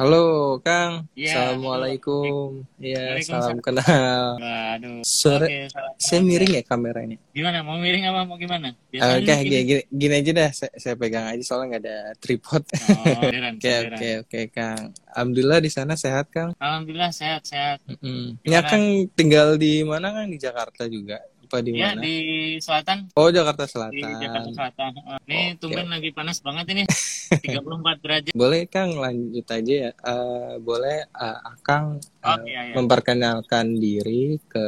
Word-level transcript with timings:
Halo, 0.00 0.56
Kang. 0.64 1.12
Iya, 1.12 1.28
Assalamualaikum. 1.28 2.64
Iya, 2.80 3.20
salam 3.20 3.60
kenal. 3.60 4.40
Waduh. 4.40 5.04
Sore, 5.04 5.44
Oke, 5.44 5.58
salah- 5.68 5.92
saya 6.00 6.24
miring 6.24 6.56
ya 6.56 6.64
kameranya. 6.64 7.20
Gimana? 7.36 7.60
Mau 7.60 7.76
miring 7.76 8.08
apa 8.08 8.24
mau 8.24 8.40
gimana? 8.40 8.72
Biasanya 8.88 9.20
Oke, 9.20 9.34
gini. 9.44 9.60
gini, 9.68 9.82
gini 9.92 10.14
aja 10.16 10.32
dah. 10.32 10.50
Saya, 10.56 10.72
saya 10.80 10.94
pegang 10.96 11.28
aja 11.28 11.44
soalnya 11.44 11.76
nggak 11.76 11.82
ada 11.84 11.98
tripod. 12.16 12.64
Oh, 12.80 13.28
Oke, 13.60 13.72
oke, 13.92 14.08
oke, 14.24 14.40
Kang. 14.48 14.96
Alhamdulillah 15.12 15.60
di 15.60 15.68
sana 15.68 15.92
sehat, 16.00 16.32
Kang. 16.32 16.56
Alhamdulillah 16.56 17.12
sehat 17.12 17.44
sehat. 17.44 17.84
Mm-mm. 17.84 18.40
Gimana? 18.40 18.56
Ya, 18.56 18.60
Kang 18.64 18.84
tinggal 19.12 19.60
di 19.60 19.84
mana, 19.84 20.16
Kang? 20.16 20.32
Di 20.32 20.40
Jakarta 20.40 20.88
juga? 20.88 21.20
Apa 21.50 21.66
di 21.66 21.74
Ya 21.74 21.90
mana? 21.90 21.98
di 21.98 22.14
selatan, 22.62 23.10
Oh, 23.18 23.26
Jakarta 23.26 23.66
di 23.66 23.72
Selatan. 23.74 24.22
Jakarta 24.22 24.50
Selatan. 24.54 24.90
Eh, 24.94 25.18
Ini 25.26 25.38
Oke, 25.50 25.58
tumben 25.58 25.90
lagi 25.90 26.14
panas 26.14 26.38
banget 26.38 26.70
ini. 26.70 26.86
34 27.42 27.98
derajat. 27.98 28.32
Boleh, 28.32 28.70
Kang, 28.70 28.94
lanjut 28.94 29.42
aja 29.42 29.74
ya. 29.74 29.90
Eh, 29.90 30.54
boleh, 30.62 31.10
eh, 31.10 31.38
Akang 31.42 31.98
Oh 32.22 32.38
eh, 32.38 32.46
iya 32.46 32.70
ya. 32.70 32.74
memperkenalkan 32.78 33.74
diri 33.74 34.38
ke 34.46 34.62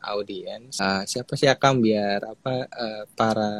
audiens. 0.00 0.80
Eh, 0.80 1.04
siapa 1.04 1.36
sih 1.36 1.52
Akang 1.52 1.84
biar 1.84 2.24
apa 2.24 2.64
eh, 2.64 3.04
para 3.12 3.52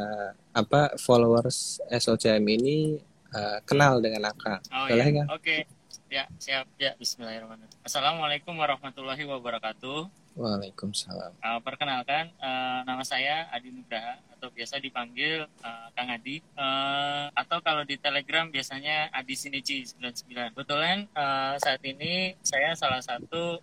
apa 0.49 0.97
followers 0.97 1.77
SOCM 1.85 2.41
ini 2.49 2.97
eh, 3.29 3.59
kenal 3.69 4.01
dengan 4.01 4.33
Akang. 4.33 4.65
Oh 4.73 4.89
Boleh, 4.89 5.13
iya. 5.13 5.23
Oke. 5.29 5.69
Ya, 6.09 6.25
siap. 6.41 6.65
Ya, 6.81 6.97
bismillahirrahmanirrahim. 6.97 7.85
Assalamualaikum 7.85 8.57
warahmatullahi 8.57 9.29
wabarakatuh. 9.29 10.22
Waalaikumsalam. 10.33 11.37
Uh, 11.37 11.59
perkenalkan, 11.61 12.33
uh, 12.41 12.81
nama 12.83 13.05
saya 13.05 13.45
Adi 13.53 13.69
Nugraha 13.69 14.17
atau 14.33 14.49
biasa 14.49 14.81
dipanggil 14.81 15.45
uh, 15.61 15.87
Kang 15.93 16.09
Adi. 16.09 16.41
Uh, 16.57 17.29
atau 17.37 17.61
kalau 17.61 17.85
di 17.85 18.01
Telegram 18.01 18.49
biasanya 18.49 19.13
Adi 19.13 19.37
Sinici 19.37 19.85
99. 19.85 20.57
Kebetulan 20.57 21.05
uh, 21.13 21.55
saat 21.61 21.79
ini 21.85 22.33
saya 22.41 22.73
salah 22.73 22.99
satu 23.05 23.61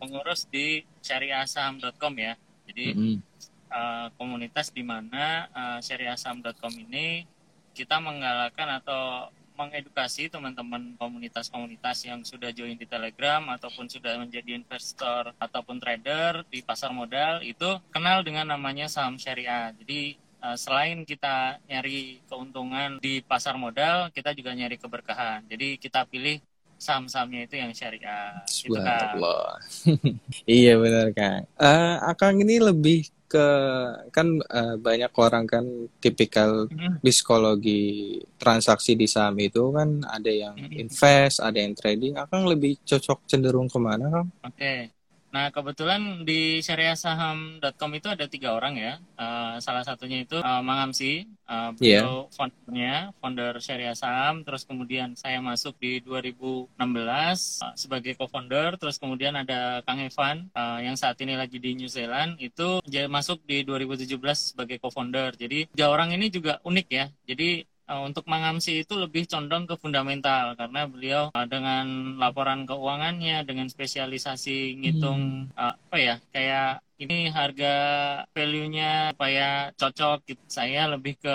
pengurus 0.00 0.48
di 0.48 0.82
syariahsaham.com 1.04 2.14
ya. 2.16 2.34
Jadi 2.64 2.86
Mm-mm. 2.96 3.16
uh, 3.68 4.08
komunitas 4.16 4.72
di 4.72 4.80
mana 4.80 5.52
uh, 5.52 5.78
syariahsaham.com 5.84 6.72
ini 6.80 7.28
kita 7.76 8.00
menggalakkan 8.00 8.72
atau 8.80 9.28
mengedukasi 9.56 10.28
teman-teman 10.28 10.94
komunitas-komunitas 11.00 12.04
yang 12.04 12.20
sudah 12.22 12.52
join 12.52 12.76
di 12.76 12.84
Telegram 12.84 13.42
ataupun 13.56 13.88
sudah 13.88 14.20
menjadi 14.20 14.54
investor 14.54 15.32
ataupun 15.40 15.80
trader 15.80 16.44
di 16.52 16.60
pasar 16.60 16.92
modal 16.92 17.40
itu 17.40 17.80
kenal 17.90 18.20
dengan 18.20 18.52
namanya 18.52 18.86
saham 18.86 19.16
syariah. 19.16 19.72
Jadi 19.74 20.20
uh, 20.44 20.54
selain 20.54 21.02
kita 21.02 21.58
nyari 21.66 22.20
keuntungan 22.28 23.00
di 23.00 23.24
pasar 23.24 23.56
modal, 23.56 24.12
kita 24.12 24.36
juga 24.36 24.52
nyari 24.52 24.76
keberkahan. 24.76 25.48
Jadi 25.48 25.80
kita 25.80 26.04
pilih 26.04 26.38
saham-sahamnya 26.76 27.48
itu 27.48 27.56
yang 27.56 27.72
syariah. 27.72 28.44
Itu 28.46 28.76
kan. 28.76 29.16
Iya 30.46 30.76
benar 30.78 31.10
Kang. 31.16 31.48
Eh, 31.56 31.96
Akang 32.04 32.36
ini 32.38 32.60
lebih 32.60 33.08
ke 33.32 33.46
kan 34.16 34.26
eh, 34.58 34.74
banyak 34.86 35.12
orang 35.24 35.44
kan 35.52 35.64
tipikal 36.02 36.50
Mhm. 36.70 37.02
psikologi 37.04 37.72
transaksi 38.40 38.92
di 39.00 39.06
saham 39.14 39.36
itu 39.38 39.62
kan 39.76 39.88
ada 40.16 40.30
yang 40.42 40.56
invest, 40.82 41.36
ada 41.42 41.58
yang 41.64 41.74
trading. 41.78 42.14
Akang 42.22 42.44
lebih 42.52 42.78
cocok 42.88 43.18
cenderung 43.30 43.68
ke 43.72 43.78
mana 43.78 44.04
Kang? 44.14 44.28
Oke. 44.46 44.95
Nah, 45.36 45.52
kebetulan 45.52 46.24
di 46.24 46.64
syariahsaham.com 46.64 47.90
itu 47.92 48.08
ada 48.08 48.24
tiga 48.24 48.56
orang 48.56 48.80
ya. 48.80 48.96
Eh, 49.20 49.60
salah 49.60 49.84
satunya 49.84 50.24
itu 50.24 50.40
eh, 50.40 50.62
Mang 50.64 50.88
Amsi, 50.88 51.28
eh, 51.28 51.70
beliau 51.76 52.32
foundernya, 52.32 53.12
founder 53.20 53.60
Syariah 53.60 53.92
Saham. 53.92 54.48
Terus 54.48 54.64
kemudian 54.64 55.12
saya 55.12 55.44
masuk 55.44 55.76
di 55.76 56.00
2016 56.00 56.72
eh, 57.60 57.74
sebagai 57.76 58.16
co-founder. 58.16 58.80
Terus 58.80 58.96
kemudian 58.96 59.36
ada 59.36 59.84
Kang 59.84 60.00
Evan 60.00 60.48
eh, 60.56 60.88
yang 60.88 60.96
saat 60.96 61.20
ini 61.20 61.36
lagi 61.36 61.60
di 61.60 61.76
New 61.76 61.90
Zealand 61.92 62.40
itu 62.40 62.80
masuk 63.12 63.44
di 63.44 63.60
2017 63.60 64.56
sebagai 64.56 64.80
co-founder. 64.80 65.36
Jadi 65.36 65.68
tiga 65.68 65.92
orang 65.92 66.16
ini 66.16 66.32
juga 66.32 66.64
unik 66.64 66.86
ya. 66.88 67.12
Jadi 67.28 67.75
untuk 67.86 68.26
Mangamsi 68.26 68.82
itu 68.82 68.98
lebih 68.98 69.30
condong 69.30 69.70
ke 69.70 69.78
fundamental 69.78 70.58
karena 70.58 70.90
beliau 70.90 71.22
eh, 71.30 71.46
dengan 71.46 72.18
laporan 72.18 72.66
keuangannya 72.66 73.46
dengan 73.46 73.70
spesialisasi 73.70 74.74
ngitung 74.82 75.54
eh, 75.54 75.74
apa 75.74 75.96
ya 75.98 76.16
kayak 76.34 76.85
ini 77.02 77.14
harga 77.36 77.66
value-nya 78.34 78.84
supaya 79.12 79.44
cocok 79.80 80.16
gitu. 80.28 80.42
Saya 80.58 80.80
lebih 80.92 81.14
ke 81.24 81.30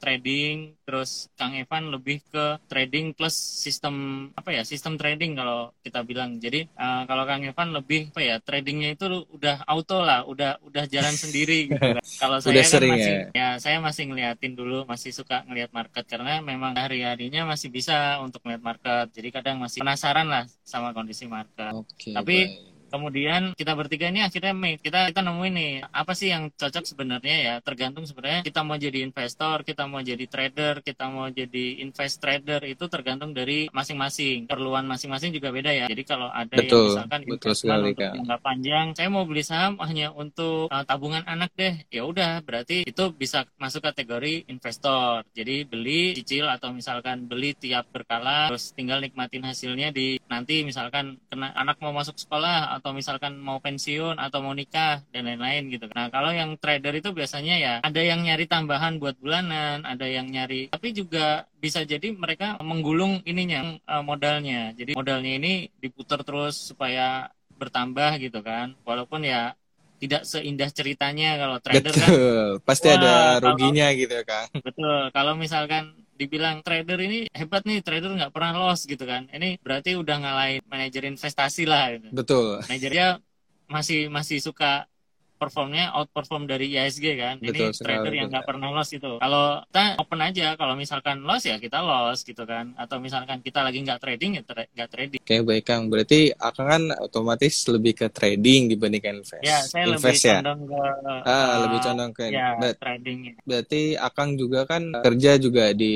trading, 0.00 0.54
terus 0.84 1.10
Kang 1.38 1.52
Evan 1.60 1.84
lebih 1.94 2.16
ke 2.32 2.60
trading 2.70 3.04
plus 3.16 3.34
sistem 3.64 3.94
apa 4.38 4.50
ya 4.56 4.62
sistem 4.72 4.94
trading 5.00 5.32
kalau 5.38 5.72
kita 5.84 6.00
bilang. 6.08 6.30
Jadi 6.44 6.58
eh, 6.68 7.00
kalau 7.08 7.24
Kang 7.28 7.42
Evan 7.48 7.68
lebih 7.76 8.00
apa 8.12 8.20
ya 8.28 8.34
tradingnya 8.46 8.88
itu 8.94 9.04
udah 9.36 9.54
auto 9.70 9.94
lah, 10.08 10.18
udah 10.30 10.60
udah 10.68 10.84
jalan 10.94 11.14
sendiri 11.22 11.54
gitu. 11.72 11.88
kan. 11.96 12.04
Kalau 12.20 12.38
saya 12.44 12.58
Udah 12.58 12.64
kan 12.72 12.72
sering 12.72 12.92
masih 12.92 13.14
ya? 13.14 13.32
ya 13.36 13.56
saya 13.64 13.78
masih 13.86 14.04
ngeliatin 14.08 14.52
dulu, 14.58 14.74
masih 14.92 15.10
suka 15.18 15.34
ngeliat 15.48 15.70
market 15.78 16.04
karena 16.12 16.40
memang 16.50 16.72
hari-harinya 16.76 17.40
masih 17.52 17.68
bisa 17.76 18.18
untuk 18.24 18.40
ngeliat 18.44 18.62
market. 18.64 19.04
Jadi 19.16 19.28
kadang 19.36 19.56
masih 19.62 19.80
penasaran 19.82 20.26
lah 20.28 20.44
sama 20.66 20.92
kondisi 20.96 21.24
market. 21.30 21.74
Oke, 21.78 22.12
Tapi 22.14 22.32
baik. 22.32 22.77
Kemudian 22.88 23.52
kita 23.54 23.72
bertiga 23.76 24.08
ini 24.08 24.24
akhirnya 24.24 24.52
mate. 24.56 24.80
kita 24.82 25.12
kita 25.12 25.20
nemuin 25.20 25.54
nih 25.54 25.72
apa 25.92 26.12
sih 26.16 26.32
yang 26.32 26.50
cocok 26.52 26.84
sebenarnya 26.84 27.36
ya? 27.36 27.54
Tergantung 27.60 28.04
sebenarnya 28.08 28.42
kita 28.42 28.60
mau 28.64 28.76
jadi 28.76 28.98
investor 29.04 29.62
kita 29.62 29.84
mau 29.84 30.00
jadi 30.00 30.24
trader 30.24 30.80
kita 30.80 31.04
mau 31.12 31.28
jadi 31.28 31.64
invest 31.84 32.18
trader 32.18 32.64
itu 32.64 32.84
tergantung 32.88 33.36
dari 33.36 33.68
masing-masing. 33.70 34.48
Perluan 34.48 34.88
masing-masing 34.88 35.30
juga 35.36 35.52
beda 35.52 35.70
ya. 35.70 35.86
Jadi 35.86 36.02
kalau 36.04 36.28
ada 36.32 36.52
yang 36.54 36.68
Betul, 36.68 36.84
misalkan 36.92 37.20
betul 37.24 37.54
sekali, 37.54 37.90
untuk 37.92 38.12
jangka 38.16 38.36
panjang 38.40 38.86
saya 38.96 39.08
mau 39.08 39.24
beli 39.24 39.42
saham 39.44 39.76
hanya 39.84 40.12
untuk 40.12 40.68
uh, 40.68 40.84
tabungan 40.84 41.24
anak 41.24 41.52
deh 41.54 41.74
ya 41.92 42.02
udah. 42.04 42.40
Berarti 42.44 42.84
itu 42.88 43.04
bisa 43.12 43.44
masuk 43.60 43.84
kategori 43.84 44.48
investor. 44.48 45.24
Jadi 45.32 45.64
beli 45.68 46.16
cicil 46.20 46.48
atau 46.48 46.72
misalkan 46.72 47.28
beli 47.28 47.52
tiap 47.54 47.88
berkala 47.92 48.48
terus 48.48 48.72
tinggal 48.72 49.02
nikmatin 49.02 49.44
hasilnya 49.44 49.90
di 49.92 50.20
nanti 50.30 50.62
misalkan 50.62 51.18
kena 51.28 51.52
anak 51.56 51.80
mau 51.80 51.92
masuk 51.92 52.16
sekolah 52.16 52.77
atau 52.78 52.94
misalkan 52.94 53.36
mau 53.36 53.58
pensiun 53.58 54.16
atau 54.16 54.38
mau 54.40 54.54
nikah 54.54 55.02
dan 55.10 55.26
lain-lain 55.26 55.68
gitu. 55.68 55.90
Nah, 55.90 56.08
kalau 56.08 56.30
yang 56.30 56.54
trader 56.56 56.94
itu 56.94 57.10
biasanya 57.10 57.54
ya 57.58 57.74
ada 57.82 58.00
yang 58.00 58.22
nyari 58.22 58.46
tambahan 58.46 58.96
buat 59.02 59.18
bulanan, 59.18 59.82
ada 59.82 60.06
yang 60.06 60.30
nyari 60.30 60.70
tapi 60.70 60.94
juga 60.94 61.44
bisa 61.58 61.82
jadi 61.82 62.14
mereka 62.14 62.56
menggulung 62.62 63.20
ininya 63.26 63.76
eh, 63.76 64.02
modalnya. 64.02 64.72
Jadi 64.72 64.94
modalnya 64.94 65.32
ini 65.36 65.52
diputar 65.76 66.22
terus 66.22 66.70
supaya 66.70 67.28
bertambah 67.58 68.22
gitu 68.22 68.38
kan. 68.40 68.78
Walaupun 68.86 69.26
ya 69.26 69.52
tidak 69.98 70.22
seindah 70.22 70.70
ceritanya 70.70 71.34
kalau 71.42 71.58
trader 71.58 71.90
kan 71.90 72.06
Betul. 72.06 72.46
Pasti 72.62 72.86
Wah, 72.86 72.94
ada 72.96 73.12
kalau- 73.42 73.58
ruginya 73.58 73.86
gitu 73.98 74.12
ya, 74.14 74.22
Kang. 74.22 74.46
Betul. 74.62 75.10
Kalau 75.10 75.34
misalkan 75.34 75.90
dibilang 76.18 76.60
trader 76.66 76.98
ini 76.98 77.30
hebat 77.30 77.62
nih, 77.62 77.78
trader 77.80 78.10
nggak 78.10 78.34
pernah 78.34 78.52
loss 78.58 78.84
gitu 78.84 79.06
kan. 79.06 79.30
Ini 79.30 79.62
berarti 79.62 79.94
udah 79.94 80.16
ngalahin 80.18 80.62
manajer 80.66 81.06
investasi 81.06 81.62
lah. 81.64 81.94
Gitu. 81.94 82.10
Betul. 82.10 82.60
Manajernya 82.66 83.22
masih 83.70 84.10
masih 84.10 84.42
suka 84.42 84.90
performnya 85.38 85.94
outperform 85.96 86.44
dari 86.50 86.74
ISG 86.74 87.06
kan. 87.14 87.34
Betul 87.38 87.70
Ini 87.70 87.78
sekali, 87.78 87.94
trader 88.02 88.12
yang 88.18 88.28
nggak 88.28 88.44
pernah 88.44 88.68
loss 88.74 88.90
itu. 88.92 89.10
Kalau 89.22 89.44
kita 89.70 89.82
open 90.02 90.20
aja, 90.20 90.46
kalau 90.58 90.74
misalkan 90.74 91.16
loss 91.22 91.42
ya 91.46 91.56
kita 91.56 91.78
loss 91.80 92.26
gitu 92.26 92.42
kan. 92.42 92.74
Atau 92.74 92.98
misalkan 92.98 93.38
kita 93.40 93.62
lagi 93.62 93.78
nggak 93.86 94.00
trading 94.02 94.30
ya 94.38 94.42
tra- 94.42 94.68
nggak 94.74 94.90
trading. 94.90 95.20
Oke, 95.22 95.36
baik 95.46 95.64
Kang. 95.64 95.82
Berarti 95.88 96.34
Akang 96.34 96.68
kan 96.68 96.82
otomatis 96.98 97.54
lebih 97.70 97.92
ke 97.94 98.06
trading 98.10 98.68
dibandingkan 98.72 99.22
invest. 99.22 99.44
Ya, 99.46 99.58
saya 99.62 99.84
lebih 99.86 100.02
invest 100.02 100.22
ya. 100.26 100.38
condong 100.42 100.60
ke 100.66 100.80
Ah, 101.28 101.28
eh, 101.28 101.56
lebih 101.64 101.78
condong 101.84 102.10
ke 102.16 102.24
ya 102.32 102.46
Ber- 102.58 102.76
tradingnya. 102.80 103.32
Berarti 103.44 103.82
Akang 103.96 104.30
juga 104.36 104.64
kan 104.68 104.82
kerja 104.92 105.30
juga 105.40 105.64
di 105.72 105.92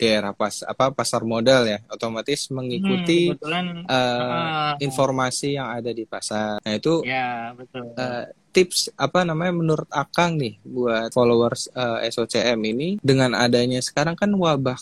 daerah 0.00 0.32
pas 0.32 0.64
apa 0.64 0.90
pasar 0.96 1.22
modal 1.28 1.62
ya, 1.68 1.78
otomatis 1.92 2.48
mengikuti 2.50 3.28
Hmm, 3.30 3.36
kebetulan 3.36 3.64
eh, 3.84 3.94
ah, 3.94 4.74
informasi 4.80 5.48
yang 5.58 5.68
ada 5.70 5.90
di 5.92 6.04
pasar. 6.08 6.58
Nah 6.64 6.72
itu 6.74 7.04
ya 7.04 7.52
betul. 7.58 7.84
eh, 7.94 8.24
tips 8.50 8.90
apa 8.98 9.22
namanya 9.22 9.54
menurut 9.54 9.88
Akang 9.90 10.36
nih 10.36 10.58
buat 10.66 11.14
followers 11.14 11.70
eh, 11.72 12.10
SOCM 12.10 12.60
ini 12.66 12.88
dengan 13.00 13.34
adanya 13.38 13.78
sekarang 13.80 14.18
kan 14.18 14.30
wabah 14.34 14.78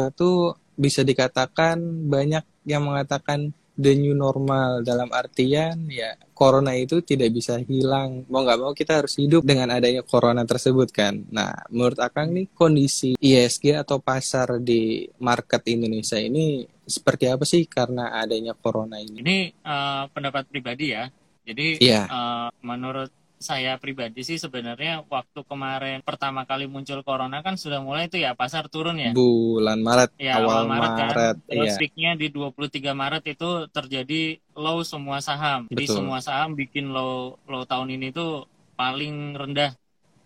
itu 0.00 0.56
bisa 0.80 1.04
dikatakan 1.04 1.76
banyak 2.08 2.44
yang 2.64 2.88
mengatakan 2.88 3.52
the 3.80 3.96
new 3.96 4.12
normal 4.12 4.84
dalam 4.84 5.08
artian 5.12 5.88
ya 5.88 6.12
corona 6.36 6.72
itu 6.72 7.04
tidak 7.04 7.36
bisa 7.36 7.60
hilang. 7.60 8.24
Mau 8.32 8.40
nggak 8.44 8.60
mau 8.60 8.72
kita 8.72 9.04
harus 9.04 9.16
hidup 9.20 9.44
dengan 9.44 9.68
adanya 9.72 10.00
corona 10.00 10.44
tersebut 10.48 10.88
kan. 10.88 11.20
Nah 11.28 11.52
menurut 11.68 12.00
Akang 12.00 12.32
nih 12.32 12.48
kondisi 12.52 13.12
ISG 13.20 13.76
atau 13.76 14.00
pasar 14.00 14.56
di 14.56 15.04
market 15.20 15.64
Indonesia 15.68 16.16
ini 16.16 16.64
seperti 16.84 17.28
apa 17.28 17.44
sih 17.44 17.68
karena 17.68 18.16
adanya 18.16 18.56
corona 18.56 18.96
ini? 19.00 19.20
Ini 19.20 19.38
eh, 19.52 20.04
pendapat 20.12 20.48
pribadi 20.48 20.96
ya. 20.96 21.04
Jadi 21.50 21.82
Iya 21.82 22.06
eh, 22.06 22.48
menurut 22.62 23.10
saya 23.40 23.80
pribadi 23.80 24.20
sih 24.20 24.36
sebenarnya 24.36 25.00
waktu 25.08 25.40
kemarin 25.48 26.04
pertama 26.04 26.44
kali 26.44 26.68
muncul 26.68 27.00
corona 27.00 27.40
kan 27.40 27.56
sudah 27.56 27.80
mulai 27.80 28.12
itu 28.12 28.20
ya 28.20 28.36
pasar 28.36 28.68
turun 28.68 29.00
ya. 29.00 29.16
Bulan 29.16 29.80
Maret, 29.80 30.12
ya, 30.20 30.36
awal, 30.36 30.44
awal 30.44 30.64
Maret, 30.68 30.90
Maret 30.92 31.00
kan. 31.00 31.34
Terus 31.48 31.72
iya. 31.72 31.78
peaknya 31.80 32.10
di 32.20 32.28
23 32.28 32.92
Maret 32.92 33.24
itu 33.32 33.50
terjadi 33.72 34.20
low 34.52 34.84
semua 34.84 35.24
saham. 35.24 35.64
Jadi 35.72 35.88
Betul. 35.88 35.96
semua 36.04 36.20
saham 36.20 36.52
bikin 36.52 36.92
low 36.92 37.40
low 37.48 37.64
tahun 37.64 37.96
ini 37.96 38.12
tuh 38.12 38.44
paling 38.76 39.32
rendah 39.32 39.72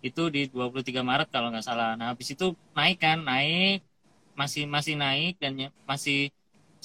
itu 0.03 0.27
di 0.27 0.51
23 0.51 0.99
Maret 0.99 1.31
kalau 1.31 1.55
nggak 1.55 1.63
salah. 1.63 1.95
Nah, 1.95 2.11
habis 2.11 2.35
itu 2.35 2.51
naik 2.75 2.99
kan, 2.99 3.23
naik 3.23 3.79
masih 4.35 4.67
masih 4.67 4.99
naik 4.99 5.39
dan 5.39 5.71
masih 5.87 6.34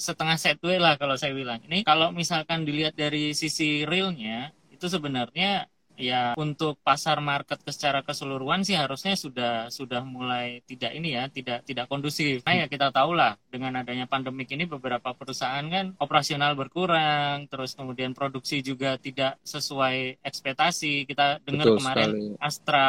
setengah 0.07 0.37
setway 0.43 0.77
lah 0.83 0.93
kalau 1.01 1.15
saya 1.21 1.33
bilang. 1.39 1.59
Ini 1.67 1.77
kalau 1.89 2.07
misalkan 2.21 2.59
dilihat 2.67 2.93
dari 2.97 3.37
sisi 3.41 3.85
realnya 3.91 4.49
itu 4.73 4.85
sebenarnya 4.95 5.47
ya 5.97 6.33
untuk 6.35 6.79
pasar 6.81 7.19
market 7.23 7.61
secara 7.69 8.01
keseluruhan 8.01 8.63
sih 8.65 8.75
harusnya 8.75 9.15
sudah 9.15 9.67
sudah 9.69 10.01
mulai 10.03 10.63
tidak 10.65 10.91
ini 10.95 11.15
ya 11.15 11.27
tidak 11.27 11.63
tidak 11.63 11.85
kondusif. 11.87 12.43
Nah 12.43 12.63
ya 12.63 12.65
kita 12.67 12.91
tahu 12.91 13.15
lah 13.15 13.37
dengan 13.47 13.79
adanya 13.79 14.07
pandemik 14.07 14.51
ini 14.51 14.67
beberapa 14.67 15.13
perusahaan 15.15 15.63
kan 15.67 15.95
operasional 15.99 16.55
berkurang, 16.57 17.47
terus 17.47 17.77
kemudian 17.77 18.15
produksi 18.15 18.63
juga 18.63 18.97
tidak 18.97 19.37
sesuai 19.43 20.21
ekspektasi. 20.23 21.05
Kita 21.07 21.41
dengar 21.43 21.65
Betul 21.71 21.77
kemarin 21.81 22.09
sekali. 22.11 22.27
Astra 22.41 22.87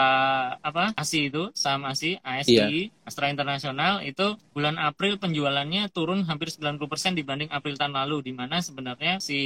apa 0.59 0.95
ASI 0.97 1.33
itu 1.33 1.51
saham 1.53 1.87
ASI 1.89 2.19
ASI 2.23 2.55
iya. 2.55 2.69
Astra 3.03 3.29
Internasional 3.29 4.03
itu 4.07 4.39
bulan 4.55 4.79
April 4.79 5.19
penjualannya 5.19 5.91
turun 5.91 6.25
hampir 6.27 6.49
90% 6.51 6.79
dibanding 7.19 7.51
April 7.51 7.75
tahun 7.77 7.95
lalu 7.95 8.31
di 8.31 8.33
mana 8.33 8.63
sebenarnya 8.63 9.19
si 9.19 9.41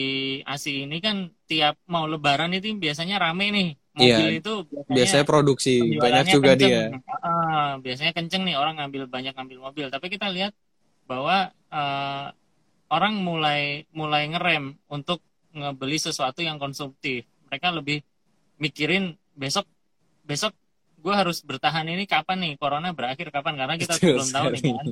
ASI 0.45 0.85
ini 0.85 0.99
kan 1.01 1.31
tiap 1.47 1.79
mau 1.87 2.05
lebaran 2.05 2.53
itu 2.53 2.75
biasanya 2.77 3.23
rame 3.23 3.49
nih. 3.51 3.71
Mobil 3.97 4.29
iya, 4.29 4.41
itu 4.45 4.53
biasanya, 4.69 4.93
biasanya 4.93 5.25
produksi 5.25 5.75
banyak 5.97 6.27
juga 6.29 6.53
kenceng. 6.53 6.69
dia. 6.69 6.83
Uh, 7.25 7.73
biasanya 7.81 8.13
kenceng 8.13 8.43
nih 8.45 8.57
orang 8.61 8.77
ngambil 8.77 9.09
banyak 9.09 9.33
ngambil 9.33 9.59
mobil. 9.73 9.87
Tapi 9.89 10.07
kita 10.13 10.29
lihat 10.29 10.53
bahwa 11.09 11.49
uh, 11.73 12.29
orang 12.93 13.15
mulai 13.25 13.89
mulai 13.97 14.29
ngerem 14.29 14.77
untuk 14.93 15.25
ngebeli 15.57 15.97
sesuatu 15.97 16.45
yang 16.45 16.61
konsumtif. 16.61 17.25
Mereka 17.49 17.73
lebih 17.73 18.05
mikirin 18.61 19.17
besok 19.33 19.65
besok 20.29 20.53
gue 21.01 21.15
harus 21.17 21.41
bertahan 21.41 21.89
ini 21.89 22.05
kapan 22.05 22.45
nih? 22.45 22.53
Corona 22.61 22.93
berakhir 22.93 23.33
kapan? 23.33 23.57
Karena 23.57 23.81
kita 23.81 23.97
Betul 23.97 24.21
belum 24.21 24.29
tahu 24.29 24.47
nih 24.53 24.63
kan 24.77 24.87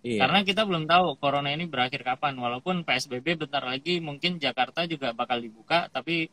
Iya. 0.00 0.24
Karena 0.24 0.40
kita 0.40 0.64
belum 0.64 0.88
tahu 0.88 1.20
corona 1.20 1.52
ini 1.52 1.68
berakhir 1.68 2.00
kapan. 2.00 2.32
Walaupun 2.40 2.88
PSBB 2.88 3.36
bentar 3.36 3.60
lagi 3.60 4.00
mungkin 4.00 4.40
Jakarta 4.40 4.88
juga 4.88 5.12
bakal 5.12 5.44
dibuka, 5.44 5.92
tapi 5.92 6.32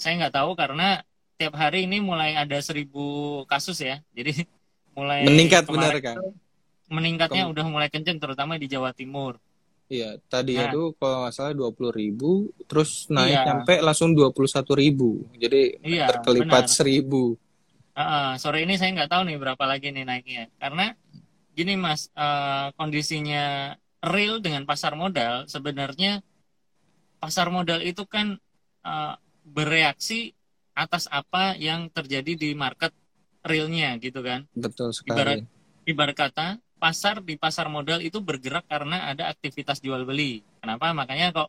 saya 0.00 0.16
nggak 0.24 0.34
tahu 0.36 0.56
karena 0.56 1.04
tiap 1.36 1.52
hari 1.60 1.84
ini 1.84 2.00
mulai 2.00 2.32
ada 2.32 2.56
seribu 2.64 3.44
kasus 3.44 3.76
ya. 3.84 4.00
Jadi 4.16 4.48
mulai 4.96 5.28
meningkat 5.28 5.68
benar 5.68 5.92
kan? 6.00 6.16
Meningkatnya 6.86 7.44
Kem 7.44 7.52
udah 7.52 7.66
mulai 7.66 7.88
kenceng, 7.90 8.16
terutama 8.16 8.56
di 8.56 8.70
Jawa 8.70 8.94
Timur. 8.94 9.36
Iya, 9.86 10.18
tadi 10.26 10.58
nah, 10.58 10.66
itu 10.70 10.98
kalau 10.98 11.22
nggak 11.22 11.34
salah 11.34 11.54
dua 11.54 11.70
puluh 11.70 11.94
ribu, 11.94 12.50
terus 12.66 13.06
naik 13.06 13.38
iya. 13.38 13.42
sampai 13.46 13.76
langsung 13.78 14.18
dua 14.18 14.34
puluh 14.34 14.50
satu 14.50 14.74
ribu, 14.74 15.22
jadi 15.38 15.78
iya, 15.86 16.10
berkelipat 16.10 16.66
benar. 16.66 16.74
seribu. 16.74 17.38
Uh, 17.94 18.34
sore 18.34 18.66
ini 18.66 18.74
saya 18.74 18.90
nggak 18.98 19.10
tahu 19.14 19.22
nih 19.30 19.38
berapa 19.38 19.62
lagi 19.62 19.94
nih 19.94 20.02
naiknya, 20.02 20.50
karena 20.58 20.90
gini 21.56 21.74
mas 21.80 22.12
uh, 22.12 22.68
kondisinya 22.76 23.74
real 24.04 24.44
dengan 24.44 24.68
pasar 24.68 24.92
modal 24.92 25.48
sebenarnya 25.48 26.20
pasar 27.16 27.48
modal 27.48 27.80
itu 27.80 28.04
kan 28.04 28.36
uh, 28.84 29.16
bereaksi 29.42 30.36
atas 30.76 31.08
apa 31.08 31.56
yang 31.56 31.88
terjadi 31.88 32.36
di 32.36 32.52
market 32.52 32.92
realnya 33.40 33.96
gitu 33.96 34.20
kan? 34.20 34.44
Betul 34.52 34.92
sekali. 34.92 35.16
Ibarat 35.16 35.38
ibarat 35.88 36.16
kata 36.18 36.48
pasar 36.76 37.24
di 37.24 37.40
pasar 37.40 37.72
modal 37.72 38.04
itu 38.04 38.20
bergerak 38.20 38.68
karena 38.68 39.08
ada 39.08 39.32
aktivitas 39.32 39.80
jual 39.80 40.04
beli. 40.04 40.44
Kenapa? 40.60 40.92
Makanya 40.92 41.32
kok 41.32 41.48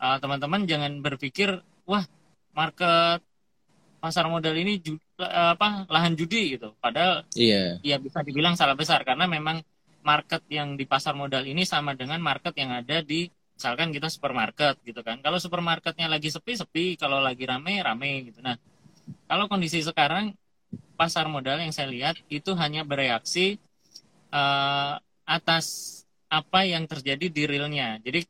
uh, 0.00 0.16
teman-teman 0.16 0.64
jangan 0.64 1.04
berpikir 1.04 1.60
wah 1.84 2.06
market 2.56 3.20
pasar 4.00 4.26
modal 4.32 4.56
ini 4.56 4.80
apa 5.26 5.86
lahan 5.88 6.14
judi 6.18 6.58
gitu. 6.58 6.74
Padahal 6.78 7.26
iya. 7.38 7.78
ya 7.80 7.96
bisa 7.98 8.20
dibilang 8.20 8.58
salah 8.58 8.76
besar 8.76 9.02
karena 9.06 9.24
memang 9.26 9.62
market 10.02 10.42
yang 10.50 10.74
di 10.74 10.84
pasar 10.84 11.14
modal 11.14 11.46
ini 11.46 11.62
sama 11.62 11.94
dengan 11.94 12.18
market 12.18 12.52
yang 12.58 12.74
ada 12.74 13.00
di 13.00 13.30
misalkan 13.54 13.94
kita 13.94 14.10
supermarket 14.10 14.82
gitu 14.82 15.00
kan. 15.06 15.22
Kalau 15.22 15.38
supermarketnya 15.38 16.10
lagi 16.10 16.28
sepi-sepi, 16.34 16.98
kalau 16.98 17.22
lagi 17.22 17.46
rame 17.46 17.78
rame 17.78 18.26
gitu. 18.26 18.42
Nah, 18.42 18.58
kalau 19.30 19.46
kondisi 19.46 19.78
sekarang 19.80 20.34
pasar 20.98 21.30
modal 21.30 21.62
yang 21.62 21.70
saya 21.70 21.88
lihat 21.90 22.18
itu 22.26 22.52
hanya 22.58 22.82
bereaksi 22.82 23.62
uh, 24.34 24.98
atas 25.22 25.98
apa 26.26 26.64
yang 26.66 26.88
terjadi 26.88 27.28
di 27.28 27.42
realnya. 27.46 28.00
Jadi 28.02 28.24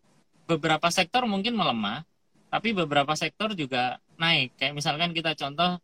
beberapa 0.44 0.90
sektor 0.92 1.24
mungkin 1.24 1.54
melemah, 1.54 2.04
tapi 2.52 2.74
beberapa 2.76 3.14
sektor 3.16 3.54
juga 3.56 4.02
naik. 4.18 4.58
Kayak 4.58 4.74
misalkan 4.76 5.10
kita 5.16 5.32
contoh 5.38 5.78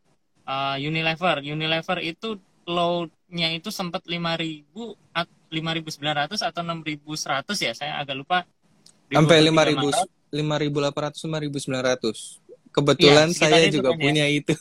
uh, 0.49 0.77
Unilever. 0.81 1.45
Unilever 1.45 1.99
itu 2.01 2.41
low-nya 2.65 3.53
itu 3.53 3.69
sempat 3.69 4.05
5.000 4.09 4.65
5.900 5.49 6.45
atau 6.45 6.61
6.100 6.61 7.65
ya, 7.65 7.73
saya 7.73 7.93
agak 8.01 8.17
lupa. 8.17 8.39
Sampai 9.09 9.45
5.000 9.45 10.19
5.800 10.29 11.25
5.900. 11.25 12.49
Kebetulan 12.69 13.33
ya, 13.33 13.37
saya 13.49 13.65
juga 13.73 13.97
ya. 13.97 13.99
punya 13.99 14.25
itu. 14.29 14.53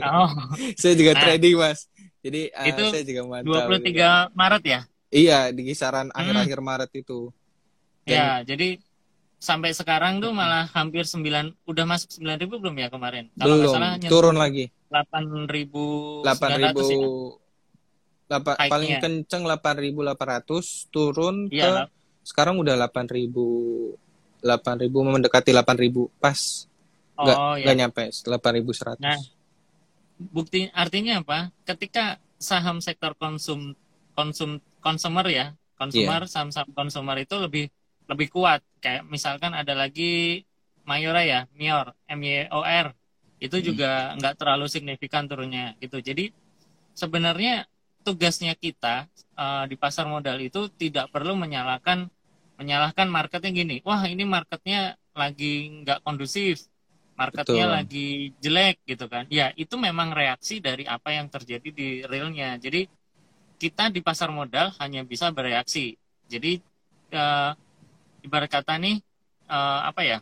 Oh. 0.00 0.32
saya 0.80 0.96
juga 0.96 1.12
nah, 1.12 1.20
trading, 1.28 1.54
Mas. 1.60 1.92
Jadi 2.24 2.48
uh, 2.56 2.66
itu 2.72 2.82
saya 2.88 3.04
juga 3.04 3.20
mantap. 3.28 3.68
23 3.68 3.84
juga. 3.84 4.08
Maret 4.32 4.64
ya? 4.64 4.80
Iya, 5.12 5.38
di 5.52 5.62
kisaran 5.68 6.08
hmm. 6.08 6.18
akhir-akhir 6.18 6.58
hmm. 6.58 6.68
Maret 6.72 6.90
itu. 6.96 7.20
Dan, 8.08 8.16
ya, 8.16 8.28
jadi 8.48 8.80
sampai 9.36 9.76
sekarang 9.76 10.24
tuh 10.24 10.32
malah 10.32 10.68
hampir 10.72 11.04
9 11.04 11.20
udah 11.68 11.84
masuk 11.84 12.08
9 12.16 12.40
ribu 12.40 12.56
belum 12.56 12.76
ya 12.80 12.88
kemarin? 12.88 13.28
Kalau 13.36 13.56
belum, 13.60 13.74
salah, 13.76 13.92
turun 14.08 14.36
lagi. 14.40 14.72
8 14.90 15.46
ribu 15.46 16.20
8 16.26 16.60
ribu 16.60 16.86
ya? 18.26 18.38
paling 18.70 18.92
kenceng 19.02 19.42
8.800 19.46 20.90
turun 20.90 21.46
ya, 21.50 21.86
ke 21.86 21.94
sekarang 22.26 22.58
udah 22.58 22.74
8.000 22.90 23.30
8.000 24.42 24.90
mendekati 24.90 25.50
8.000 25.54 26.22
pas 26.22 26.38
oh, 27.18 27.22
nggak 27.24 27.38
ya. 27.38 27.64
nggak 27.64 27.76
nyampe 27.78 28.04
8.100 28.10 28.98
nah 29.02 29.18
bukti 30.20 30.68
artinya 30.76 31.22
apa 31.24 31.54
ketika 31.64 32.20
saham 32.36 32.84
sektor 32.84 33.16
konsum 33.16 33.72
konsum 34.12 34.60
konsumer 34.84 35.26
ya 35.32 35.46
konsumer 35.80 36.28
yeah. 36.28 36.30
saham-saham 36.30 36.70
konsumer 36.76 37.16
itu 37.24 37.40
lebih 37.40 37.72
lebih 38.04 38.28
kuat 38.28 38.60
kayak 38.84 39.08
misalkan 39.08 39.56
ada 39.56 39.72
lagi 39.72 40.44
Mayora 40.84 41.22
ya 41.24 41.46
Mior 41.56 41.96
M 42.04 42.20
Y 42.20 42.50
O 42.52 42.60
R 42.60 42.92
itu 43.40 43.56
hmm. 43.56 43.64
juga 43.64 43.90
nggak 44.20 44.34
terlalu 44.36 44.66
signifikan 44.68 45.24
turunnya 45.24 45.74
gitu 45.80 45.98
jadi 45.98 46.30
sebenarnya 46.92 47.64
tugasnya 48.04 48.52
kita 48.56 49.08
uh, 49.36 49.64
di 49.64 49.76
pasar 49.80 50.04
modal 50.04 50.36
itu 50.40 50.68
tidak 50.76 51.08
perlu 51.08 51.36
menyalahkan 51.36 52.08
menyalahkan 52.60 53.08
marketnya 53.08 53.50
gini 53.52 53.76
wah 53.80 54.04
ini 54.04 54.28
marketnya 54.28 55.00
lagi 55.16 55.84
nggak 55.84 56.04
kondusif 56.04 56.68
marketnya 57.16 57.64
Betul. 57.68 57.76
lagi 57.76 58.08
jelek 58.40 58.76
gitu 58.84 59.04
kan 59.08 59.24
ya 59.32 59.52
itu 59.56 59.76
memang 59.76 60.12
reaksi 60.12 60.60
dari 60.60 60.84
apa 60.84 61.12
yang 61.16 61.28
terjadi 61.28 61.68
di 61.68 61.88
realnya 62.04 62.56
jadi 62.60 62.88
kita 63.60 63.92
di 63.92 64.00
pasar 64.00 64.32
modal 64.32 64.72
hanya 64.80 65.04
bisa 65.04 65.28
bereaksi 65.32 65.96
jadi 66.28 66.60
uh, 67.12 67.52
ibarat 68.24 68.48
kata 68.48 68.80
nih 68.80 69.00
uh, 69.48 69.88
apa 69.88 70.00
ya 70.04 70.18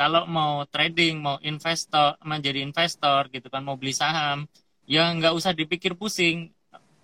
kalau 0.00 0.24
mau 0.24 0.64
trading 0.64 1.20
mau 1.20 1.36
investor 1.44 2.16
menjadi 2.24 2.64
investor 2.64 3.28
gitu 3.28 3.52
kan 3.52 3.60
mau 3.60 3.76
beli 3.76 3.92
saham 3.92 4.48
ya 4.88 5.12
nggak 5.12 5.36
usah 5.36 5.52
dipikir 5.52 5.92
pusing. 5.92 6.48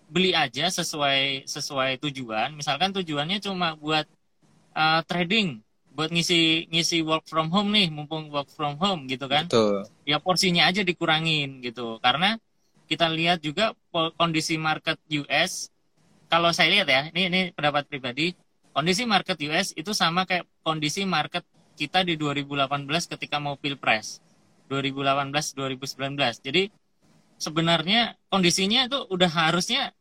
Beli 0.06 0.32
aja 0.32 0.70
sesuai 0.70 1.44
sesuai 1.50 1.98
tujuan. 1.98 2.54
Misalkan 2.56 2.94
tujuannya 2.94 3.42
cuma 3.42 3.76
buat 3.76 4.06
uh, 4.72 5.02
trading 5.04 5.60
buat 5.92 6.08
ngisi 6.14 6.70
ngisi 6.72 7.02
work 7.02 7.26
from 7.26 7.50
home 7.52 7.74
nih 7.74 7.90
mumpung 7.92 8.32
work 8.32 8.48
from 8.48 8.80
home 8.80 9.04
gitu 9.12 9.28
kan. 9.28 9.44
Betul. 9.50 9.84
ya 10.08 10.16
porsinya 10.22 10.64
aja 10.70 10.80
dikurangin 10.80 11.60
gitu. 11.60 11.98
Karena 12.00 12.38
kita 12.88 13.10
lihat 13.12 13.42
juga 13.42 13.74
kondisi 14.14 14.56
market 14.56 14.96
US 15.10 15.68
kalau 16.30 16.54
saya 16.54 16.70
lihat 16.70 16.88
ya 16.88 17.02
ini 17.10 17.22
ini 17.28 17.40
pendapat 17.52 17.90
pribadi 17.90 18.32
Kondisi 18.76 19.08
market 19.08 19.40
US 19.48 19.72
itu 19.72 19.96
sama 19.96 20.28
kayak 20.28 20.44
kondisi 20.60 21.08
market 21.08 21.40
kita 21.76 22.02
di 22.02 22.16
2018 22.16 22.88
ketika 23.12 23.37
mau 23.37 23.61
pilpres 23.61 24.25
2018-2019. 24.73 26.16
Jadi 26.42 26.73
sebenarnya 27.37 28.16
kondisinya 28.33 28.88
itu 28.88 28.99
udah 29.12 29.30
harusnya 29.30 29.92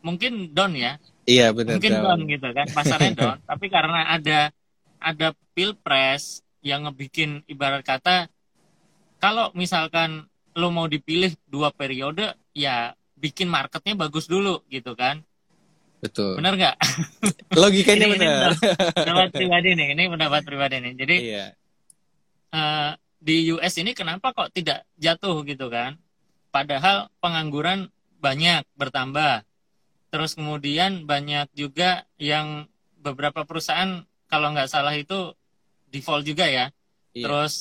mungkin 0.00 0.54
down 0.54 0.78
ya. 0.78 0.96
Iya 1.28 1.52
benar. 1.52 1.76
Mungkin 1.76 1.92
down, 1.92 2.06
down 2.06 2.20
gitu 2.30 2.48
kan 2.54 2.66
pasarnya 2.70 3.12
down. 3.18 3.38
Tapi 3.50 3.66
karena 3.68 4.14
ada 4.14 4.54
ada 5.02 5.34
pilpres 5.52 6.46
yang 6.62 6.86
ngebikin 6.86 7.42
ibarat 7.46 7.82
kata 7.86 8.26
kalau 9.22 9.50
misalkan 9.54 10.26
lo 10.58 10.74
mau 10.74 10.90
dipilih 10.90 11.34
dua 11.46 11.70
periode 11.70 12.34
ya 12.50 12.94
bikin 13.14 13.46
marketnya 13.46 13.94
bagus 13.94 14.26
dulu 14.26 14.66
gitu 14.66 14.94
kan 14.98 15.22
betul. 15.98 16.38
Benar 16.38 16.54
nggak? 16.58 16.76
Logikanya 17.58 18.06
ini, 18.06 18.14
benar. 18.18 18.50
pendapat 18.94 19.28
pribadi 19.38 19.68
nih 19.74 19.88
ini 19.94 20.02
pendapat 20.08 20.40
pribadi 20.46 20.76
nih. 20.82 20.92
Jadi 20.98 21.16
iya. 21.22 21.46
uh, 22.54 22.92
di 23.18 23.50
US 23.54 23.74
ini 23.78 23.92
kenapa 23.94 24.30
kok 24.34 24.54
tidak 24.54 24.86
jatuh 24.98 25.42
gitu 25.46 25.68
kan? 25.70 25.98
Padahal 26.54 27.12
pengangguran 27.22 27.90
banyak 28.18 28.66
bertambah. 28.74 29.46
Terus 30.08 30.34
kemudian 30.34 31.04
banyak 31.04 31.52
juga 31.52 32.08
yang 32.16 32.64
beberapa 32.98 33.44
perusahaan 33.44 34.02
kalau 34.30 34.56
nggak 34.56 34.70
salah 34.72 34.96
itu 34.96 35.36
default 35.92 36.24
juga 36.24 36.48
ya. 36.48 36.72
Iya. 37.18 37.24
terus 37.26 37.52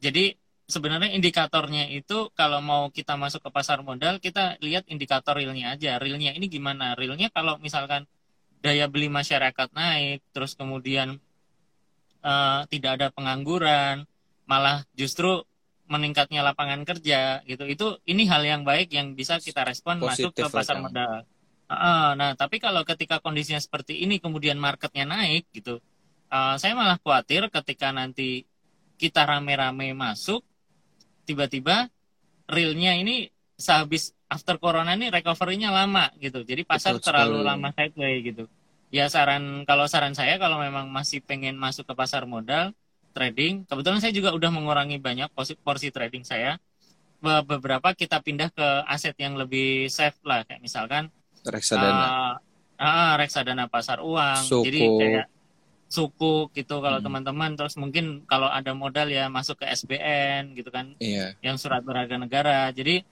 jadi 0.00 0.36
sebenarnya 0.70 1.10
indikatornya 1.12 1.90
itu 1.90 2.30
kalau 2.38 2.62
mau 2.62 2.88
kita 2.88 3.18
masuk 3.18 3.42
ke 3.42 3.50
pasar 3.50 3.82
modal 3.82 4.22
kita 4.22 4.56
lihat 4.62 4.86
indikator 4.86 5.36
realnya 5.36 5.74
aja. 5.74 5.98
Realnya 5.98 6.32
ini 6.32 6.46
gimana? 6.46 6.94
Realnya 6.94 7.28
kalau 7.28 7.58
misalkan 7.58 8.06
daya 8.62 8.86
beli 8.86 9.10
masyarakat 9.10 9.68
naik 9.74 10.22
terus 10.30 10.54
kemudian 10.54 11.18
uh, 12.22 12.62
tidak 12.70 13.00
ada 13.00 13.06
pengangguran 13.10 14.06
malah 14.46 14.86
justru 14.94 15.42
meningkatnya 15.90 16.46
lapangan 16.46 16.86
kerja 16.86 17.42
gitu. 17.44 17.66
Itu 17.66 17.86
ini 18.06 18.30
hal 18.30 18.46
yang 18.46 18.62
baik 18.62 18.94
yang 18.94 19.18
bisa 19.18 19.42
kita 19.42 19.66
respon 19.66 19.98
Positif 19.98 20.30
masuk 20.30 20.32
ke 20.38 20.46
pasar 20.54 20.78
kan. 20.78 20.82
modal. 20.86 21.14
Uh, 21.70 22.14
nah 22.14 22.34
tapi 22.38 22.62
kalau 22.62 22.86
ketika 22.86 23.18
kondisinya 23.18 23.58
seperti 23.58 24.02
ini 24.02 24.18
kemudian 24.18 24.58
marketnya 24.58 25.06
naik 25.06 25.46
gitu 25.54 25.78
uh, 26.30 26.56
saya 26.56 26.72
malah 26.78 26.96
khawatir 27.02 27.50
ketika 27.50 27.90
nanti 27.90 28.46
kita 28.96 29.26
rame-rame 29.26 29.92
masuk 29.92 30.46
tiba-tiba 31.30 31.86
realnya 32.50 32.98
ini 32.98 33.30
sehabis 33.54 34.10
after 34.26 34.58
corona 34.58 34.98
ini 34.98 35.06
recovery-nya 35.14 35.70
lama 35.70 36.10
gitu. 36.18 36.42
Jadi 36.42 36.66
pasar 36.66 36.98
Betul 36.98 37.06
terlalu 37.06 37.38
sekali. 37.38 37.48
lama 37.50 37.68
sideways 37.70 38.18
gitu. 38.26 38.44
Ya 38.90 39.06
saran 39.06 39.62
kalau 39.62 39.86
saran 39.86 40.18
saya 40.18 40.34
kalau 40.42 40.58
memang 40.58 40.90
masih 40.90 41.22
pengen 41.22 41.54
masuk 41.54 41.86
ke 41.86 41.94
pasar 41.94 42.26
modal 42.26 42.74
trading, 43.14 43.62
kebetulan 43.66 44.02
saya 44.02 44.10
juga 44.10 44.34
udah 44.34 44.50
mengurangi 44.50 44.98
banyak 44.98 45.30
porsi, 45.30 45.54
porsi 45.54 45.94
trading 45.94 46.26
saya. 46.26 46.58
Beberapa 47.20 47.92
kita 47.92 48.18
pindah 48.24 48.48
ke 48.50 48.68
aset 48.88 49.14
yang 49.20 49.36
lebih 49.36 49.92
safe 49.92 50.16
lah 50.24 50.42
kayak 50.42 50.64
misalkan 50.64 51.12
reksadana. 51.44 52.00
Uh, 52.00 52.34
uh, 52.80 53.12
reksadana 53.20 53.68
pasar 53.68 54.00
uang. 54.00 54.40
Suku. 54.40 54.64
Jadi 54.66 54.80
kayak 54.98 55.26
suku 55.90 56.54
gitu 56.54 56.78
kalau 56.78 57.02
hmm. 57.02 57.06
teman-teman 57.10 57.50
terus 57.58 57.74
mungkin 57.74 58.22
kalau 58.30 58.46
ada 58.46 58.70
modal 58.78 59.10
ya 59.10 59.26
masuk 59.26 59.58
ke 59.58 59.66
SBN 59.74 60.54
gitu 60.54 60.70
kan 60.70 60.94
yeah. 61.02 61.34
yang 61.42 61.58
surat 61.58 61.82
berharga 61.82 62.14
negara 62.14 62.70
jadi 62.70 63.02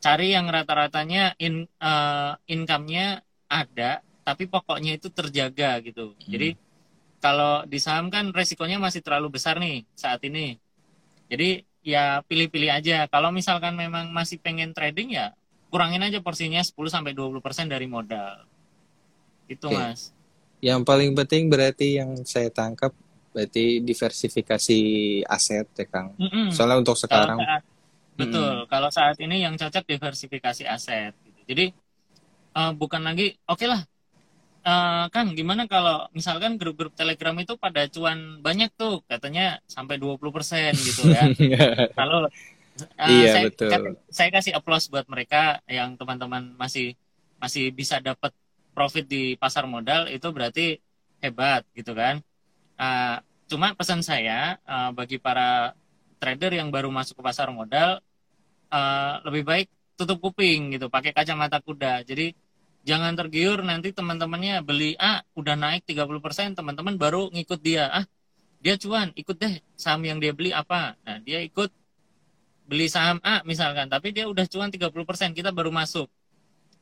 cari 0.00 0.32
yang 0.32 0.48
rata-ratanya 0.48 1.36
in 1.36 1.68
uh, 1.76 2.32
income-nya 2.48 3.20
ada 3.52 4.00
tapi 4.24 4.48
pokoknya 4.48 4.96
itu 4.96 5.12
terjaga 5.12 5.84
gitu 5.84 6.16
hmm. 6.16 6.24
jadi 6.24 6.48
kalau 7.20 7.68
di 7.68 7.76
saham 7.76 8.08
kan 8.08 8.32
resikonya 8.32 8.80
masih 8.80 9.04
terlalu 9.04 9.36
besar 9.36 9.60
nih 9.60 9.84
saat 9.92 10.24
ini 10.24 10.56
jadi 11.28 11.68
ya 11.84 12.24
pilih-pilih 12.24 12.72
aja 12.72 13.12
kalau 13.12 13.28
misalkan 13.28 13.76
memang 13.76 14.08
masih 14.08 14.40
pengen 14.40 14.72
trading 14.72 15.12
ya 15.20 15.36
kurangin 15.68 16.00
aja 16.00 16.24
porsinya 16.24 16.64
10 16.64 16.72
sampai 16.88 17.12
20% 17.12 17.68
dari 17.68 17.84
modal 17.84 18.48
itu 19.52 19.68
okay. 19.68 19.76
mas 19.76 20.16
yang 20.62 20.86
paling 20.86 21.10
penting 21.18 21.50
berarti 21.50 21.98
yang 21.98 22.22
saya 22.22 22.46
tangkap 22.48 22.94
berarti 23.34 23.82
diversifikasi 23.82 24.80
aset 25.26 25.66
ya 25.74 25.86
Kang. 25.90 26.14
Mm 26.14 26.30
-mm. 26.30 26.46
Soalnya 26.54 26.78
untuk 26.86 26.94
sekarang. 26.94 27.42
Kalau 27.42 27.50
saat, 27.50 27.62
betul. 28.14 28.52
Mm. 28.54 28.66
Kalau 28.70 28.90
saat 28.94 29.16
ini 29.18 29.36
yang 29.42 29.58
cocok 29.58 29.84
diversifikasi 29.88 30.62
aset. 30.70 31.12
Gitu. 31.18 31.40
Jadi 31.50 31.64
uh, 32.54 32.72
bukan 32.78 33.02
lagi 33.02 33.34
oke 33.50 33.58
okay 33.58 33.68
lah. 33.68 33.82
Uh, 34.62 35.10
Kang, 35.10 35.34
gimana 35.34 35.66
kalau 35.66 36.06
misalkan 36.14 36.54
grup-grup 36.54 36.94
Telegram 36.94 37.34
itu 37.42 37.58
pada 37.58 37.82
cuan 37.90 38.38
banyak 38.38 38.70
tuh, 38.78 39.02
katanya 39.10 39.58
sampai 39.66 39.98
20% 39.98 40.22
gitu 40.78 41.10
ya. 41.10 41.26
kalau 41.98 42.30
uh, 42.30 43.10
iya, 43.10 43.34
saya, 43.34 43.44
betul. 43.50 43.70
Kan, 43.74 43.82
saya 44.06 44.30
kasih 44.30 44.54
applause 44.54 44.86
buat 44.86 45.02
mereka 45.10 45.58
yang 45.66 45.98
teman-teman 45.98 46.54
masih 46.54 46.94
masih 47.42 47.74
bisa 47.74 47.98
dapat 47.98 48.30
profit 48.72 49.04
di 49.06 49.36
pasar 49.36 49.64
modal 49.68 50.08
itu 50.08 50.28
berarti 50.32 50.76
hebat 51.22 51.62
gitu 51.76 51.92
kan. 51.92 52.20
Uh, 52.76 53.20
cuma 53.46 53.76
pesan 53.76 54.00
saya 54.00 54.58
uh, 54.64 54.90
bagi 54.96 55.20
para 55.20 55.76
trader 56.18 56.56
yang 56.56 56.72
baru 56.72 56.88
masuk 56.88 57.20
ke 57.20 57.22
pasar 57.22 57.52
modal 57.52 58.00
uh, 58.72 59.14
lebih 59.28 59.44
baik 59.44 59.68
tutup 59.94 60.18
kuping 60.18 60.74
gitu, 60.74 60.88
pakai 60.88 61.12
kacamata 61.14 61.60
kuda. 61.60 62.02
Jadi 62.02 62.32
jangan 62.82 63.14
tergiur 63.14 63.62
nanti 63.62 63.94
teman-temannya 63.94 64.64
beli 64.66 64.98
A 64.98 65.04
ah, 65.06 65.18
udah 65.38 65.54
naik 65.54 65.86
30%, 65.86 66.58
teman-teman 66.58 66.98
baru 66.98 67.30
ngikut 67.30 67.60
dia. 67.62 67.86
Ah, 67.92 68.04
dia 68.58 68.74
cuan, 68.80 69.14
ikut 69.14 69.36
deh 69.38 69.62
saham 69.78 70.02
yang 70.02 70.18
dia 70.18 70.32
beli 70.34 70.50
apa. 70.50 70.98
Nah, 71.06 71.18
dia 71.22 71.42
ikut 71.44 71.70
beli 72.66 72.86
saham 72.90 73.22
A 73.22 73.44
misalkan, 73.46 73.86
tapi 73.86 74.10
dia 74.10 74.26
udah 74.26 74.46
cuan 74.48 74.72
30%, 74.72 75.36
kita 75.36 75.54
baru 75.54 75.70
masuk. 75.70 76.08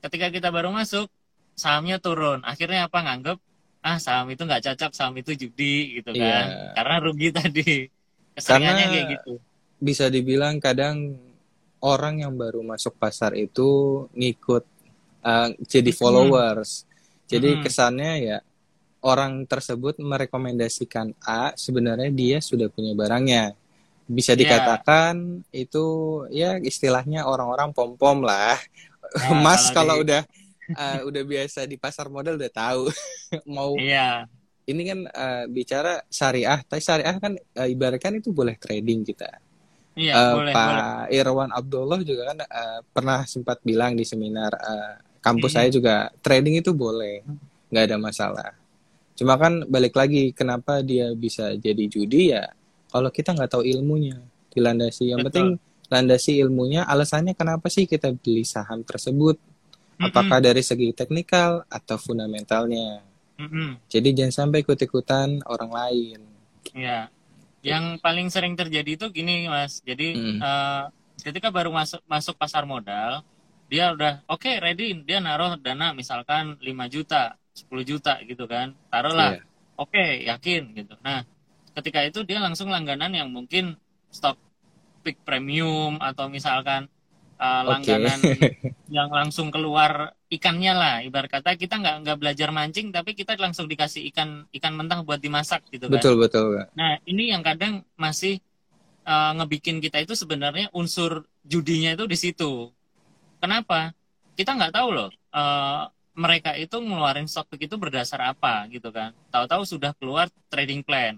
Ketika 0.00 0.32
kita 0.32 0.48
baru 0.48 0.72
masuk, 0.72 1.12
sahamnya 1.60 2.00
turun 2.00 2.40
akhirnya 2.40 2.88
apa 2.88 2.98
nganggep 3.04 3.38
ah 3.80 3.96
saham 3.96 4.28
itu 4.32 4.44
nggak 4.44 4.64
cocok 4.72 4.92
saham 4.92 5.16
itu 5.20 5.32
judi 5.36 6.00
gitu 6.00 6.12
kan 6.16 6.46
yeah. 6.48 6.72
karena 6.76 6.96
rugi 7.00 7.28
tadi 7.38 7.88
keseringannya 8.36 8.86
kayak 8.88 9.06
gitu 9.20 9.32
bisa 9.80 10.08
dibilang 10.12 10.60
kadang 10.60 11.16
orang 11.80 12.20
yang 12.20 12.36
baru 12.36 12.60
masuk 12.60 12.96
pasar 13.00 13.32
itu 13.36 14.04
ngikut 14.12 14.64
uh, 15.24 15.48
jadi 15.64 15.92
followers 15.96 16.84
hmm. 16.84 16.88
jadi 17.28 17.50
hmm. 17.56 17.60
kesannya 17.64 18.12
ya 18.20 18.38
orang 19.00 19.48
tersebut 19.48 19.96
merekomendasikan 19.96 21.16
A 21.24 21.56
sebenarnya 21.56 22.12
dia 22.12 22.38
sudah 22.44 22.68
punya 22.68 22.92
barangnya 22.92 23.56
bisa 24.04 24.36
iya. 24.36 24.44
dikatakan 24.44 25.40
yeah. 25.48 25.64
itu 25.64 25.84
ya 26.28 26.60
istilahnya 26.60 27.24
orang-orang 27.24 27.72
pom 27.72 27.96
pom 27.96 28.20
lah 28.20 28.60
nah, 29.16 29.40
mas 29.44 29.72
kalau, 29.72 29.96
kalau 29.96 29.96
di... 29.96 30.04
udah 30.04 30.22
uh, 30.74 31.00
udah 31.08 31.22
biasa 31.24 31.64
di 31.66 31.76
pasar 31.76 32.06
modal 32.10 32.36
udah 32.36 32.52
tahu. 32.52 32.90
Mau 33.54 33.78
iya. 33.78 34.26
ini 34.66 34.82
kan 34.86 34.98
uh, 35.10 35.44
bicara 35.50 36.02
syariah 36.06 36.62
tapi 36.62 36.78
syariah 36.78 37.16
kan 37.18 37.34
uh, 37.34 37.68
ibaratkan 37.68 38.18
itu 38.18 38.30
boleh 38.30 38.54
trading 38.58 39.02
kita. 39.02 39.30
Iya, 39.98 40.14
uh, 40.14 40.34
boleh, 40.38 40.54
Pak 40.54 40.68
boleh. 40.70 41.18
Irwan 41.18 41.50
Abdullah 41.50 42.00
juga 42.06 42.22
kan 42.30 42.38
uh, 42.46 42.80
pernah 42.94 43.26
sempat 43.26 43.58
bilang 43.66 43.98
di 43.98 44.06
seminar 44.06 44.54
uh, 44.54 44.94
kampus 45.18 45.52
hmm. 45.52 45.58
saya 45.58 45.68
juga 45.68 45.94
trading 46.22 46.62
itu 46.62 46.70
boleh 46.70 47.26
nggak 47.70 47.84
ada 47.90 47.96
masalah. 47.98 48.50
Cuma 49.18 49.36
kan 49.36 49.66
balik 49.68 49.98
lagi 49.98 50.32
kenapa 50.32 50.80
dia 50.80 51.12
bisa 51.12 51.52
jadi 51.58 51.84
judi? 51.90 52.32
Ya 52.32 52.48
kalau 52.88 53.10
kita 53.10 53.34
nggak 53.34 53.50
tahu 53.50 53.66
ilmunya 53.66 54.18
dilandasi. 54.54 55.10
Yang 55.10 55.18
Betul. 55.22 55.28
penting 55.30 55.48
landasi 55.90 56.38
ilmunya 56.38 56.86
alasannya 56.86 57.34
kenapa 57.34 57.66
sih 57.66 57.84
kita 57.84 58.14
beli 58.14 58.46
saham 58.46 58.86
tersebut 58.86 59.36
apakah 60.00 60.40
dari 60.40 60.64
segi 60.64 60.96
teknikal 60.96 61.68
atau 61.68 62.00
fundamentalnya. 62.00 63.04
Mm-hmm. 63.36 63.68
Jadi 63.88 64.08
jangan 64.16 64.34
sampai 64.34 64.64
ikut-ikutan 64.64 65.44
orang 65.44 65.70
lain. 65.72 66.20
Ya, 66.72 67.08
yang 67.60 68.00
paling 68.00 68.32
sering 68.32 68.56
terjadi 68.56 68.96
itu 68.96 69.06
gini 69.12 69.48
mas. 69.48 69.84
Jadi 69.84 70.16
mm. 70.16 70.38
uh, 70.40 70.88
ketika 71.20 71.52
baru 71.52 71.68
masuk 71.72 72.00
masuk 72.08 72.36
pasar 72.36 72.64
modal, 72.64 73.24
dia 73.68 73.92
udah 73.92 74.24
oke 74.28 74.44
okay, 74.44 74.60
ready, 74.60 74.96
dia 75.04 75.20
naruh 75.20 75.56
dana 75.60 75.92
misalkan 75.92 76.56
5 76.60 76.64
juta, 76.92 77.36
10 77.54 77.70
juta 77.84 78.20
gitu 78.24 78.44
kan, 78.48 78.72
taruhlah. 78.88 79.40
Yeah. 79.40 79.48
Oke, 79.80 79.96
okay, 79.96 80.28
yakin 80.28 80.76
gitu. 80.76 80.92
Nah, 81.00 81.24
ketika 81.72 82.04
itu 82.04 82.20
dia 82.20 82.36
langsung 82.36 82.68
langganan 82.68 83.16
yang 83.16 83.32
mungkin 83.32 83.80
stok 84.12 84.36
peak 85.00 85.16
premium 85.24 85.96
atau 85.96 86.28
misalkan 86.28 86.84
uh, 87.40 87.62
langganan 87.64 88.20
okay. 88.20 88.60
yang 88.96 89.08
langsung 89.08 89.48
keluar 89.48 90.12
ikannya 90.28 90.72
lah 90.76 90.94
ibarat 91.00 91.40
kata. 91.40 91.56
Kita 91.56 91.80
nggak 91.80 91.96
nggak 92.04 92.18
belajar 92.20 92.52
mancing 92.52 92.92
tapi 92.92 93.16
kita 93.16 93.34
langsung 93.40 93.64
dikasih 93.64 94.04
ikan 94.12 94.44
ikan 94.52 94.72
mentah 94.76 95.00
buat 95.00 95.18
dimasak 95.18 95.64
gitu 95.72 95.88
kan. 95.88 95.96
Betul 95.96 96.20
betul 96.20 96.68
nah 96.76 97.00
ini 97.08 97.32
yang 97.32 97.40
kadang 97.40 97.80
masih 97.96 98.38
uh, 99.08 99.32
ngebikin 99.40 99.80
kita 99.80 100.04
itu 100.04 100.12
sebenarnya 100.12 100.68
unsur 100.76 101.24
judinya 101.42 101.96
itu 101.96 102.04
di 102.04 102.16
situ. 102.20 102.68
Kenapa? 103.40 103.96
Kita 104.36 104.52
nggak 104.52 104.76
tahu 104.76 104.88
loh 104.92 105.10
uh, 105.32 105.88
mereka 106.20 106.52
itu 106.58 106.76
ngeluarin 106.76 107.24
stock 107.30 107.48
itu 107.56 107.74
berdasar 107.80 108.20
apa 108.20 108.66
gitu 108.68 108.90
kan. 108.92 109.14
Tahu-tahu 109.32 109.62
sudah 109.64 109.96
keluar 109.96 110.28
trading 110.52 110.84
plan. 110.84 111.16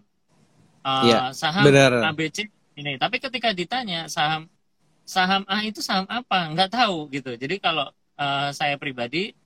Uh, 0.82 1.06
ya, 1.06 1.20
saham 1.34 1.66
benar. 1.66 1.90
ABC 2.14 2.50
ini. 2.78 2.98
Tapi 2.98 3.22
ketika 3.22 3.54
ditanya 3.54 4.06
saham 4.10 4.46
saham 5.12 5.44
A 5.44 5.60
itu 5.68 5.84
saham 5.84 6.08
apa 6.08 6.48
nggak 6.56 6.70
tahu 6.72 7.12
gitu 7.12 7.36
jadi 7.36 7.60
kalau 7.60 7.92
uh, 8.16 8.48
saya 8.56 8.80
pribadi 8.80 9.36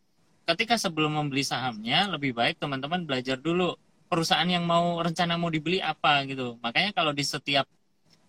ketika 0.46 0.78
sebelum 0.78 1.18
membeli 1.18 1.42
sahamnya 1.42 2.06
lebih 2.14 2.30
baik 2.38 2.62
teman-teman 2.62 3.02
belajar 3.02 3.34
dulu 3.34 3.74
perusahaan 4.06 4.46
yang 4.46 4.62
mau 4.62 5.02
rencana 5.02 5.34
mau 5.34 5.50
dibeli 5.50 5.82
apa 5.82 6.22
gitu 6.30 6.54
makanya 6.62 6.94
kalau 6.94 7.10
di 7.10 7.26
setiap 7.26 7.66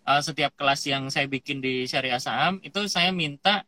uh, 0.07 0.21
setiap 0.23 0.57
kelas 0.57 0.81
yang 0.89 1.05
saya 1.13 1.29
bikin 1.29 1.61
di 1.61 1.85
syariah 1.85 2.17
saham 2.17 2.57
itu 2.65 2.89
saya 2.89 3.13
minta 3.13 3.67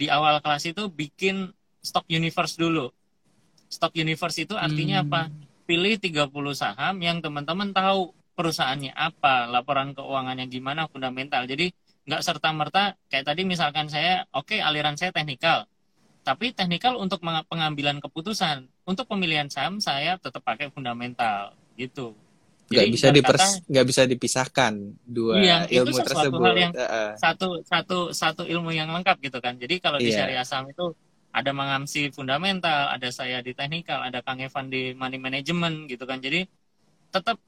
di 0.00 0.08
awal 0.08 0.40
kelas 0.40 0.64
itu 0.70 0.88
bikin 0.88 1.52
stock 1.84 2.08
universe 2.08 2.56
dulu. 2.56 2.88
Stock 3.68 3.92
universe 3.92 4.40
itu 4.40 4.56
artinya 4.56 5.02
hmm. 5.02 5.06
apa? 5.10 5.22
Pilih 5.68 6.00
30 6.00 6.32
saham 6.56 6.94
yang 7.04 7.20
teman-teman 7.20 7.76
tahu 7.76 8.16
perusahaannya 8.34 8.96
apa, 8.96 9.46
laporan 9.52 9.92
keuangannya 9.92 10.48
gimana, 10.48 10.88
fundamental. 10.88 11.44
Jadi 11.44 11.70
nggak 12.10 12.26
serta-merta 12.26 12.98
kayak 13.06 13.22
tadi 13.30 13.46
misalkan 13.46 13.86
saya, 13.86 14.26
oke 14.34 14.50
okay, 14.50 14.58
aliran 14.58 14.98
saya 14.98 15.14
teknikal, 15.14 15.70
tapi 16.26 16.50
teknikal 16.50 16.98
untuk 16.98 17.22
pengambilan 17.22 18.02
keputusan. 18.02 18.66
Untuk 18.82 19.06
pemilihan 19.06 19.46
saham 19.46 19.78
saya 19.78 20.18
tetap 20.18 20.42
pakai 20.42 20.74
fundamental 20.74 21.54
gitu. 21.78 22.18
Nggak 22.70 22.86
bisa 22.90 23.06
dipers 23.10 23.46
nggak 23.66 23.86
bisa 23.86 24.02
dipisahkan 24.06 24.72
dua 25.02 25.42
iya, 25.42 25.56
ilmu 25.66 25.90
itu 25.90 26.06
tersebut. 26.06 26.38
hal 26.38 26.56
yang 26.58 26.72
uh, 26.74 27.14
satu 27.18 27.62
satu 27.66 27.98
satu 28.14 28.42
ilmu 28.46 28.70
yang 28.74 28.90
lengkap 28.90 29.18
gitu 29.22 29.38
kan. 29.38 29.58
Jadi 29.58 29.78
kalau 29.78 29.98
di 30.02 30.10
iya. 30.10 30.26
syariah 30.26 30.46
saham 30.46 30.70
itu 30.70 30.90
ada 31.30 31.50
mengamsi 31.54 32.10
fundamental 32.10 32.90
ada 32.90 33.10
saya 33.14 33.38
di 33.42 33.54
teknikal 33.54 34.02
ada 34.02 34.18
kang 34.22 34.42
Evan 34.42 34.66
di 34.66 34.94
money 34.94 35.18
management 35.18 35.86
gitu 35.86 36.02
kan. 36.06 36.18
Jadi 36.18 36.46
tetap 37.10 37.38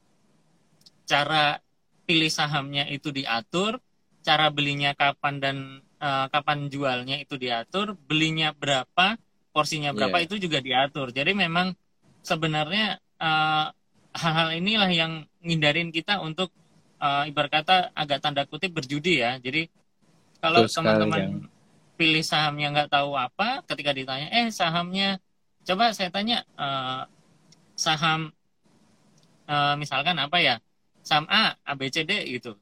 cara 1.03 1.59
pilih 2.03 2.31
sahamnya 2.31 2.87
itu 2.91 3.11
diatur 3.11 3.79
cara 4.23 4.47
belinya 4.47 4.95
kapan 4.95 5.35
dan 5.43 5.55
uh, 5.99 6.31
kapan 6.31 6.71
jualnya 6.71 7.19
itu 7.19 7.35
diatur 7.35 7.99
belinya 8.07 8.55
berapa 8.55 9.19
porsinya 9.51 9.91
berapa 9.93 10.17
yeah. 10.17 10.25
itu 10.25 10.35
juga 10.39 10.63
diatur. 10.63 11.11
Jadi 11.11 11.35
memang 11.35 11.75
sebenarnya 12.23 12.97
uh, 13.19 13.69
hal-hal 14.15 14.49
inilah 14.57 14.89
yang 14.89 15.27
ngindarin 15.43 15.91
kita 15.91 16.23
untuk 16.23 16.49
uh, 17.03 17.27
ibarat 17.27 17.61
kata 17.61 17.91
agak 17.93 18.23
tanda 18.23 18.47
kutip 18.47 18.71
berjudi 18.73 19.21
ya. 19.21 19.37
Jadi 19.37 19.67
kalau 20.39 20.65
teman-teman 20.65 21.51
pilih 21.93 22.25
saham 22.25 22.57
yang 22.57 22.73
nggak 22.73 22.89
tahu 22.89 23.13
apa, 23.13 23.61
ketika 23.69 23.93
ditanya, 23.93 24.27
eh 24.33 24.49
sahamnya, 24.49 25.21
coba 25.61 25.93
saya 25.93 26.09
tanya 26.09 26.41
uh, 26.57 27.05
saham 27.77 28.33
uh, 29.45 29.75
misalkan 29.77 30.17
apa 30.17 30.41
ya, 30.41 30.55
saham 31.05 31.29
A, 31.29 31.53
A 31.61 31.73
B 31.77 31.87
C 31.93 32.01
D 32.03 32.11
gitu, 32.27 32.57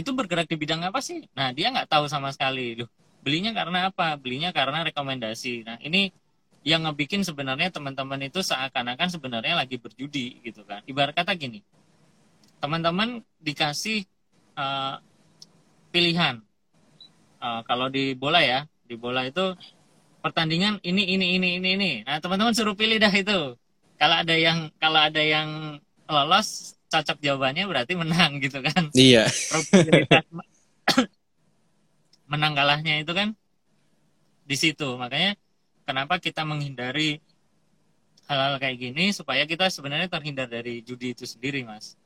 itu 0.00 0.10
bergerak 0.16 0.48
di 0.48 0.56
bidang 0.56 0.80
apa 0.82 1.04
sih? 1.04 1.28
Nah 1.36 1.52
dia 1.52 1.68
nggak 1.68 1.88
tahu 1.92 2.08
sama 2.08 2.32
sekali, 2.32 2.80
loh 2.80 2.88
belinya 3.20 3.52
karena 3.52 3.92
apa? 3.92 4.16
Belinya 4.16 4.50
karena 4.50 4.82
rekomendasi. 4.88 5.64
Nah 5.64 5.76
ini 5.84 6.10
yang 6.60 6.84
ngebikin 6.84 7.24
sebenarnya 7.24 7.72
teman-teman 7.72 8.20
itu 8.20 8.44
seakan-akan 8.44 9.08
sebenarnya 9.08 9.56
lagi 9.56 9.80
berjudi 9.80 10.44
gitu 10.44 10.64
kan. 10.64 10.84
Ibarat 10.84 11.16
kata 11.16 11.32
gini, 11.36 11.64
teman-teman 12.60 13.24
dikasih 13.40 14.04
uh, 14.56 15.00
pilihan. 15.92 16.40
Uh, 17.40 17.64
kalau 17.64 17.88
di 17.88 18.12
bola 18.12 18.44
ya, 18.44 18.68
di 18.84 18.96
bola 19.00 19.24
itu 19.24 19.56
pertandingan 20.20 20.76
ini 20.84 21.16
ini 21.16 21.40
ini 21.40 21.48
ini 21.56 21.68
ini. 21.76 21.92
Nah 22.04 22.20
teman-teman 22.20 22.52
suruh 22.52 22.76
pilih 22.76 23.00
dah 23.00 23.12
itu. 23.12 23.56
Kalau 24.00 24.16
ada 24.16 24.36
yang 24.36 24.68
kalau 24.80 25.00
ada 25.00 25.20
yang 25.20 25.80
lolos 26.08 26.76
cocok 26.90 27.18
jawabannya 27.22 27.64
berarti 27.70 27.94
menang 27.94 28.42
gitu 28.42 28.58
kan. 28.60 28.90
Iya. 28.92 29.30
menang 32.30 32.54
kalahnya 32.54 33.02
itu 33.02 33.12
kan 33.14 33.34
di 34.44 34.56
situ. 34.58 34.98
Makanya 34.98 35.38
kenapa 35.86 36.18
kita 36.18 36.42
menghindari 36.42 37.22
hal-hal 38.30 38.62
kayak 38.62 38.78
gini 38.78 39.10
supaya 39.10 39.42
kita 39.46 39.70
sebenarnya 39.70 40.06
terhindar 40.06 40.50
dari 40.50 40.82
judi 40.82 41.14
itu 41.14 41.26
sendiri, 41.26 41.66
Mas. 41.66 41.98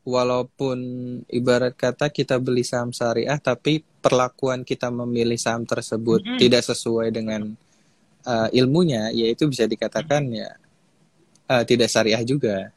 Walaupun 0.00 0.80
ibarat 1.28 1.76
kata 1.76 2.08
kita 2.08 2.40
beli 2.40 2.64
saham 2.64 2.92
syariah, 2.92 3.36
tapi 3.36 3.84
perlakuan 4.00 4.64
kita 4.64 4.88
memilih 4.88 5.36
saham 5.36 5.68
tersebut 5.68 6.24
mm 6.24 6.28
-hmm. 6.36 6.40
tidak 6.40 6.62
sesuai 6.64 7.12
dengan 7.12 7.52
uh, 8.24 8.48
ilmunya, 8.52 9.12
yaitu 9.12 9.44
bisa 9.44 9.68
dikatakan 9.68 10.24
mm 10.24 10.32
-hmm. 10.32 10.40
ya 10.40 10.50
uh, 11.52 11.64
tidak 11.68 11.92
syariah 11.92 12.24
juga. 12.24 12.72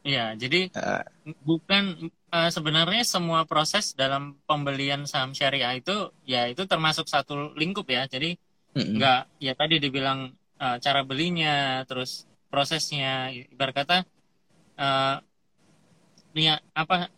Iya, 0.00 0.32
jadi 0.32 0.72
uh, 0.72 1.04
bukan 1.44 2.08
uh, 2.32 2.48
sebenarnya 2.48 3.04
semua 3.04 3.44
proses 3.44 3.92
dalam 3.92 4.40
pembelian 4.48 5.04
saham 5.04 5.36
syariah 5.36 5.76
itu 5.76 5.92
ya 6.24 6.48
itu 6.48 6.64
termasuk 6.64 7.04
satu 7.04 7.52
lingkup 7.52 7.84
ya. 7.84 8.08
Jadi 8.08 8.32
mm-hmm. 8.76 8.96
nggak 8.96 9.20
ya 9.44 9.52
tadi 9.52 9.76
dibilang 9.76 10.32
uh, 10.56 10.76
cara 10.80 11.04
belinya 11.04 11.84
terus 11.84 12.24
prosesnya. 12.48 13.28
Ibarat 13.28 13.74
kata 13.76 13.98
uh, 14.80 15.16
ini 16.32 16.48
apa 16.72 17.12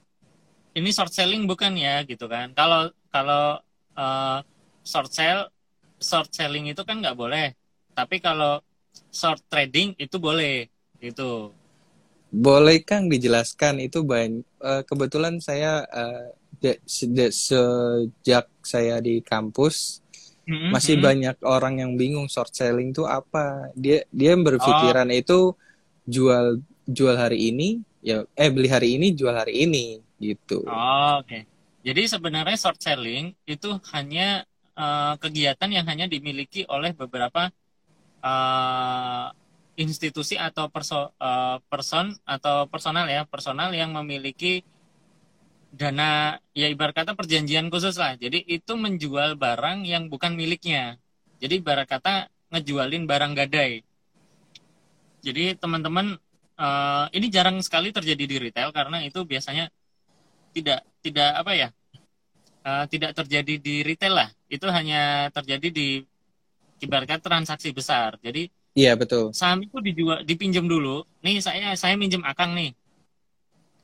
ini 0.75 0.91
short 0.91 1.15
selling 1.15 1.47
bukan 1.47 1.79
ya 1.79 2.03
gitu 2.03 2.27
kan. 2.27 2.51
Kalau 2.59 2.91
kalau 3.15 3.63
uh, 3.95 4.39
short 4.83 5.15
sell 5.15 5.47
short 6.03 6.35
selling 6.35 6.67
itu 6.67 6.83
kan 6.83 6.99
nggak 6.99 7.15
boleh. 7.15 7.55
Tapi 7.95 8.19
kalau 8.19 8.59
short 9.15 9.39
trading 9.47 9.95
itu 10.03 10.19
boleh 10.19 10.67
gitu 10.99 11.55
boleh 12.33 12.81
kang 12.81 13.13
dijelaskan 13.13 13.85
itu 13.85 14.01
banyak 14.01 14.41
uh, 14.65 14.81
kebetulan 14.89 15.37
saya 15.37 15.85
uh, 15.85 16.33
de, 16.65 16.81
de, 16.89 17.29
sejak 17.29 18.49
saya 18.65 18.97
di 19.05 19.21
kampus 19.21 20.01
hmm 20.49 20.75
masih 20.75 20.99
hmm. 20.99 21.05
banyak 21.07 21.37
orang 21.47 21.75
yang 21.79 21.93
bingung 21.95 22.27
short 22.27 22.51
selling 22.51 22.91
itu 22.91 23.07
apa 23.07 23.71
dia 23.79 24.03
dia 24.11 24.35
berpikiran 24.35 25.07
oh. 25.07 25.15
itu 25.15 25.39
jual 26.03 26.59
jual 26.83 27.15
hari 27.15 27.55
ini 27.55 27.79
ya 28.03 28.27
eh 28.35 28.51
beli 28.51 28.67
hari 28.67 28.99
ini 28.99 29.15
jual 29.15 29.31
hari 29.31 29.63
ini 29.69 30.03
gitu 30.19 30.67
oh, 30.67 31.23
oke 31.23 31.31
okay. 31.31 31.47
jadi 31.87 32.11
sebenarnya 32.11 32.59
short 32.59 32.83
selling 32.83 33.39
itu 33.47 33.71
hanya 33.95 34.43
uh, 34.75 35.15
kegiatan 35.23 35.71
yang 35.71 35.87
hanya 35.87 36.11
dimiliki 36.11 36.67
oleh 36.67 36.91
beberapa 36.91 37.55
uh, 38.19 39.31
institusi 39.77 40.37
atau 40.37 40.69
perso, 40.69 41.17
uh, 41.17 41.57
person 41.73 42.13
atau 42.29 42.69
personal 42.69 43.09
ya 43.09 43.25
personal 43.25 43.73
yang 43.73 43.97
memiliki 43.97 44.61
dana 45.73 46.37
ya 46.53 46.69
ibarat 46.69 46.93
kata 46.93 47.17
perjanjian 47.17 47.73
khusus 47.73 47.97
lah. 47.97 48.21
Jadi 48.21 48.45
itu 48.45 48.77
menjual 48.77 49.41
barang 49.41 49.89
yang 49.89 50.13
bukan 50.13 50.37
miliknya. 50.37 51.01
Jadi 51.41 51.65
ibarat 51.65 51.89
kata 51.89 52.29
ngejualin 52.53 53.09
barang 53.09 53.33
gadai. 53.33 53.81
Jadi 55.25 55.57
teman-teman 55.57 56.21
uh, 56.61 57.07
ini 57.17 57.33
jarang 57.33 57.57
sekali 57.65 57.89
terjadi 57.95 58.25
di 58.29 58.37
retail 58.37 58.69
karena 58.77 59.01
itu 59.01 59.25
biasanya 59.25 59.73
tidak 60.53 60.85
tidak 61.01 61.31
apa 61.33 61.53
ya 61.57 61.69
uh, 62.69 62.85
tidak 62.93 63.17
terjadi 63.17 63.55
di 63.57 63.81
retail 63.81 64.13
lah. 64.13 64.29
Itu 64.53 64.69
hanya 64.69 65.33
terjadi 65.33 65.73
di 65.73 66.05
ibarat 66.85 67.09
kata 67.09 67.25
transaksi 67.25 67.73
besar. 67.73 68.21
Jadi 68.21 68.53
Iya 68.73 68.97
betul. 68.97 69.37
Saham 69.37 69.65
itu 69.69 69.77
dijual, 69.85 70.25
dipinjam 70.25 70.65
dulu. 70.65 71.05
Nih 71.21 71.45
saya 71.45 71.77
saya 71.77 71.93
minjem 71.97 72.25
Akang 72.25 72.57
nih. 72.57 72.73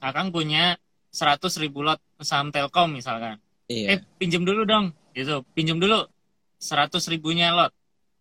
Akang 0.01 0.33
punya 0.33 0.81
seratus 1.13 1.61
ribu 1.61 1.85
lot 1.85 2.01
saham 2.25 2.49
Telkom 2.49 2.97
misalkan. 2.97 3.37
Iya. 3.69 3.97
Eh 3.97 3.99
pinjam 4.17 4.49
dulu 4.49 4.65
dong, 4.65 4.97
gitu. 5.13 5.45
Pinjam 5.53 5.77
dulu 5.77 6.09
seratus 6.57 7.05
ribunya 7.13 7.53
lot, 7.53 7.71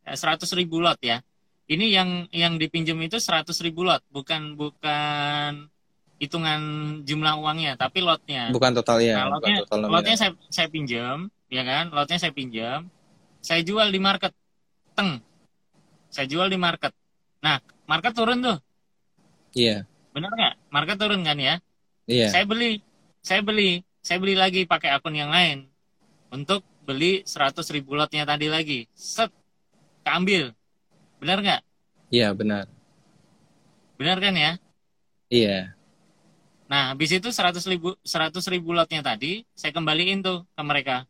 eh, 0.04 0.18
seratus 0.20 0.52
ribu 0.54 0.84
lot 0.84 1.00
ya. 1.00 1.24
Ini 1.68 1.86
yang 1.88 2.10
yang 2.32 2.60
dipinjam 2.60 3.00
itu 3.04 3.20
seratus 3.20 3.60
ribu 3.64 3.88
lot, 3.88 4.04
bukan 4.12 4.56
bukan 4.60 5.68
hitungan 6.18 6.62
jumlah 7.08 7.34
uangnya, 7.40 7.80
tapi 7.80 8.04
lotnya. 8.04 8.50
Bukan 8.52 8.72
total 8.76 9.00
ya. 9.04 9.24
Nah, 9.24 9.38
lotnya, 9.38 9.56
total 9.64 9.80
lotnya 9.88 10.16
saya 10.16 10.32
saya 10.52 10.68
pinjam, 10.68 11.32
ya 11.48 11.64
kan? 11.64 11.92
Lotnya 11.94 12.18
saya 12.20 12.34
pinjam, 12.34 12.88
saya 13.40 13.62
jual 13.64 13.88
di 13.92 14.00
market, 14.00 14.32
teng. 14.96 15.22
Saya 16.12 16.26
jual 16.28 16.48
di 16.48 16.58
market. 16.60 16.92
Nah, 17.44 17.62
market 17.86 18.14
turun 18.16 18.42
tuh. 18.42 18.58
Iya. 19.54 19.86
Benar 20.12 20.32
nggak? 20.34 20.56
Market 20.74 20.98
turun 20.98 21.22
kan 21.22 21.38
ya? 21.38 21.56
Iya. 22.08 22.32
Saya 22.32 22.44
beli, 22.48 22.82
saya 23.22 23.42
beli, 23.44 23.84
saya 24.00 24.18
beli 24.18 24.36
lagi 24.40 24.64
pakai 24.64 24.96
akun 24.96 25.16
yang 25.16 25.30
lain 25.30 25.68
untuk 26.32 26.64
beli 26.88 27.28
100 27.28 27.60
ribu 27.76 28.00
lotnya 28.00 28.24
tadi 28.24 28.48
lagi. 28.48 28.88
Set, 28.96 29.30
keambil. 30.08 30.56
Benar 31.20 31.44
nggak? 31.44 31.62
Iya, 32.08 32.32
benar. 32.32 32.72
Benar 34.00 34.18
kan 34.24 34.34
ya? 34.38 34.52
Iya. 35.28 35.76
Nah, 36.68 36.92
habis 36.92 37.12
itu 37.12 37.32
100 37.32 37.64
ribu, 37.68 37.96
100 38.04 38.44
ribu 38.52 38.72
lotnya 38.76 39.04
tadi, 39.04 39.44
saya 39.56 39.72
kembaliin 39.76 40.24
tuh 40.24 40.44
ke 40.52 40.62
mereka. 40.64 41.08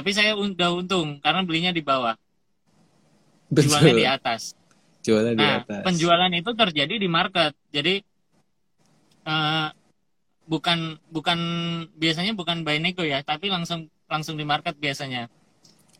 Tapi 0.00 0.16
saya 0.16 0.32
udah 0.32 0.80
untung, 0.80 1.20
karena 1.20 1.44
belinya 1.44 1.76
di 1.76 1.84
bawah. 1.84 2.16
Betul. 3.52 3.76
Jualnya 3.76 3.92
di 3.92 4.06
atas. 4.08 4.56
Jualnya 5.04 5.34
nah, 5.36 5.36
di 5.36 5.46
atas. 5.60 5.82
penjualan 5.84 6.32
itu 6.32 6.50
terjadi 6.56 6.94
di 6.96 7.04
market. 7.04 7.52
Jadi 7.68 8.00
uh, 9.28 9.68
bukan 10.48 10.96
bukan 11.12 11.38
biasanya 12.00 12.32
bukan 12.32 12.64
by 12.64 12.80
nego 12.80 13.04
ya, 13.04 13.20
tapi 13.20 13.52
langsung 13.52 13.92
langsung 14.08 14.40
di 14.40 14.48
market 14.48 14.72
biasanya. 14.80 15.28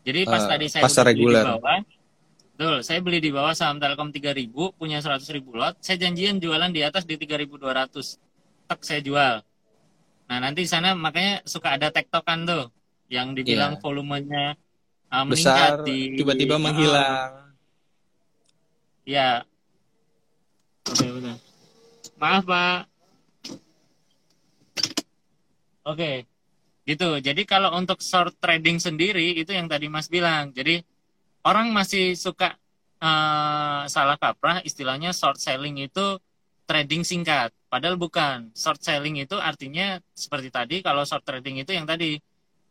Jadi 0.01 0.25
pas 0.25 0.49
uh, 0.49 0.49
tadi 0.49 0.65
saya 0.65 0.81
pasar 0.81 1.13
beli 1.13 1.21
regular. 1.21 1.45
di 1.45 1.49
bawah, 1.53 1.79
betul, 2.57 2.77
saya 2.81 2.99
beli 3.05 3.19
di 3.21 3.29
bawah 3.29 3.53
saham 3.53 3.77
Telkom 3.77 4.09
3000 4.09 4.49
punya 4.81 4.97
100 4.97 5.29
ribu 5.37 5.53
lot, 5.53 5.77
saya 5.77 6.01
janjian 6.01 6.41
jualan 6.41 6.73
di 6.73 6.81
atas 6.81 7.05
di 7.05 7.21
3200. 7.21 8.17
Tak 8.65 8.81
saya 8.81 9.05
jual. 9.05 9.45
Nah, 10.25 10.37
nanti 10.41 10.65
sana 10.65 10.97
makanya 10.97 11.45
suka 11.45 11.77
ada 11.77 11.93
tektokan 11.93 12.49
tuh 12.49 12.73
yang 13.11 13.35
dibilang 13.35 13.75
yeah. 13.75 13.81
volumenya 13.83 14.45
uh, 15.11 15.27
besar 15.27 15.83
tiba-tiba 15.83 16.55
uh, 16.55 16.63
menghilang. 16.63 17.31
Ya. 19.03 19.43
Oke, 20.87 21.05
benar. 21.11 21.37
Maaf, 22.15 22.43
Pak. 22.47 22.79
Oke. 25.83 26.23
Gitu. 26.87 27.09
Jadi 27.19 27.41
kalau 27.43 27.75
untuk 27.75 27.99
short 27.99 28.31
trading 28.39 28.79
sendiri 28.79 29.35
itu 29.35 29.51
yang 29.51 29.67
tadi 29.67 29.91
Mas 29.91 30.07
bilang. 30.07 30.55
Jadi 30.55 30.79
orang 31.43 31.75
masih 31.75 32.15
suka 32.15 32.55
uh, 33.03 33.83
salah 33.91 34.15
kaprah 34.15 34.63
istilahnya 34.63 35.11
short 35.11 35.35
selling 35.35 35.83
itu 35.83 36.15
trading 36.63 37.03
singkat. 37.03 37.51
Padahal 37.67 37.99
bukan. 37.99 38.55
Short 38.55 38.79
selling 38.79 39.19
itu 39.19 39.35
artinya 39.35 39.99
seperti 40.15 40.47
tadi 40.47 40.75
kalau 40.79 41.03
short 41.03 41.27
trading 41.27 41.59
itu 41.59 41.75
yang 41.75 41.83
tadi 41.83 42.15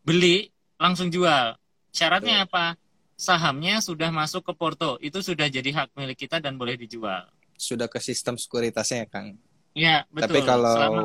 beli 0.05 0.49
langsung 0.81 1.13
jual. 1.13 1.57
Syaratnya 1.91 2.47
apa? 2.47 2.79
Sahamnya 3.21 3.85
sudah 3.85 4.09
masuk 4.09 4.47
ke 4.49 4.53
porto. 4.57 4.97
Itu 5.05 5.21
sudah 5.21 5.51
jadi 5.53 5.69
hak 5.69 5.93
milik 5.93 6.25
kita 6.25 6.41
dan 6.41 6.57
boleh 6.57 6.81
dijual. 6.81 7.29
Sudah 7.61 7.85
ke 7.85 8.01
sistem 8.01 8.41
sekuritasnya 8.41 9.05
ya, 9.05 9.09
Kang. 9.13 9.29
Iya, 9.77 9.97
betul. 10.09 10.25
Tapi 10.25 10.39
kalau 10.49 10.75
Selama... 10.75 11.03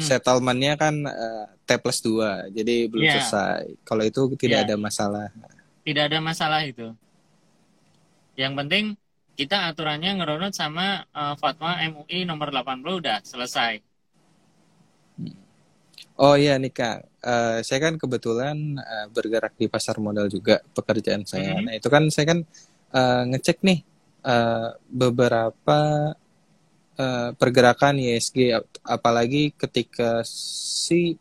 settlementnya 0.00 0.74
kan 0.80 0.94
uh, 1.04 1.46
T 1.68 1.76
plus 1.76 2.00
2, 2.00 2.56
jadi 2.56 2.88
belum 2.88 3.04
ya. 3.04 3.20
selesai. 3.20 3.84
Kalau 3.84 4.02
itu 4.08 4.20
tidak 4.40 4.64
ya. 4.64 4.64
ada 4.72 4.74
masalah. 4.80 5.28
Tidak 5.84 6.04
ada 6.08 6.18
masalah 6.24 6.64
itu. 6.64 6.96
Yang 8.36 8.52
penting 8.56 8.84
kita 9.36 9.68
aturannya 9.68 10.16
ngerunut 10.16 10.56
sama 10.56 11.04
uh, 11.12 11.36
fatwa 11.36 11.76
MUI 11.76 12.24
nomor 12.24 12.48
80 12.48 12.80
udah 12.80 13.18
selesai. 13.20 13.84
Oh 16.16 16.32
iya 16.32 16.56
nih 16.56 16.72
Kak, 16.72 16.98
uh, 17.28 17.58
saya 17.60 17.78
kan 17.84 18.00
kebetulan 18.00 18.56
uh, 18.80 19.06
bergerak 19.12 19.52
di 19.60 19.68
pasar 19.68 20.00
modal 20.00 20.32
juga 20.32 20.64
pekerjaan 20.72 21.28
saya. 21.28 21.52
Mm 21.52 21.56
-hmm. 21.60 21.64
Nah 21.68 21.74
itu 21.76 21.88
kan 21.92 22.04
saya 22.08 22.26
kan 22.32 22.38
uh, 22.96 23.22
ngecek 23.28 23.60
nih 23.60 23.84
uh, 24.24 24.72
beberapa 24.88 25.80
uh, 26.96 27.30
pergerakan 27.36 28.00
ISG, 28.00 28.48
apalagi 28.80 29.52
ketika 29.60 30.24
si 30.24 31.20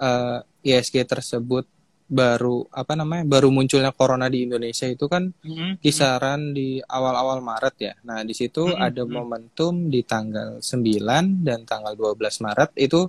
uh, 0.00 0.40
ISG 0.64 1.04
tersebut 1.04 1.68
baru 2.10 2.66
apa 2.74 2.98
namanya 2.98 3.22
baru 3.22 3.54
munculnya 3.54 3.94
corona 3.94 4.26
di 4.26 4.42
Indonesia 4.42 4.82
itu 4.90 5.06
kan 5.06 5.30
mm-hmm. 5.30 5.78
kisaran 5.78 6.50
di 6.50 6.82
awal-awal 6.82 7.38
Maret 7.38 7.76
ya. 7.78 7.94
Nah, 8.02 8.26
di 8.26 8.34
situ 8.34 8.66
mm-hmm. 8.66 8.82
ada 8.82 9.02
momentum 9.06 9.86
di 9.86 10.02
tanggal 10.02 10.58
9 10.58 11.46
dan 11.46 11.62
tanggal 11.62 11.94
12 11.94 12.18
Maret 12.18 12.70
itu 12.82 13.06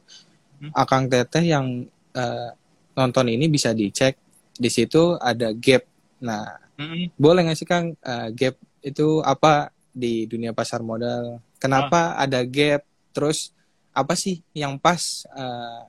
mm-hmm. 0.62 0.71
Akang 0.78 1.10
Teteh 1.10 1.43
yang 1.50 1.89
uh, 2.13 2.50
nonton 2.93 3.34
ini 3.34 3.50
bisa 3.50 3.74
dicek 3.74 4.15
di 4.54 4.69
situ 4.69 5.17
ada 5.17 5.50
gap. 5.58 5.84
Nah, 6.21 6.45
mm-hmm. 6.78 7.17
boleh 7.17 7.41
nggak 7.50 7.58
sih 7.58 7.67
Kang 7.67 7.97
uh, 7.97 8.30
gap 8.32 8.56
itu 8.86 9.26
apa 9.26 9.74
di 9.89 10.30
dunia 10.30 10.54
pasar 10.54 10.86
modal? 10.86 11.41
Kenapa 11.58 12.15
oh. 12.15 12.21
ada 12.21 12.45
gap? 12.45 12.86
Terus 13.12 13.52
apa 13.91 14.15
sih 14.15 14.39
yang 14.56 14.80
pas 14.80 15.28
uh, 15.36 15.84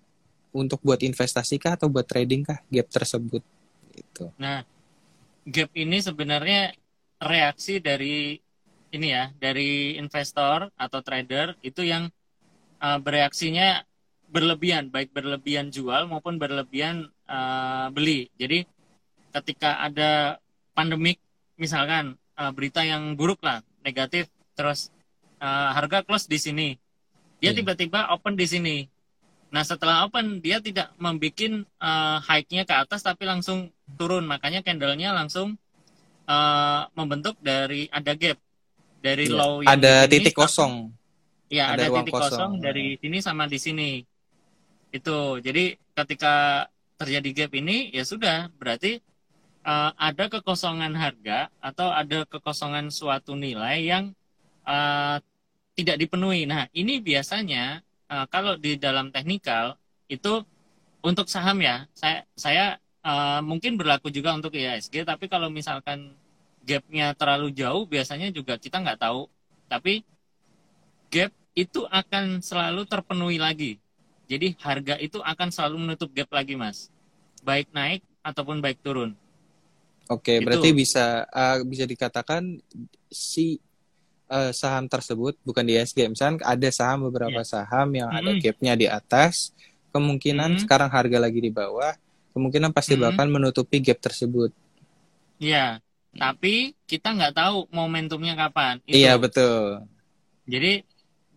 untuk 0.53 0.83
buat 0.85 1.01
investasi 1.01 1.57
kah 1.57 1.79
atau 1.79 1.89
buat 1.89 2.05
trading 2.05 2.43
kah 2.45 2.59
gap 2.69 2.91
tersebut 2.91 3.43
itu 3.95 4.27
nah 4.37 4.67
gap 5.47 5.71
ini 5.75 5.99
sebenarnya 6.03 6.75
reaksi 7.23 7.79
dari 7.79 8.37
ini 8.93 9.09
ya 9.09 9.31
dari 9.39 9.97
investor 9.97 10.69
atau 10.77 11.01
trader 11.01 11.57
itu 11.65 11.87
yang 11.87 12.11
uh, 12.83 12.99
bereaksinya 12.99 13.87
berlebihan 14.33 14.89
baik 14.89 15.13
berlebihan 15.13 15.69
jual 15.69 16.09
maupun 16.09 16.41
berlebihan 16.41 17.13
uh, 17.29 17.93
beli 17.93 18.33
jadi 18.41 18.65
ketika 19.37 19.85
ada 19.85 20.41
pandemik 20.73 21.21
misalkan 21.61 22.17
uh, 22.41 22.49
berita 22.51 22.81
yang 22.81 23.13
buruk 23.13 23.45
lah 23.45 23.61
negatif 23.85 24.33
terus 24.57 24.89
uh, 25.45 25.77
harga 25.77 26.01
close 26.01 26.25
di 26.25 26.41
sini 26.41 26.69
dia 27.45 27.53
iya. 27.53 27.61
tiba-tiba 27.61 28.09
yeah. 28.09 28.15
open 28.17 28.35
di 28.35 28.49
sini 28.49 28.77
Nah 29.53 29.63
setelah 29.69 30.09
open 30.09 30.41
dia 30.41 30.65
tidak 30.65 30.97
membuat 30.97 31.69
uh, 31.77 32.25
high-nya 32.25 32.65
ke 32.65 32.73
atas 32.73 33.05
tapi 33.05 33.29
langsung 33.29 33.69
turun 34.01 34.25
makanya 34.25 34.65
candlenya 34.65 35.13
langsung 35.13 35.61
uh, 36.25 36.89
membentuk 36.97 37.37
dari 37.45 37.85
ada 37.93 38.17
gap 38.17 38.41
dari 39.05 39.29
ya. 39.29 39.37
low 39.37 39.61
yang 39.61 39.77
ada 39.77 40.09
titik 40.09 40.33
kosong. 40.33 40.89
Ya 41.53 41.69
ada, 41.69 41.85
ada 41.85 42.01
titik 42.01 42.17
kosong. 42.17 42.33
kosong 42.33 42.53
dari 42.65 42.97
sini 42.97 43.21
sama 43.21 43.45
di 43.45 43.61
sini 43.61 44.01
itu. 44.93 45.41
Jadi 45.41 45.81
ketika 45.97 46.69
terjadi 47.01 47.29
gap 47.45 47.53
ini 47.59 47.91
ya 47.91 48.05
sudah. 48.07 48.53
Berarti 48.61 49.03
uh, 49.67 49.91
ada 49.99 50.31
kekosongan 50.31 50.95
harga 50.95 51.51
atau 51.59 51.91
ada 51.91 52.23
kekosongan 52.29 52.93
suatu 52.93 53.35
nilai 53.35 53.83
yang 53.83 54.05
uh, 54.69 55.19
tidak 55.75 55.97
dipenuhi. 55.99 56.47
Nah 56.47 56.69
ini 56.77 57.03
biasanya 57.03 57.83
uh, 58.13 58.29
kalau 58.29 58.55
di 58.61 58.79
dalam 58.79 59.11
teknikal 59.11 59.75
itu 60.07 60.45
untuk 61.03 61.27
saham 61.27 61.59
ya. 61.65 61.89
Saya 61.97 62.23
saya 62.39 62.65
uh, 63.03 63.41
mungkin 63.43 63.75
berlaku 63.75 64.13
juga 64.15 64.37
untuk 64.37 64.55
IHSG 64.55 65.03
tapi 65.03 65.27
kalau 65.27 65.51
misalkan 65.51 66.15
gapnya 66.63 67.11
terlalu 67.19 67.51
jauh 67.51 67.83
biasanya 67.91 68.31
juga 68.31 68.55
kita 68.61 68.79
nggak 68.79 69.03
tahu. 69.03 69.27
Tapi 69.67 70.07
gap 71.11 71.33
itu 71.53 71.85
akan 71.85 72.41
selalu 72.41 72.89
terpenuhi 72.89 73.37
lagi 73.37 73.82
jadi 74.27 74.55
harga 74.61 74.95
itu 74.99 75.19
akan 75.23 75.49
selalu 75.51 75.77
menutup 75.89 76.09
gap 76.15 76.31
lagi 76.33 76.55
mas 76.55 76.89
baik 77.43 77.71
naik 77.75 78.03
ataupun 78.23 78.63
baik 78.63 78.79
turun 78.83 79.15
Oke, 80.11 80.43
itu. 80.43 80.45
berarti 80.45 80.69
bisa 80.75 81.25
uh, 81.31 81.63
bisa 81.63 81.87
dikatakan 81.87 82.59
si 83.09 83.63
uh, 84.29 84.51
saham 84.51 84.91
tersebut 84.91 85.39
bukan 85.47 85.63
di 85.63 85.79
SG 85.79 86.11
misalnya 86.11 86.43
ada 86.43 86.69
saham 86.75 87.07
beberapa 87.07 87.41
yeah. 87.41 87.49
saham 87.49 87.89
yang 87.95 88.11
mm 88.11 88.19
-hmm. 88.19 88.29
ada 88.29 88.43
gapnya 88.43 88.73
di 88.75 88.87
atas 88.91 89.55
kemungkinan 89.95 90.53
mm 90.53 90.57
-hmm. 90.59 90.63
sekarang 90.67 90.91
harga 90.91 91.19
lagi 91.23 91.39
di 91.39 91.55
bawah 91.55 91.95
kemungkinan 92.35 92.75
pasti 92.75 92.95
mm 92.95 92.99
-hmm. 92.99 93.09
bakal 93.15 93.27
menutupi 93.31 93.79
gap 93.79 94.03
tersebut 94.03 94.51
Iya, 95.43 95.83
yeah. 95.83 96.19
tapi 96.23 96.79
kita 96.87 97.11
nggak 97.19 97.35
tahu 97.35 97.67
momentumnya 97.75 98.39
kapan. 98.39 98.79
Iya 98.87 99.19
betul. 99.19 99.83
Jadi 100.47 100.87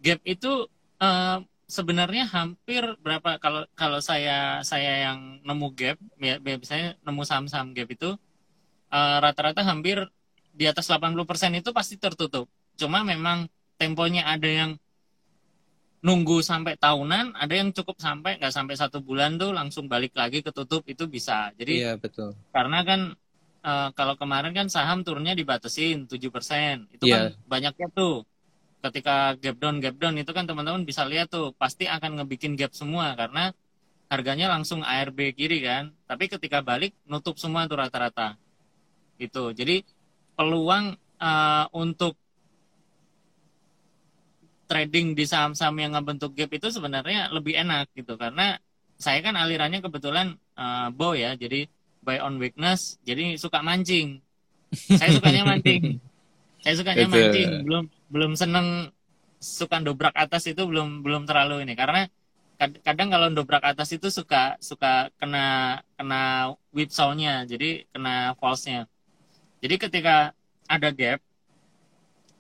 gap 0.06 0.22
itu 0.22 0.70
uh, 1.02 1.42
sebenarnya 1.66 2.30
hampir 2.30 2.86
berapa 3.02 3.42
kalau 3.42 3.66
kalau 3.74 4.00
saya 4.00 4.62
saya 4.62 5.10
yang 5.10 5.42
nemu 5.42 5.68
gap 5.74 5.98
ya 6.22 6.38
biasanya 6.38 6.98
nemu 7.02 7.22
saham-saham 7.26 7.74
gap 7.74 7.90
itu 7.90 8.14
eh, 8.94 9.18
rata-rata 9.22 9.66
uh, 9.66 9.68
hampir 9.74 10.06
di 10.56 10.66
atas 10.66 10.88
80% 10.88 11.60
itu 11.60 11.70
pasti 11.76 12.00
tertutup. 12.00 12.48
Cuma 12.80 13.04
memang 13.04 13.52
temponya 13.76 14.24
ada 14.24 14.48
yang 14.48 14.72
nunggu 16.06 16.40
sampai 16.40 16.78
tahunan, 16.78 17.36
ada 17.36 17.54
yang 17.54 17.74
cukup 17.74 17.98
sampai 17.98 18.38
nggak 18.40 18.54
sampai 18.54 18.76
satu 18.78 19.02
bulan 19.02 19.42
tuh 19.42 19.52
langsung 19.52 19.90
balik 19.90 20.16
lagi 20.16 20.46
ketutup 20.46 20.86
itu 20.88 21.10
bisa. 21.10 21.52
Jadi 21.58 21.82
iya 21.82 21.98
betul. 21.98 22.38
Karena 22.54 22.86
kan 22.86 23.18
e, 23.66 23.74
kalau 23.98 24.14
kemarin 24.16 24.54
kan 24.54 24.70
saham 24.70 25.02
turunnya 25.02 25.34
dibatasin 25.34 26.06
7%. 26.06 26.94
Itu 26.94 27.10
yeah. 27.10 27.34
kan 27.34 27.50
banyaknya 27.50 27.88
tuh. 27.92 28.24
Ketika 28.86 29.34
gap 29.42 29.58
down 29.58 29.82
gap 29.82 29.98
down 29.98 30.14
itu 30.22 30.30
kan 30.30 30.46
teman-teman 30.46 30.86
bisa 30.86 31.02
lihat 31.10 31.34
tuh 31.34 31.58
pasti 31.58 31.90
akan 31.90 32.22
ngebikin 32.22 32.54
gap 32.54 32.70
semua 32.78 33.18
karena 33.18 33.50
harganya 34.06 34.54
langsung 34.54 34.86
ARB 34.86 35.34
kiri 35.34 35.66
kan. 35.66 35.90
Tapi 36.06 36.30
ketika 36.30 36.62
balik 36.62 36.94
nutup 37.10 37.42
semua 37.42 37.66
tuh 37.66 37.82
rata-rata. 37.82 38.38
Itu. 39.18 39.50
Jadi 39.58 39.82
peluang 40.38 40.94
uh, 41.18 41.66
untuk 41.74 42.14
trading 44.66 45.14
di 45.14 45.26
saham-saham 45.26 45.78
yang 45.78 45.94
ngebentuk 45.94 46.34
gap 46.34 46.50
itu 46.54 46.68
sebenarnya 46.74 47.30
lebih 47.30 47.54
enak 47.54 47.90
gitu 47.94 48.18
karena 48.18 48.58
saya 48.98 49.22
kan 49.22 49.38
alirannya 49.38 49.80
kebetulan 49.80 50.36
uh, 50.58 50.90
bow 50.90 51.14
ya 51.14 51.38
jadi 51.38 51.70
buy 52.02 52.18
on 52.22 52.42
weakness 52.42 52.98
jadi 53.06 53.38
suka 53.38 53.62
mancing 53.62 54.22
saya 54.74 55.14
sukanya 55.14 55.46
mancing 55.46 56.02
saya 56.66 56.74
sukanya 56.82 57.06
mancing 57.06 57.50
belum 57.62 57.86
belum 58.12 58.38
seneng 58.38 58.92
suka 59.42 59.82
dobrak 59.82 60.16
atas 60.16 60.48
itu 60.50 60.64
belum 60.66 61.06
belum 61.06 61.28
terlalu 61.30 61.66
ini 61.66 61.74
karena 61.78 62.08
kadang 62.82 63.12
kalau 63.12 63.28
dobrak 63.36 63.62
atas 63.62 63.92
itu 63.92 64.08
suka 64.08 64.56
suka 64.64 65.12
kena 65.20 65.80
kena 66.00 66.56
whipsaw-nya 66.72 67.44
jadi 67.44 67.84
kena 67.92 68.34
false-nya 68.40 68.88
jadi 69.60 69.76
ketika 69.76 70.32
ada 70.66 70.90
gap 70.94 71.20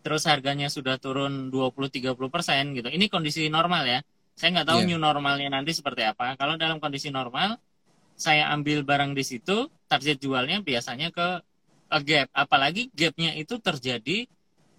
terus 0.06 0.22
harganya 0.30 0.70
sudah 0.70 1.02
turun 1.02 1.50
20-30 1.50 2.14
persen 2.30 2.78
gitu. 2.78 2.94
Ini 2.94 3.10
kondisi 3.10 3.50
normal 3.50 3.90
ya. 3.90 4.00
Saya 4.38 4.54
nggak 4.54 4.68
tahu 4.70 4.80
yeah. 4.86 4.90
new 4.94 5.00
normalnya 5.02 5.50
nanti 5.50 5.74
seperti 5.74 6.06
apa. 6.06 6.38
Kalau 6.38 6.62
dalam 6.62 6.78
kondisi 6.78 7.10
normal, 7.10 7.58
saya 8.14 8.54
ambil 8.54 8.86
barang 8.86 9.18
di 9.18 9.26
situ, 9.26 9.66
target 9.90 10.22
jualnya 10.22 10.62
biasanya 10.62 11.10
ke 11.10 11.42
a 11.90 12.00
gap. 12.06 12.30
Apalagi 12.38 12.94
gapnya 12.94 13.34
itu 13.34 13.58
terjadi 13.58 14.30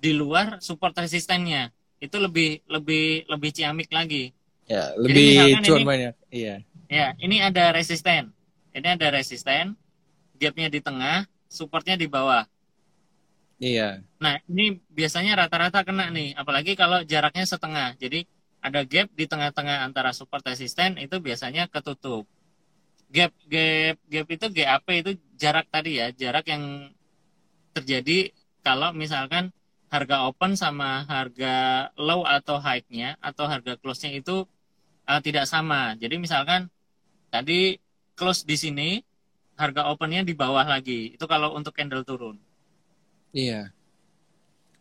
di 0.07 0.14
luar 0.14 0.62
support 0.62 0.95
resistennya. 0.95 1.75
Itu 1.99 2.23
lebih 2.23 2.62
lebih 2.71 3.27
lebih 3.27 3.51
ciamik 3.51 3.90
lagi. 3.90 4.31
Ya, 4.71 4.95
lebih 4.95 5.59
cuan 5.66 5.83
banyak. 5.83 6.14
Iya. 6.31 6.62
Ya, 6.87 7.19
ini 7.19 7.42
ada 7.42 7.75
resisten. 7.75 8.31
Ini 8.71 8.95
ada 8.95 9.09
resisten, 9.11 9.75
gapnya 10.38 10.69
di 10.71 10.79
tengah, 10.79 11.27
supportnya 11.51 11.99
di 11.99 12.07
bawah. 12.07 12.47
Iya. 13.57 14.05
Nah, 14.21 14.37
ini 14.47 14.79
biasanya 14.92 15.33
rata-rata 15.33 15.81
kena 15.81 16.12
nih, 16.12 16.37
apalagi 16.37 16.77
kalau 16.77 17.01
jaraknya 17.03 17.49
setengah. 17.49 17.97
Jadi 17.97 18.29
ada 18.61 18.85
gap 18.85 19.09
di 19.16 19.25
tengah-tengah 19.25 19.87
antara 19.87 20.12
support 20.12 20.45
resisten 20.45 21.01
itu 21.01 21.16
biasanya 21.19 21.66
ketutup. 21.73 22.29
Gap 23.09 23.33
gap 23.49 23.97
gap 24.07 24.27
itu 24.29 24.47
GAP 24.53 24.87
itu 25.01 25.11
jarak 25.40 25.66
tadi 25.73 26.05
ya, 26.05 26.12
jarak 26.12 26.45
yang 26.53 26.92
terjadi 27.73 28.37
kalau 28.61 28.92
misalkan 28.92 29.57
harga 29.87 30.27
open 30.27 30.59
sama 30.59 31.07
harga 31.07 31.88
low 31.94 32.27
atau 32.27 32.59
high-nya 32.59 33.14
atau 33.22 33.46
harga 33.46 33.79
close-nya 33.79 34.18
itu 34.18 34.44
uh, 35.07 35.20
tidak 35.22 35.46
sama. 35.46 35.94
Jadi 35.94 36.18
misalkan 36.18 36.66
tadi 37.31 37.79
close 38.18 38.42
di 38.42 38.57
sini, 38.59 38.90
harga 39.55 39.88
opennya 39.92 40.27
di 40.27 40.35
bawah 40.35 40.66
lagi. 40.66 41.14
Itu 41.14 41.31
kalau 41.31 41.55
untuk 41.55 41.72
candle 41.72 42.03
turun. 42.03 42.37
Iya. 43.31 43.70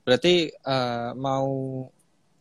Berarti 0.05 0.53
uh, 0.65 1.13
mau 1.17 1.49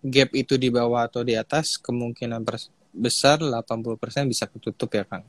gap 0.04 0.32
itu 0.36 0.60
di 0.60 0.68
bawah 0.68 1.08
atau 1.08 1.24
di 1.24 1.32
atas 1.32 1.80
kemungkinan 1.80 2.44
besar 2.92 3.40
80% 3.40 3.98
bisa 4.28 4.44
ketutup 4.48 4.88
ya 4.92 5.04
Kang. 5.04 5.24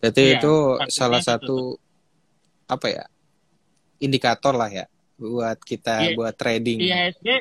Berarti 0.00 0.22
iya, 0.24 0.36
itu 0.40 0.54
salah 0.88 1.20
satu 1.20 1.76
apa 2.68 2.88
ya? 2.88 3.04
indikator 4.00 4.56
lah 4.56 4.72
ya 4.72 4.88
buat 5.20 5.58
kita 5.60 5.94
iya, 6.00 6.16
buat 6.16 6.32
trading. 6.32 6.80
IHSG 6.80 7.28
uh, 7.28 7.38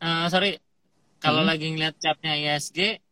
eh, 0.00 0.26
sorry 0.32 0.50
kalau 1.20 1.44
hmm. 1.44 1.50
lagi 1.52 1.66
ngeliat 1.76 1.94
chartnya 2.00 2.32
IHSG 2.32 3.04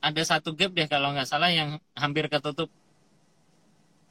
ada 0.00 0.22
satu 0.24 0.56
gap 0.56 0.72
deh 0.72 0.88
kalau 0.88 1.12
nggak 1.12 1.28
salah 1.28 1.52
yang 1.52 1.76
hampir 1.94 2.26
ketutup 2.26 2.72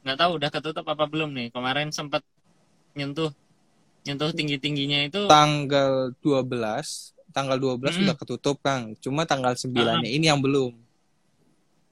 nggak 0.00 0.16
tahu 0.16 0.30
udah 0.40 0.50
ketutup 0.50 0.84
apa 0.88 1.04
belum 1.04 1.34
nih 1.36 1.48
kemarin 1.52 1.92
sempat 1.92 2.24
nyentuh 2.96 3.34
nyentuh 4.06 4.32
tinggi 4.32 4.56
tingginya 4.56 5.04
itu 5.04 5.28
tanggal 5.28 6.16
12 6.24 6.48
tanggal 7.36 7.56
12 7.60 7.76
hmm. 7.76 7.96
sudah 8.00 8.16
ketutup 8.16 8.56
Kang 8.64 8.96
cuma 9.02 9.28
tanggal 9.28 9.52
9 9.52 9.68
nya 9.76 10.00
uh-huh. 10.00 10.08
ini 10.08 10.26
yang 10.30 10.40
belum 10.40 10.72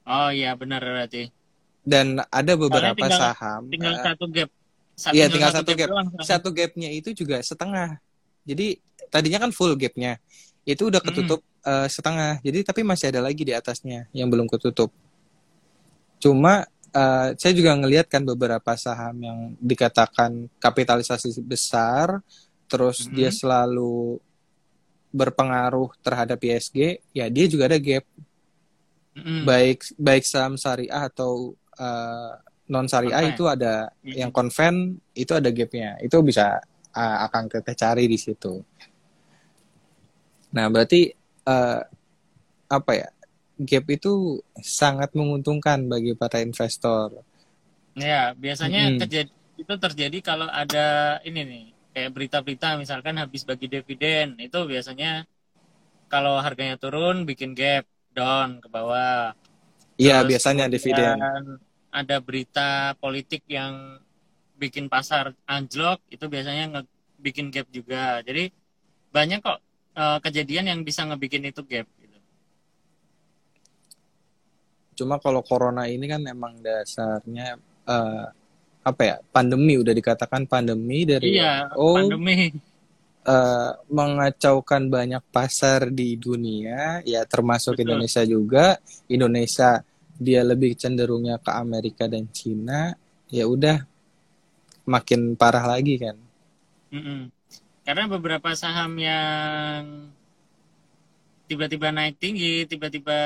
oh 0.09 0.29
iya 0.33 0.57
benar 0.57 0.81
berarti 0.81 1.29
dan 1.85 2.21
ada 2.33 2.53
beberapa 2.57 2.97
tinggal, 2.97 3.19
saham 3.19 3.61
tinggal 3.69 3.93
uh, 3.93 4.01
satu 4.01 4.25
gap 4.31 4.49
iya 5.15 5.31
tinggal 5.31 5.51
satu, 5.55 5.71
gap, 5.71 5.79
gap. 5.79 5.89
Doang, 5.89 6.09
satu 6.21 6.49
gapnya 6.51 6.89
itu 6.91 7.15
juga 7.15 7.39
setengah 7.39 7.99
jadi 8.49 8.81
tadinya 9.13 9.45
kan 9.47 9.51
full 9.53 9.77
gapnya 9.77 10.17
itu 10.65 10.89
udah 10.89 11.01
ketutup 11.01 11.41
uh, 11.65 11.87
setengah. 11.89 12.37
Jadi 12.45 12.59
tapi 12.61 12.81
masih 12.85 13.09
ada 13.13 13.21
lagi 13.25 13.41
di 13.41 13.53
atasnya 13.53 14.05
yang 14.13 14.29
belum 14.29 14.45
ketutup. 14.45 14.93
Cuma 16.21 16.67
uh, 16.93 17.29
saya 17.37 17.53
juga 17.55 17.73
ngelihat 17.73 18.09
kan 18.09 18.21
beberapa 18.21 18.75
saham 18.77 19.15
yang 19.21 19.39
dikatakan 19.57 20.49
kapitalisasi 20.61 21.41
besar, 21.41 22.21
terus 22.69 23.07
hmm. 23.07 23.13
dia 23.15 23.31
selalu 23.33 24.21
berpengaruh 25.09 25.89
terhadap 26.05 26.37
ISG, 26.37 27.01
ya 27.17 27.25
dia 27.33 27.45
juga 27.49 27.65
ada 27.65 27.79
gap. 27.81 28.05
Hmm. 29.17 29.43
Baik 29.43 29.89
baik 29.97 30.23
saham 30.23 30.53
syariah 30.53 31.09
atau 31.09 31.57
uh, 31.81 32.33
non 32.69 32.85
syariah 32.85 33.33
itu 33.33 33.49
ada 33.49 33.89
hmm. 34.05 34.13
yang 34.13 34.31
konven 34.31 35.01
itu 35.17 35.33
ada 35.33 35.49
gapnya. 35.49 35.97
Itu 35.99 36.21
bisa 36.21 36.61
uh, 36.93 37.17
akan 37.25 37.49
kita 37.49 37.73
cari 37.73 38.05
di 38.05 38.17
situ. 38.17 38.61
Nah, 40.53 40.65
berarti 40.69 41.09
uh, 41.45 41.81
apa 42.69 42.91
ya 42.93 43.09
gap 43.59 43.85
itu 43.91 44.39
sangat 44.61 45.11
menguntungkan 45.17 45.89
bagi 45.89 46.15
para 46.15 46.39
investor. 46.39 47.25
Ya 47.97 48.31
biasanya 48.37 48.95
hmm. 48.95 48.99
terjadi, 49.03 49.31
itu 49.59 49.73
terjadi 49.75 50.17
kalau 50.23 50.47
ada 50.47 51.19
ini 51.27 51.41
nih 51.43 51.65
kayak 51.91 52.11
berita-berita 52.15 52.79
misalkan 52.79 53.19
habis 53.19 53.43
bagi 53.43 53.67
dividen 53.67 54.39
itu 54.39 54.55
biasanya 54.63 55.27
kalau 56.07 56.39
harganya 56.39 56.79
turun 56.79 57.27
bikin 57.27 57.51
gap 57.51 57.83
down 58.15 58.63
ke 58.63 58.67
bawah. 58.71 59.35
Iya 59.99 60.23
biasanya 60.23 60.71
dividen. 60.71 61.19
Ada 61.89 62.21
berita 62.21 62.93
politik 63.01 63.43
yang 63.49 63.97
bikin 64.59 64.91
pasar 64.91 65.33
anjlok 65.47 66.03
itu 66.11 66.25
biasanya 66.27 66.85
bikin 67.17 67.49
gap 67.49 67.67
juga. 67.71 68.21
Jadi 68.21 68.51
banyak 69.09 69.39
kok 69.41 69.59
uh, 69.97 70.17
kejadian 70.21 70.69
yang 70.69 70.79
bisa 70.85 71.07
ngebikin 71.07 71.47
itu 71.49 71.63
gap 71.65 71.87
gitu. 71.97 72.17
Cuma 74.99 75.17
kalau 75.17 75.41
corona 75.41 75.87
ini 75.87 76.05
kan 76.05 76.21
emang 76.27 76.59
dasarnya 76.61 77.57
uh, 77.87 78.27
apa 78.79 79.01
ya 79.03 79.15
pandemi 79.29 79.75
udah 79.75 79.91
dikatakan 79.91 80.47
pandemi 80.47 81.03
dari 81.03 81.35
iya, 81.35 81.67
oh 81.75 81.99
pandemi 81.99 82.49
uh, 83.27 83.71
mengacaukan 83.91 84.87
banyak 84.87 85.23
pasar 85.29 85.91
di 85.91 86.15
dunia 86.15 87.03
ya 87.03 87.27
termasuk 87.27 87.75
Betul. 87.75 87.83
Indonesia 87.85 88.23
juga 88.23 88.65
Indonesia 89.11 89.83
dia 90.19 90.43
lebih 90.43 90.75
cenderungnya 90.75 91.39
ke 91.39 91.51
Amerika 91.55 92.05
dan 92.11 92.27
Cina 92.35 92.91
ya 93.31 93.47
udah 93.47 93.87
makin 94.83 95.39
parah 95.39 95.63
lagi 95.63 95.95
kan. 95.95 96.19
Mm 96.91 97.01
-mm. 97.01 97.19
Karena 97.87 98.05
beberapa 98.11 98.51
saham 98.53 98.99
yang 98.99 100.11
tiba-tiba 101.49 101.89
naik 101.89 102.19
tinggi, 102.21 102.67
tiba-tiba 102.67 103.17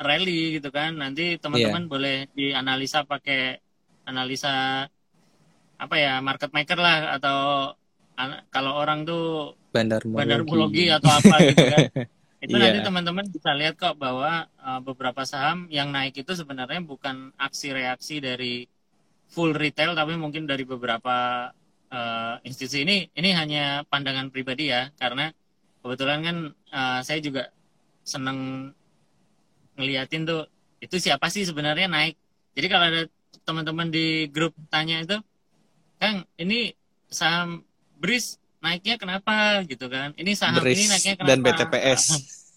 rally 0.00 0.56
gitu 0.56 0.72
kan, 0.72 0.96
nanti 0.96 1.36
teman-teman 1.36 1.84
yeah. 1.84 1.90
boleh 1.90 2.16
dianalisa 2.32 3.04
pakai 3.04 3.60
analisa 4.08 4.86
apa 5.80 5.96
ya 5.96 6.20
market 6.20 6.52
maker 6.52 6.78
lah 6.80 7.16
atau 7.16 7.38
kalau 8.52 8.76
orang 8.76 9.04
tuh 9.08 9.56
bandar 9.72 10.04
bandarmologi 10.04 10.92
atau 10.92 11.08
apa 11.08 11.36
gitu 11.52 11.64
kan. 11.66 11.84
itu 12.40 12.56
yeah. 12.56 12.72
nanti 12.72 12.80
teman-teman 12.80 13.28
bisa 13.28 13.52
lihat 13.52 13.76
kok 13.76 14.00
bahwa 14.00 14.48
uh, 14.64 14.80
beberapa 14.80 15.28
saham 15.28 15.68
yang 15.68 15.92
naik 15.92 16.24
itu 16.24 16.32
sebenarnya 16.32 16.80
bukan 16.80 17.36
aksi 17.36 17.76
reaksi 17.76 18.16
dari 18.16 18.64
full 19.28 19.52
retail 19.52 19.92
tapi 19.92 20.16
mungkin 20.16 20.48
dari 20.48 20.64
beberapa 20.64 21.48
uh, 21.92 22.34
institusi 22.40 22.88
ini 22.88 23.12
ini 23.12 23.30
hanya 23.36 23.84
pandangan 23.84 24.32
pribadi 24.32 24.72
ya 24.72 24.88
karena 24.96 25.28
kebetulan 25.84 26.18
kan 26.24 26.36
uh, 26.72 27.00
saya 27.04 27.20
juga 27.20 27.52
seneng 28.08 28.72
ngeliatin 29.76 30.24
tuh 30.24 30.48
itu 30.80 30.96
siapa 30.96 31.28
sih 31.28 31.44
sebenarnya 31.44 31.92
naik 31.92 32.16
jadi 32.56 32.66
kalau 32.72 32.84
ada 32.88 33.02
teman-teman 33.44 33.92
di 33.92 34.32
grup 34.32 34.56
tanya 34.72 35.04
itu 35.04 35.20
kang 36.00 36.24
ini 36.40 36.72
saham 37.12 37.60
bris 38.00 38.39
naiknya 38.60 38.94
kenapa 39.00 39.64
gitu 39.64 39.88
kan. 39.88 40.12
Ini 40.14 40.32
saham 40.36 40.60
Bris 40.60 40.76
ini 40.76 40.84
naiknya 40.88 41.14
kenapa? 41.16 41.30
Dan 41.32 41.38
BTPS 41.40 42.02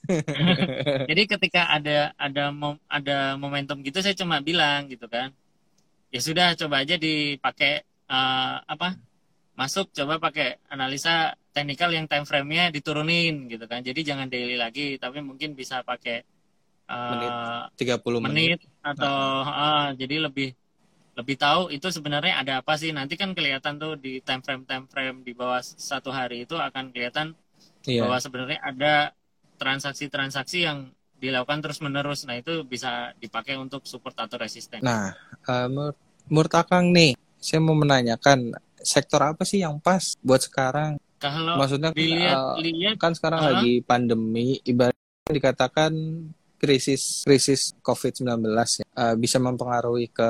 jadi 1.10 1.24
ketika 1.24 1.72
ada 1.72 2.12
ada 2.20 2.52
mom, 2.52 2.76
ada 2.92 3.40
momentum 3.40 3.80
gitu 3.80 4.04
saya 4.04 4.16
cuma 4.16 4.44
bilang 4.44 4.92
gitu 4.92 5.08
kan. 5.08 5.32
Ya 6.12 6.20
sudah 6.20 6.54
coba 6.60 6.84
aja 6.84 7.00
dipakai 7.00 7.88
uh, 8.12 8.60
apa 8.68 9.00
masuk 9.56 9.94
coba 9.96 10.20
pakai 10.20 10.60
analisa 10.68 11.38
teknikal 11.54 11.94
yang 11.94 12.10
time 12.10 12.28
frame-nya 12.28 12.70
diturunin 12.74 13.48
gitu 13.48 13.64
kan. 13.66 13.80
Jadi 13.80 14.04
jangan 14.04 14.28
daily 14.28 14.60
lagi 14.60 15.00
tapi 15.00 15.24
mungkin 15.24 15.56
bisa 15.56 15.88
pakai 15.88 16.28
uh, 16.92 17.12
menit 17.16 17.32
30 17.80 18.28
menit, 18.28 18.60
menit. 18.60 18.60
atau 18.84 19.18
uh, 19.48 19.88
jadi 19.96 20.28
lebih 20.28 20.52
lebih 21.14 21.38
tahu 21.38 21.70
itu 21.70 21.88
sebenarnya 21.94 22.42
ada 22.42 22.54
apa 22.66 22.74
sih 22.74 22.90
nanti 22.90 23.14
kan 23.14 23.38
kelihatan 23.38 23.78
tuh 23.78 23.94
di 23.98 24.18
time 24.26 24.42
frame 24.42 24.66
time 24.66 24.86
frame 24.90 25.22
di 25.22 25.38
bawah 25.38 25.62
satu 25.62 26.10
hari 26.10 26.50
itu 26.50 26.58
akan 26.58 26.90
kelihatan 26.90 27.38
yeah. 27.86 28.02
bahwa 28.02 28.18
sebenarnya 28.18 28.60
ada 28.66 28.94
transaksi-transaksi 29.62 30.66
yang 30.66 30.90
dilakukan 31.22 31.64
terus 31.64 31.80
menerus 31.80 32.26
nah 32.26 32.36
itu 32.36 32.66
bisa 32.68 33.14
dipakai 33.22 33.56
untuk 33.56 33.86
support 33.88 34.18
atau 34.20 34.36
resisten. 34.36 34.84
Nah, 34.84 35.16
uh, 35.48 35.94
menurut 36.28 36.54
Akang 36.58 36.92
nih, 36.92 37.16
saya 37.40 37.64
mau 37.64 37.78
menanyakan 37.78 38.52
sektor 38.84 39.24
apa 39.24 39.48
sih 39.48 39.64
yang 39.64 39.80
pas 39.80 40.20
buat 40.20 40.44
sekarang? 40.44 41.00
Kalau 41.24 41.56
maksudnya 41.56 41.96
dilihat, 41.96 42.36
uh, 42.36 42.60
lihat, 42.60 43.00
kan 43.00 43.16
sekarang 43.16 43.40
uh, 43.40 43.48
lagi 43.54 43.80
pandemi, 43.86 44.60
ibaratnya 44.68 45.32
dikatakan 45.32 45.94
krisis 46.64 47.28
krisis 47.28 47.76
COVID-19 47.84 48.40
ya, 48.56 48.88
uh, 48.96 49.16
bisa 49.20 49.36
mempengaruhi 49.44 50.08
ke 50.16 50.30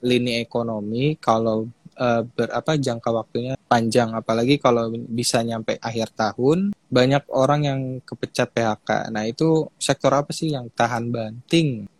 lini 0.00 0.40
ekonomi 0.40 1.20
kalau 1.20 1.68
uh, 2.00 2.24
berapa 2.24 2.80
jangka 2.80 3.10
waktunya 3.12 3.54
panjang 3.68 4.16
apalagi 4.16 4.56
kalau 4.56 4.88
bisa 5.12 5.44
nyampe 5.44 5.76
akhir 5.76 6.16
tahun 6.16 6.72
banyak 6.88 7.26
orang 7.34 7.60
yang 7.66 7.80
kepecat 8.06 8.54
PHK. 8.54 9.10
Nah, 9.10 9.26
itu 9.26 9.66
sektor 9.82 10.14
apa 10.14 10.30
sih 10.30 10.54
yang 10.54 10.70
tahan 10.70 11.10
banting 11.10 11.90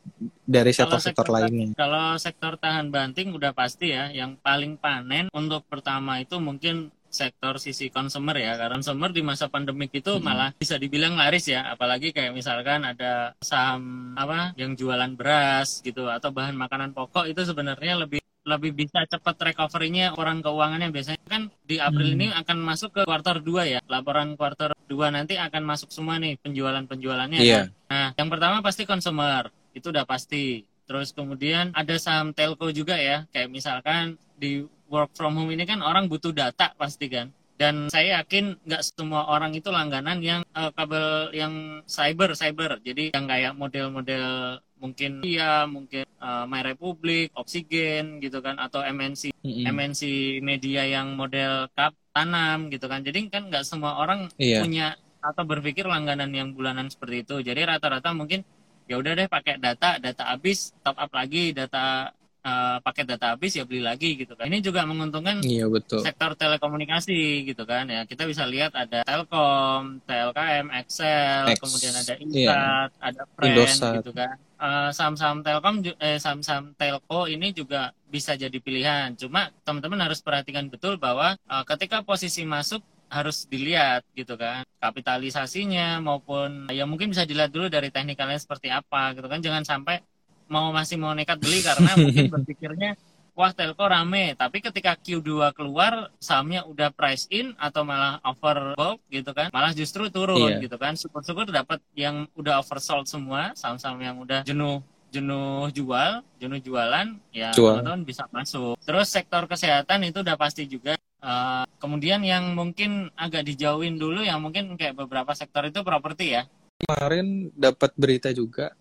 dari 0.46 0.70
sektor-sektor 0.70 1.26
lainnya? 1.26 1.74
Kalau 1.74 2.14
sektor 2.16 2.54
tahan 2.54 2.94
banting 2.94 3.34
udah 3.34 3.50
pasti 3.50 3.90
ya, 3.90 4.14
yang 4.14 4.38
paling 4.38 4.78
panen 4.78 5.26
untuk 5.34 5.66
pertama 5.66 6.22
itu 6.22 6.38
mungkin 6.38 6.94
sektor 7.14 7.62
sisi 7.62 7.94
consumer 7.94 8.34
ya 8.34 8.58
karena 8.58 8.82
consumer 8.82 9.14
di 9.14 9.22
masa 9.22 9.46
pandemik 9.46 9.94
itu 9.94 10.18
hmm. 10.18 10.24
malah 10.26 10.50
bisa 10.58 10.74
dibilang 10.74 11.14
laris 11.14 11.46
ya 11.46 11.70
apalagi 11.70 12.10
kayak 12.10 12.34
misalkan 12.34 12.82
ada 12.82 13.38
saham 13.38 14.12
apa 14.18 14.50
yang 14.58 14.74
jualan 14.74 15.14
beras 15.14 15.78
gitu 15.86 16.10
atau 16.10 16.34
bahan 16.34 16.58
makanan 16.58 16.90
pokok 16.90 17.30
itu 17.30 17.46
sebenarnya 17.46 18.02
lebih 18.02 18.24
lebih 18.44 18.76
bisa 18.76 19.00
cepat 19.08 19.40
recovery-nya 19.40 20.12
orang 20.20 20.44
keuangannya 20.44 20.92
biasanya 20.92 21.24
kan 21.24 21.48
di 21.64 21.80
April 21.80 22.12
hmm. 22.12 22.16
ini 22.20 22.26
akan 22.36 22.58
masuk 22.60 22.92
ke 22.92 23.02
kuartal 23.08 23.40
2 23.40 23.72
ya. 23.72 23.80
Laporan 23.88 24.36
kuartal 24.36 24.76
2 24.84 25.16
nanti 25.16 25.40
akan 25.40 25.64
masuk 25.64 25.88
semua 25.88 26.20
nih 26.20 26.36
penjualan-penjualannya 26.44 27.40
yeah. 27.40 27.72
kan. 27.88 27.88
Nah, 27.88 28.08
yang 28.20 28.28
pertama 28.28 28.60
pasti 28.60 28.84
consumer. 28.84 29.48
Itu 29.72 29.90
udah 29.90 30.04
pasti. 30.04 30.68
Terus 30.84 31.16
kemudian 31.16 31.72
ada 31.72 31.96
saham 31.96 32.36
telco 32.36 32.68
juga 32.68 33.00
ya. 33.00 33.24
Kayak 33.32 33.48
misalkan 33.48 34.20
di 34.36 34.68
work 34.88 35.12
from 35.16 35.36
home 35.36 35.52
ini 35.52 35.64
kan 35.64 35.80
orang 35.80 36.06
butuh 36.06 36.34
data 36.34 36.72
pasti 36.76 37.08
kan. 37.08 37.32
Dan 37.54 37.86
saya 37.86 38.18
yakin 38.18 38.58
nggak 38.66 38.82
semua 38.82 39.30
orang 39.30 39.54
itu 39.54 39.70
langganan 39.70 40.18
yang 40.18 40.42
uh, 40.58 40.74
kabel 40.74 41.30
yang 41.30 41.86
cyber 41.86 42.34
cyber. 42.34 42.82
Jadi 42.82 43.14
yang 43.14 43.30
kayak 43.30 43.54
model-model 43.54 44.58
mungkin 44.82 45.22
iya 45.22 45.64
mungkin 45.64 46.04
uh, 46.18 46.44
My 46.50 46.66
Republic, 46.66 47.30
Oksigen 47.38 48.18
gitu 48.18 48.42
kan 48.42 48.58
atau 48.58 48.82
MNC 48.82 49.32
mm-hmm. 49.32 49.70
MNC 49.70 50.02
media 50.42 50.82
yang 50.82 51.14
model 51.14 51.70
kap 51.78 51.94
tanam 52.10 52.74
gitu 52.74 52.90
kan. 52.90 53.06
Jadi 53.06 53.30
kan 53.30 53.46
nggak 53.48 53.62
semua 53.62 54.02
orang 54.02 54.26
yeah. 54.34 54.58
punya 54.58 54.98
atau 55.24 55.46
berpikir 55.46 55.88
langganan 55.88 56.34
yang 56.34 56.52
bulanan 56.52 56.90
seperti 56.90 57.24
itu. 57.24 57.40
Jadi 57.40 57.64
rata-rata 57.64 58.12
mungkin 58.12 58.42
ya 58.84 59.00
udah 59.00 59.16
deh 59.16 59.28
pakai 59.30 59.56
data, 59.56 59.96
data 59.96 60.22
habis 60.28 60.76
top 60.84 61.00
up 61.00 61.10
lagi, 61.16 61.56
data 61.56 62.12
uh, 62.44 62.78
paket 62.84 63.06
data 63.08 63.34
habis 63.34 63.56
ya 63.56 63.64
beli 63.64 63.80
lagi 63.80 64.14
gitu 64.14 64.36
kan. 64.36 64.46
Ini 64.46 64.60
juga 64.60 64.84
menguntungkan 64.84 65.40
iya, 65.42 65.66
betul. 65.66 66.04
sektor 66.04 66.36
telekomunikasi 66.36 67.48
gitu 67.48 67.64
kan 67.64 67.88
ya. 67.88 68.04
Kita 68.04 68.28
bisa 68.28 68.44
lihat 68.44 68.76
ada 68.76 69.02
Telkom, 69.02 70.04
TLKM, 70.04 70.66
Excel, 70.84 71.56
X, 71.56 71.58
kemudian 71.58 71.94
ada 71.96 72.14
Insat, 72.20 72.36
iya. 72.36 72.54
ada 73.00 73.22
Friend 73.34 73.56
Indosat. 73.56 73.92
gitu 74.04 74.12
kan. 74.12 74.36
Uh, 74.54 74.90
saham-saham 74.94 75.40
Telkom 75.42 75.82
eh 75.98 76.20
saham-saham 76.20 76.76
Telco 76.76 77.26
ini 77.26 77.50
juga 77.50 77.90
bisa 78.06 78.36
jadi 78.36 78.54
pilihan. 78.60 79.16
Cuma 79.18 79.50
teman-teman 79.64 80.04
harus 80.04 80.20
perhatikan 80.20 80.68
betul 80.68 81.00
bahwa 81.00 81.34
uh, 81.48 81.64
ketika 81.66 82.04
posisi 82.04 82.46
masuk 82.46 82.84
harus 83.14 83.46
dilihat 83.46 84.02
gitu 84.18 84.34
kan 84.34 84.66
kapitalisasinya 84.82 86.02
maupun 86.02 86.66
ya 86.74 86.82
mungkin 86.82 87.14
bisa 87.14 87.22
dilihat 87.22 87.54
dulu 87.54 87.70
dari 87.70 87.92
teknikalnya 87.94 88.42
seperti 88.42 88.74
apa 88.74 89.14
gitu 89.14 89.30
kan 89.30 89.38
jangan 89.38 89.62
sampai 89.62 90.02
mau 90.48 90.70
masih 90.70 90.96
mau 91.00 91.12
nekat 91.16 91.40
beli 91.40 91.60
karena 91.64 91.90
mungkin 92.00 92.28
berpikirnya 92.30 92.96
wah 93.34 93.50
telco 93.50 93.84
rame. 93.84 94.38
Tapi 94.38 94.62
ketika 94.62 94.94
Q2 94.94 95.52
keluar 95.52 96.08
sahamnya 96.22 96.64
udah 96.64 96.94
price 96.94 97.26
in 97.28 97.52
atau 97.58 97.82
malah 97.82 98.22
overbought 98.22 99.02
gitu 99.10 99.34
kan 99.34 99.50
malah 99.50 99.74
justru 99.74 100.08
turun 100.08 100.56
iya. 100.56 100.62
gitu 100.62 100.78
kan. 100.78 100.94
Syukur-syukur 100.94 101.50
dapat 101.50 101.82
yang 101.98 102.30
udah 102.38 102.62
oversold 102.62 103.10
semua 103.10 103.52
saham-saham 103.58 103.98
yang 104.00 104.16
udah 104.22 104.46
jenuh 104.46 104.80
jenuh 105.14 105.70
jual 105.70 106.26
jenuh 106.42 106.58
jualan 106.58 107.06
ya 107.30 107.54
teman-teman 107.54 108.02
bisa 108.02 108.26
masuk. 108.34 108.74
Terus 108.82 109.06
sektor 109.10 109.46
kesehatan 109.46 110.02
itu 110.02 110.26
udah 110.26 110.34
pasti 110.34 110.66
juga 110.66 110.98
uh, 111.22 111.62
kemudian 111.78 112.18
yang 112.26 112.54
mungkin 112.58 113.14
agak 113.14 113.46
dijauhin 113.46 113.94
dulu 113.94 114.26
yang 114.26 114.42
mungkin 114.42 114.74
kayak 114.74 114.98
beberapa 114.98 115.30
sektor 115.38 115.62
itu 115.70 115.86
properti 115.86 116.34
ya. 116.34 116.42
Kemarin 116.82 117.54
dapat 117.54 117.94
berita 117.94 118.34
juga 118.34 118.74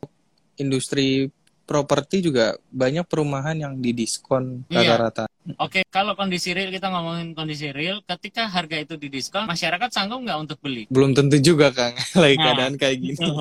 industri 0.58 1.30
properti 1.63 2.19
juga 2.19 2.60
banyak 2.69 3.08
perumahan 3.08 3.56
yang 3.56 3.73
didiskon 3.80 4.67
iya. 4.67 4.84
rata-rata. 4.84 5.26
Oke, 5.60 5.84
kalau 5.91 6.15
kondisi 6.15 6.56
real 6.56 6.71
kita 6.71 6.88
ngomongin 6.88 7.36
kondisi 7.36 7.71
real, 7.76 7.99
ketika 8.08 8.47
harga 8.47 8.80
itu 8.80 8.95
didiskon, 8.95 9.43
masyarakat 9.43 9.91
sanggup 9.91 10.23
nggak 10.23 10.39
untuk 10.39 10.58
beli? 10.63 10.88
Belum 10.88 11.12
tentu 11.12 11.36
juga, 11.39 11.71
Kang. 11.71 11.95
Lagi 12.23 12.36
nah, 12.39 12.43
keadaan 12.47 12.76
kayak 12.80 12.97
gini. 12.99 13.15
Gitu. 13.19 13.32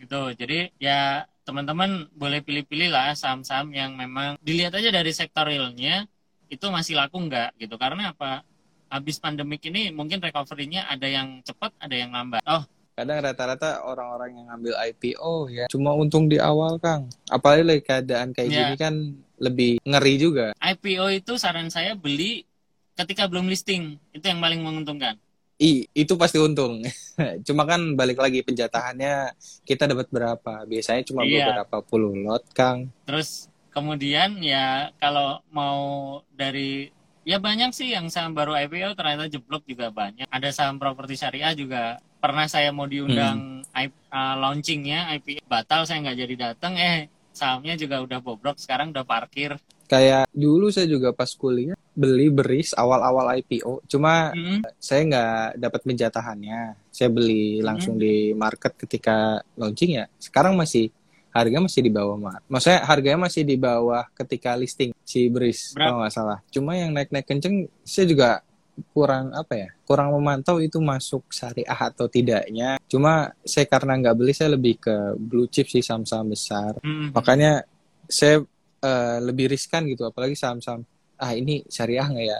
gitu. 0.00 0.22
Jadi 0.40 0.58
ya 0.80 1.28
teman-teman 1.44 2.08
boleh 2.16 2.40
pilih-pilih 2.40 2.88
lah 2.88 3.12
saham-saham 3.12 3.68
yang 3.76 3.92
memang 3.92 4.40
dilihat 4.40 4.72
aja 4.72 4.88
dari 4.88 5.12
sektor 5.12 5.44
realnya 5.44 6.08
itu 6.48 6.64
masih 6.72 6.96
laku 6.96 7.20
nggak 7.28 7.60
gitu. 7.60 7.76
Karena 7.76 8.16
apa? 8.16 8.40
Habis 8.88 9.20
pandemik 9.20 9.60
ini 9.68 9.92
mungkin 9.92 10.24
recovery-nya 10.24 10.88
ada 10.88 11.04
yang 11.04 11.44
cepat, 11.44 11.76
ada 11.76 11.92
yang 11.92 12.14
lambat. 12.14 12.40
Oh, 12.48 12.64
kadang 12.94 13.18
rata-rata 13.18 13.82
orang-orang 13.82 14.38
yang 14.38 14.46
ngambil 14.54 14.74
IPO 14.94 15.34
ya 15.50 15.64
cuma 15.66 15.90
untung 15.98 16.30
di 16.30 16.38
awal 16.38 16.78
Kang 16.78 17.10
apalagi 17.26 17.66
lagi 17.66 17.82
keadaan 17.82 18.30
kayak 18.30 18.48
ya. 18.48 18.58
gini 18.62 18.74
kan 18.78 18.94
lebih 19.42 19.82
ngeri 19.82 20.14
juga 20.16 20.46
IPO 20.62 21.10
itu 21.18 21.34
saran 21.34 21.74
saya 21.74 21.98
beli 21.98 22.46
ketika 22.94 23.26
belum 23.26 23.50
listing 23.50 23.98
itu 24.14 24.22
yang 24.22 24.38
paling 24.38 24.62
menguntungkan 24.62 25.18
I, 25.54 25.86
itu 25.94 26.18
pasti 26.18 26.42
untung. 26.42 26.82
cuma 27.46 27.62
kan 27.62 27.94
balik 27.94 28.18
lagi 28.18 28.42
penjatahannya 28.42 29.38
kita 29.62 29.86
dapat 29.86 30.10
berapa? 30.10 30.66
Biasanya 30.66 31.06
cuma 31.06 31.22
iya. 31.22 31.46
beberapa 31.46 31.78
puluh 31.78 32.10
lot, 32.26 32.42
Kang. 32.50 32.90
Terus 33.06 33.46
kemudian 33.70 34.42
ya 34.42 34.90
kalau 34.98 35.38
mau 35.54 36.18
dari 36.34 36.90
ya 37.22 37.38
banyak 37.38 37.70
sih 37.70 37.94
yang 37.94 38.10
saham 38.10 38.34
baru 38.34 38.58
IPO 38.66 38.98
ternyata 38.98 39.30
jeblok 39.30 39.62
juga 39.62 39.94
banyak. 39.94 40.26
Ada 40.26 40.50
saham 40.50 40.82
properti 40.82 41.14
syariah 41.14 41.54
juga 41.54 42.02
pernah 42.24 42.48
saya 42.48 42.72
mau 42.72 42.88
diundang 42.88 43.60
hmm. 43.60 44.08
uh, 44.08 44.34
launchingnya 44.40 45.12
IP 45.20 45.44
batal 45.44 45.84
saya 45.84 46.00
nggak 46.00 46.18
jadi 46.24 46.34
datang 46.48 46.80
eh 46.80 47.12
sahamnya 47.36 47.76
juga 47.76 48.00
udah 48.00 48.18
bobrok 48.24 48.56
sekarang 48.56 48.96
udah 48.96 49.04
parkir. 49.04 49.60
Kayak 49.84 50.32
dulu 50.32 50.72
saya 50.72 50.88
juga 50.88 51.12
pas 51.12 51.28
kuliah 51.36 51.76
beli 51.92 52.32
beris 52.32 52.72
awal-awal 52.72 53.36
IPO 53.44 53.84
cuma 53.84 54.32
hmm. 54.32 54.64
saya 54.80 55.04
nggak 55.04 55.60
dapat 55.60 55.80
penjatahannya 55.84 56.60
saya 56.88 57.12
beli 57.12 57.60
langsung 57.60 58.00
hmm. 58.00 58.02
di 58.02 58.14
market 58.32 58.72
ketika 58.80 59.44
launching 59.60 60.00
ya. 60.00 60.08
Sekarang 60.16 60.56
masih 60.56 60.88
harga 61.34 61.58
masih 61.60 61.82
di 61.82 61.90
bawah 61.90 62.14
mar 62.14 62.38
maksudnya 62.46 62.86
harganya 62.86 63.26
masih 63.26 63.42
di 63.42 63.58
bawah 63.58 64.06
ketika 64.14 64.54
listing 64.54 64.94
si 65.02 65.28
beris 65.28 65.76
kalau 65.76 66.00
nggak 66.00 66.14
salah. 66.14 66.38
Cuma 66.48 66.72
yang 66.78 66.96
naik-naik 66.96 67.28
kenceng 67.28 67.68
saya 67.84 68.06
juga 68.08 68.28
kurang 68.90 69.30
apa 69.30 69.54
ya 69.54 69.68
kurang 69.86 70.10
memantau 70.10 70.58
itu 70.58 70.82
masuk 70.82 71.30
syariah 71.30 71.78
atau 71.78 72.10
tidaknya. 72.10 72.80
Cuma 72.90 73.30
saya 73.46 73.66
karena 73.70 73.94
nggak 74.00 74.16
beli 74.18 74.32
saya 74.34 74.58
lebih 74.58 74.82
ke 74.82 75.14
blue 75.18 75.46
chip 75.46 75.70
sih 75.70 75.84
saham-saham 75.84 76.30
besar. 76.32 76.78
Mm-hmm. 76.82 77.08
makanya 77.14 77.62
saya 78.10 78.42
uh, 78.82 79.18
lebih 79.22 79.48
riskan 79.48 79.86
gitu 79.86 80.04
apalagi 80.04 80.34
saham-saham 80.34 80.82
ah 81.18 81.32
ini 81.32 81.62
syariah 81.70 82.06
nggak 82.06 82.26
ya? 82.26 82.38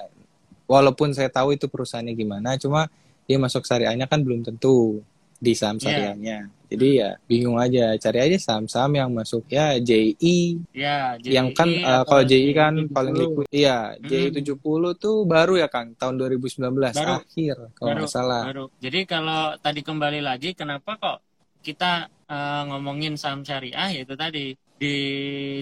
Walaupun 0.64 1.12
saya 1.12 1.28
tahu 1.28 1.54
itu 1.54 1.68
perusahaannya 1.68 2.14
gimana 2.16 2.56
cuma 2.56 2.88
dia 3.24 3.36
masuk 3.40 3.64
syariahnya 3.64 4.08
kan 4.08 4.20
belum 4.20 4.44
tentu 4.44 5.00
di 5.44 5.52
saham 5.52 5.76
iya. 5.76 5.84
syariahnya. 5.84 6.38
Yeah. 6.48 6.62
Jadi 6.74 6.88
ya 6.98 7.10
bingung 7.28 7.54
aja, 7.60 7.94
cari 8.00 8.18
aja 8.18 8.38
saham-saham 8.40 8.98
yang 8.98 9.10
masuk 9.14 9.46
ya 9.46 9.78
JI. 9.78 10.58
Ya, 10.74 11.14
JI 11.20 11.36
yang 11.36 11.54
kan 11.54 11.70
uh, 11.70 12.02
kalau 12.02 12.24
JI 12.24 12.50
kan 12.50 12.74
paling 12.90 13.14
liquid. 13.14 13.46
Iya, 13.52 13.94
hmm. 13.94 14.08
JI 14.08 14.26
70 14.42 14.98
tuh 14.98 15.22
baru 15.22 15.54
ya 15.60 15.68
Kang, 15.70 15.94
tahun 15.94 16.18
2019 16.18 16.64
baru, 16.74 17.20
akhir 17.20 17.56
kalau 17.78 17.88
nggak 17.94 18.10
salah. 18.10 18.42
Baru. 18.48 18.64
Jadi 18.82 19.00
kalau 19.06 19.54
tadi 19.60 19.80
kembali 19.86 20.20
lagi 20.24 20.56
kenapa 20.56 20.98
kok 20.98 21.18
kita 21.62 22.10
uh, 22.26 22.62
ngomongin 22.72 23.14
saham 23.14 23.46
syariah 23.46 23.94
yaitu 23.94 24.18
tadi 24.18 24.58
di 24.74 24.96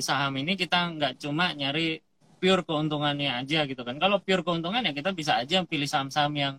saham 0.00 0.32
ini 0.40 0.56
kita 0.56 0.96
nggak 0.96 1.20
cuma 1.20 1.52
nyari 1.52 2.00
pure 2.40 2.64
keuntungannya 2.64 3.36
aja 3.36 3.68
gitu 3.68 3.84
kan. 3.84 4.00
Kalau 4.00 4.18
pure 4.24 4.40
keuntungan 4.40 4.80
ya 4.80 4.96
kita 4.96 5.12
bisa 5.12 5.38
aja 5.38 5.60
pilih 5.68 5.86
saham-saham 5.86 6.32
yang 6.34 6.54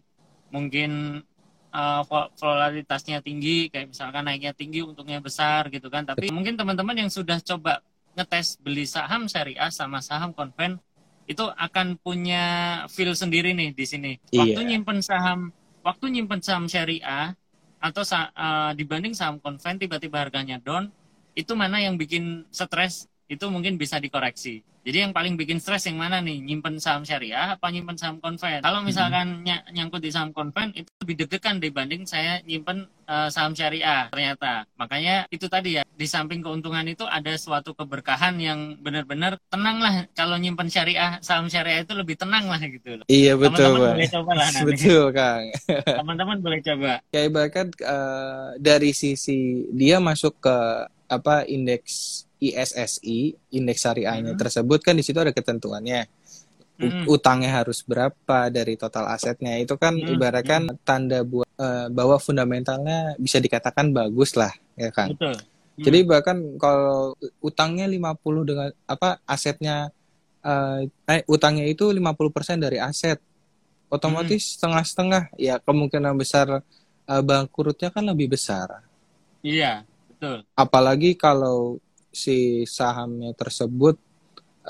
mungkin 0.54 1.24
uh, 1.74 2.02
volatilitasnya 2.38 3.20
tinggi, 3.26 3.68
kayak 3.74 3.92
misalkan 3.92 4.24
naiknya 4.24 4.54
tinggi, 4.54 4.86
untungnya 4.86 5.20
besar 5.20 5.68
gitu 5.74 5.90
kan. 5.90 6.06
Tapi 6.06 6.30
mungkin 6.30 6.56
teman-teman 6.56 6.96
yang 6.96 7.10
sudah 7.10 7.42
coba 7.42 7.82
ngetes 8.14 8.62
beli 8.62 8.86
saham 8.86 9.26
syariah 9.26 9.74
sama 9.74 9.98
saham 10.00 10.32
konven 10.38 10.78
itu 11.26 11.42
akan 11.42 11.98
punya 11.98 12.44
feel 12.92 13.18
sendiri 13.18 13.56
nih 13.58 13.74
di 13.74 13.86
sini. 13.90 14.12
Waktu 14.30 14.62
iya. 14.62 14.70
nyimpen 14.76 15.00
saham, 15.02 15.50
waktu 15.82 16.14
nyimpen 16.14 16.44
saham 16.46 16.70
syariah 16.70 17.34
atau 17.84 18.04
uh, 18.06 18.72
dibanding 18.78 19.18
saham 19.18 19.40
konven 19.42 19.82
tiba-tiba 19.82 20.24
harganya 20.24 20.60
down, 20.62 20.92
itu 21.34 21.52
mana 21.58 21.82
yang 21.82 21.98
bikin 21.98 22.46
stres? 22.54 23.10
Itu 23.26 23.50
mungkin 23.50 23.80
bisa 23.80 23.98
dikoreksi. 23.98 24.62
Jadi 24.84 24.98
yang 25.00 25.16
paling 25.16 25.40
bikin 25.40 25.64
stres 25.64 25.88
yang 25.88 25.96
mana 25.96 26.20
nih? 26.20 26.44
Nyimpen 26.44 26.76
saham 26.76 27.08
syariah 27.08 27.56
apa 27.56 27.72
nyimpen 27.72 27.96
saham 27.96 28.20
konven? 28.20 28.60
Kalau 28.60 28.84
misalkan 28.84 29.40
hmm. 29.40 29.48
ny 29.48 29.56
nyangkut 29.72 30.04
di 30.04 30.12
saham 30.12 30.36
konven 30.36 30.76
itu 30.76 30.92
lebih 31.00 31.24
deg-degan 31.24 31.64
dibanding 31.64 32.04
saya 32.04 32.44
nyimpen 32.44 32.84
uh, 33.08 33.32
saham 33.32 33.56
syariah 33.56 34.12
ternyata. 34.12 34.68
Makanya 34.76 35.24
itu 35.32 35.48
tadi 35.48 35.80
ya, 35.80 35.88
di 35.88 36.04
samping 36.04 36.44
keuntungan 36.44 36.84
itu 36.84 37.08
ada 37.08 37.32
suatu 37.40 37.72
keberkahan 37.72 38.36
yang 38.44 38.76
benar-benar 38.84 39.40
tenang 39.48 39.80
lah 39.80 40.04
kalau 40.12 40.36
nyimpen 40.36 40.68
syariah, 40.68 41.16
saham 41.24 41.48
syariah 41.48 41.88
itu 41.88 41.96
lebih 41.96 42.20
tenang 42.20 42.52
lah 42.52 42.60
gitu. 42.60 43.00
Iya 43.08 43.40
betul, 43.40 43.80
Teman-teman 43.80 43.96
boleh 43.96 44.12
coba 44.12 44.32
lah 44.36 44.48
nanti. 44.52 44.68
Betul, 44.68 45.06
Kang. 45.16 45.46
Teman-teman 46.04 46.38
boleh 46.44 46.60
coba. 46.60 46.92
Kayak 47.08 47.32
bahkan 47.32 47.68
uh, 47.88 48.60
dari 48.60 48.92
sisi 48.92 49.64
dia 49.72 50.04
masuk 50.04 50.44
ke 50.44 50.58
apa 51.08 51.46
indeks 51.46 52.26
ISSI 52.52 53.20
indeks 53.56 53.88
syariahnya 53.88 54.36
hmm. 54.36 54.42
tersebut 54.42 54.80
kan 54.84 55.00
di 55.00 55.04
situ 55.06 55.22
ada 55.22 55.32
ketentuannya 55.32 56.10
hmm. 56.80 57.06
utangnya 57.10 57.64
harus 57.64 57.86
berapa 57.86 58.50
dari 58.50 58.74
total 58.76 59.08
asetnya 59.14 59.60
itu 59.62 59.78
kan 59.78 59.94
hmm. 59.96 60.14
ibaratkan 60.18 60.62
hmm. 60.74 60.80
tanda 60.84 61.22
buat 61.22 61.48
uh, 61.58 61.88
bahwa 61.94 62.18
fundamentalnya 62.18 63.16
bisa 63.22 63.38
dikatakan 63.38 63.94
bagus 63.94 64.34
lah 64.34 64.52
ya 64.74 64.90
kan 64.90 65.14
Betul. 65.14 65.38
Hmm. 65.38 65.84
jadi 65.84 66.00
bahkan 66.06 66.38
kalau 66.58 67.14
utangnya 67.42 67.86
50 67.90 68.50
dengan 68.50 68.70
apa 68.90 69.22
asetnya 69.26 69.90
uh, 70.42 70.80
eh 71.10 71.22
utangnya 71.30 71.66
itu 71.70 71.90
50% 71.90 72.58
dari 72.58 72.78
aset 72.82 73.22
otomatis 73.94 74.42
hmm. 74.42 74.52
setengah-setengah 74.58 75.24
ya 75.38 75.62
kemungkinan 75.62 76.14
besar 76.18 76.62
uh, 77.06 77.22
bangkrutnya 77.22 77.94
kan 77.94 78.06
lebih 78.10 78.34
besar 78.34 78.82
iya 79.46 79.86
betul 80.10 80.42
apalagi 80.58 81.14
kalau 81.14 81.78
si 82.14 82.64
sahamnya 82.70 83.34
tersebut 83.34 83.98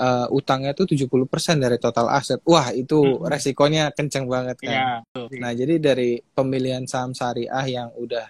uh, 0.00 0.26
utangnya 0.32 0.74
itu 0.74 1.06
70% 1.06 1.60
dari 1.60 1.76
total 1.78 2.10
aset. 2.10 2.40
Wah, 2.48 2.72
itu 2.74 2.98
hmm. 2.98 3.28
resikonya 3.28 3.92
kenceng 3.92 4.26
banget 4.26 4.56
kan. 4.64 5.04
Ya, 5.14 5.30
nah, 5.38 5.52
jadi 5.52 5.78
dari 5.78 6.18
pemilihan 6.34 6.88
saham 6.88 7.14
syariah 7.14 7.66
yang 7.68 7.88
udah 7.94 8.26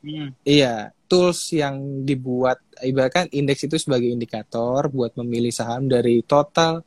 hmm. 0.00 0.46
Iya, 0.46 0.94
tools 1.10 1.52
yang 1.52 2.06
dibuat 2.06 2.62
ibaratkan 2.80 3.28
indeks 3.34 3.66
itu 3.66 3.76
sebagai 3.76 4.08
indikator 4.08 4.88
buat 4.88 5.18
memilih 5.20 5.52
saham 5.52 5.90
dari 5.90 6.24
total 6.24 6.80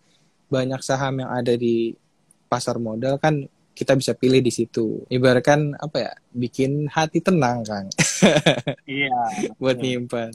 banyak 0.47 0.79
saham 0.79 1.19
yang 1.19 1.31
ada 1.31 1.59
di 1.59 1.91
pasar 2.47 2.79
modal 2.79 3.19
kan 3.19 3.43
kita 3.77 3.93
bisa 3.93 4.17
pilih 4.17 4.41
di 4.41 4.49
situ. 4.49 5.05
Ibaratkan 5.05 5.77
apa 5.77 5.97
ya? 6.01 6.11
Bikin 6.33 6.89
hati 6.89 7.21
tenang, 7.21 7.61
Kang. 7.61 7.85
Iya. 8.89 9.13
buat 9.61 9.77
nyimpan. 9.77 10.33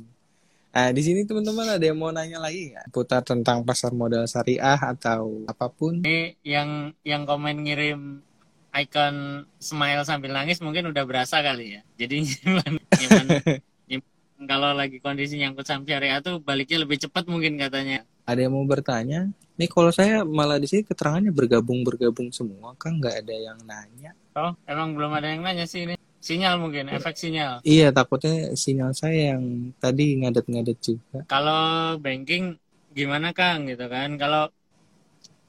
Nah, 0.73 0.89
di 0.89 1.05
sini 1.05 1.29
teman-teman 1.29 1.77
ada 1.77 1.85
yang 1.85 2.01
mau 2.01 2.09
nanya 2.09 2.41
lagi 2.41 2.73
nggak? 2.73 2.89
Putar 2.97 3.21
tentang 3.21 3.61
pasar 3.61 3.93
modal 3.93 4.25
syariah 4.25 4.81
atau 4.81 5.45
apa 5.45 5.69
pun? 5.69 6.01
Ini 6.01 6.41
yang 6.41 6.97
yang 7.05 7.29
komen 7.29 7.69
ngirim 7.69 8.25
icon 8.73 9.45
smile 9.61 10.01
sambil 10.09 10.33
nangis 10.33 10.65
mungkin 10.65 10.89
udah 10.89 11.05
berasa 11.05 11.45
kali 11.45 11.77
ya. 11.77 11.81
Jadi 12.01 12.25
nyaman, 12.49 12.73
nyaman, 12.81 13.27
nyaman 13.93 14.45
kalau 14.49 14.73
lagi 14.73 14.97
kondisi 14.99 15.37
nyangkut 15.37 15.69
saham 15.69 15.85
syariah 15.85 16.25
tuh 16.25 16.41
baliknya 16.41 16.81
lebih 16.81 17.05
cepat 17.05 17.29
mungkin 17.29 17.61
katanya. 17.61 18.09
Ada 18.25 18.49
yang 18.49 18.57
mau 18.57 18.65
bertanya? 18.65 19.29
Nih 19.61 19.69
kalau 19.69 19.93
saya 19.93 20.25
malah 20.25 20.57
di 20.57 20.65
sini 20.73 20.89
keterangannya 20.89 21.37
bergabung-bergabung 21.37 22.33
semua, 22.33 22.73
kan 22.81 22.97
nggak 22.97 23.29
ada 23.29 23.35
yang 23.37 23.59
nanya. 23.69 24.17
Oh, 24.33 24.57
emang 24.65 24.97
belum 24.97 25.13
ada 25.13 25.29
yang 25.29 25.45
nanya 25.45 25.69
sih 25.69 25.85
ini. 25.85 26.01
Sinyal 26.23 26.55
mungkin, 26.63 26.87
efek 26.87 27.19
sinyal. 27.19 27.67
Iya, 27.67 27.91
takutnya 27.91 28.55
sinyal 28.55 28.95
saya 28.95 29.35
yang 29.35 29.75
tadi 29.83 30.23
ngadet-ngadet 30.23 30.79
juga. 30.79 31.27
Kalau 31.27 31.99
banking 31.99 32.63
gimana 32.95 33.35
Kang 33.35 33.67
gitu 33.67 33.91
kan? 33.91 34.15
Kalau 34.15 34.47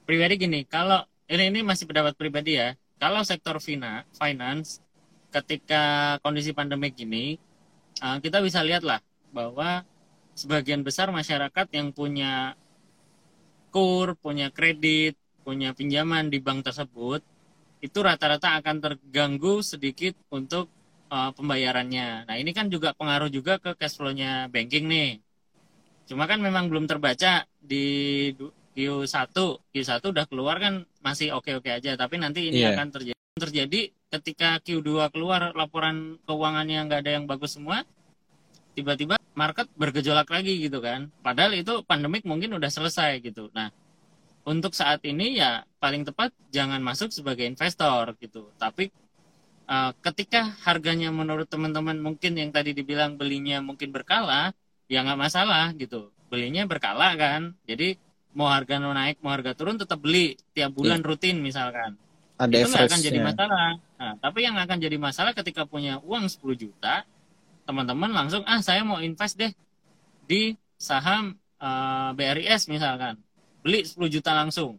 pribadi 0.02 0.34
gini, 0.34 0.66
kalau 0.66 1.06
ini 1.30 1.54
ini 1.54 1.60
masih 1.62 1.86
pendapat 1.86 2.18
pribadi 2.18 2.58
ya. 2.58 2.74
Kalau 2.98 3.22
sektor 3.22 3.62
fina, 3.62 4.02
finance 4.18 4.82
ketika 5.30 6.18
kondisi 6.26 6.50
pandemik 6.50 6.98
ini 6.98 7.38
uh, 8.02 8.18
kita 8.18 8.42
bisa 8.42 8.62
lihat 8.66 8.82
lah 8.82 8.98
bahwa 9.30 9.86
sebagian 10.34 10.82
besar 10.82 11.14
masyarakat 11.14 11.66
yang 11.70 11.94
punya 11.94 12.58
kur, 13.70 14.18
punya 14.18 14.50
kredit, 14.50 15.14
punya 15.46 15.70
pinjaman 15.70 16.34
di 16.34 16.42
bank 16.42 16.66
tersebut 16.66 17.22
itu 17.84 17.98
rata-rata 18.00 18.56
akan 18.64 18.80
terganggu 18.80 19.60
sedikit 19.60 20.16
untuk 20.32 20.72
uh, 21.12 21.36
pembayarannya. 21.36 22.24
Nah 22.24 22.36
ini 22.40 22.56
kan 22.56 22.72
juga 22.72 22.96
pengaruh 22.96 23.28
juga 23.28 23.60
ke 23.60 23.76
cash 23.76 24.00
flow-nya 24.00 24.48
banking 24.48 24.88
nih. 24.88 25.20
Cuma 26.08 26.24
kan 26.24 26.40
memang 26.40 26.72
belum 26.72 26.88
terbaca 26.88 27.44
di 27.60 28.32
Q1, 28.72 29.36
Q1 29.68 30.00
udah 30.00 30.24
keluar 30.24 30.56
kan 30.64 30.88
masih 31.04 31.36
oke-oke 31.36 31.68
aja. 31.68 31.92
Tapi 31.92 32.16
nanti 32.16 32.48
ini 32.48 32.64
yeah. 32.64 32.72
akan 32.72 32.88
terjadi. 32.88 33.12
Terjadi 33.34 33.90
ketika 34.14 34.62
Q2 34.62 35.10
keluar 35.10 35.50
laporan 35.58 36.22
keuangannya 36.24 36.86
nggak 36.86 37.00
ada 37.02 37.12
yang 37.18 37.26
bagus 37.26 37.58
semua, 37.58 37.82
tiba-tiba 38.78 39.18
market 39.34 39.66
bergejolak 39.74 40.30
lagi 40.30 40.56
gitu 40.62 40.78
kan. 40.78 41.10
Padahal 41.20 41.52
itu 41.58 41.82
pandemik 41.84 42.22
mungkin 42.24 42.54
udah 42.54 42.70
selesai 42.70 43.20
gitu. 43.20 43.50
Nah 43.50 43.74
untuk 44.44 44.76
saat 44.76 45.00
ini 45.08 45.40
ya 45.40 45.64
paling 45.80 46.04
tepat 46.04 46.30
jangan 46.52 46.80
masuk 46.84 47.10
sebagai 47.10 47.48
investor 47.48 48.12
gitu. 48.20 48.52
Tapi 48.60 48.92
uh, 49.68 49.96
ketika 50.04 50.52
harganya 50.68 51.08
menurut 51.08 51.48
teman-teman 51.48 51.96
mungkin 51.96 52.36
yang 52.36 52.52
tadi 52.52 52.76
dibilang 52.76 53.16
belinya 53.16 53.64
mungkin 53.64 53.90
berkala, 53.90 54.52
ya 54.86 55.00
nggak 55.00 55.20
masalah 55.20 55.72
gitu. 55.76 56.12
Belinya 56.28 56.68
berkala 56.68 57.16
kan. 57.16 57.56
Jadi 57.64 57.96
mau 58.36 58.50
harga 58.52 58.76
naik 58.82 59.22
mau 59.24 59.32
harga 59.32 59.54
turun 59.56 59.80
tetap 59.80 60.02
beli 60.02 60.36
tiap 60.52 60.76
bulan 60.76 61.00
yeah. 61.00 61.08
rutin 61.08 61.36
misalkan. 61.40 61.96
Ada 62.36 62.54
itu 62.54 62.68
nggak 62.68 62.86
akan 62.90 63.00
jadi 63.00 63.18
masalah. 63.22 63.70
Nah, 63.94 64.12
tapi 64.20 64.38
yang 64.44 64.56
akan 64.58 64.78
jadi 64.82 64.96
masalah 64.98 65.32
ketika 65.32 65.64
punya 65.64 66.02
uang 66.02 66.26
10 66.26 66.42
juta, 66.58 67.06
teman-teman 67.64 68.12
langsung 68.12 68.44
ah 68.44 68.60
saya 68.60 68.84
mau 68.84 69.00
invest 69.00 69.40
deh 69.40 69.54
di 70.28 70.52
saham 70.76 71.38
uh, 71.62 72.10
eh, 72.10 72.10
BRIS 72.12 72.68
misalkan 72.68 73.23
beli 73.64 73.80
10 73.88 73.96
juta 74.12 74.36
langsung. 74.36 74.76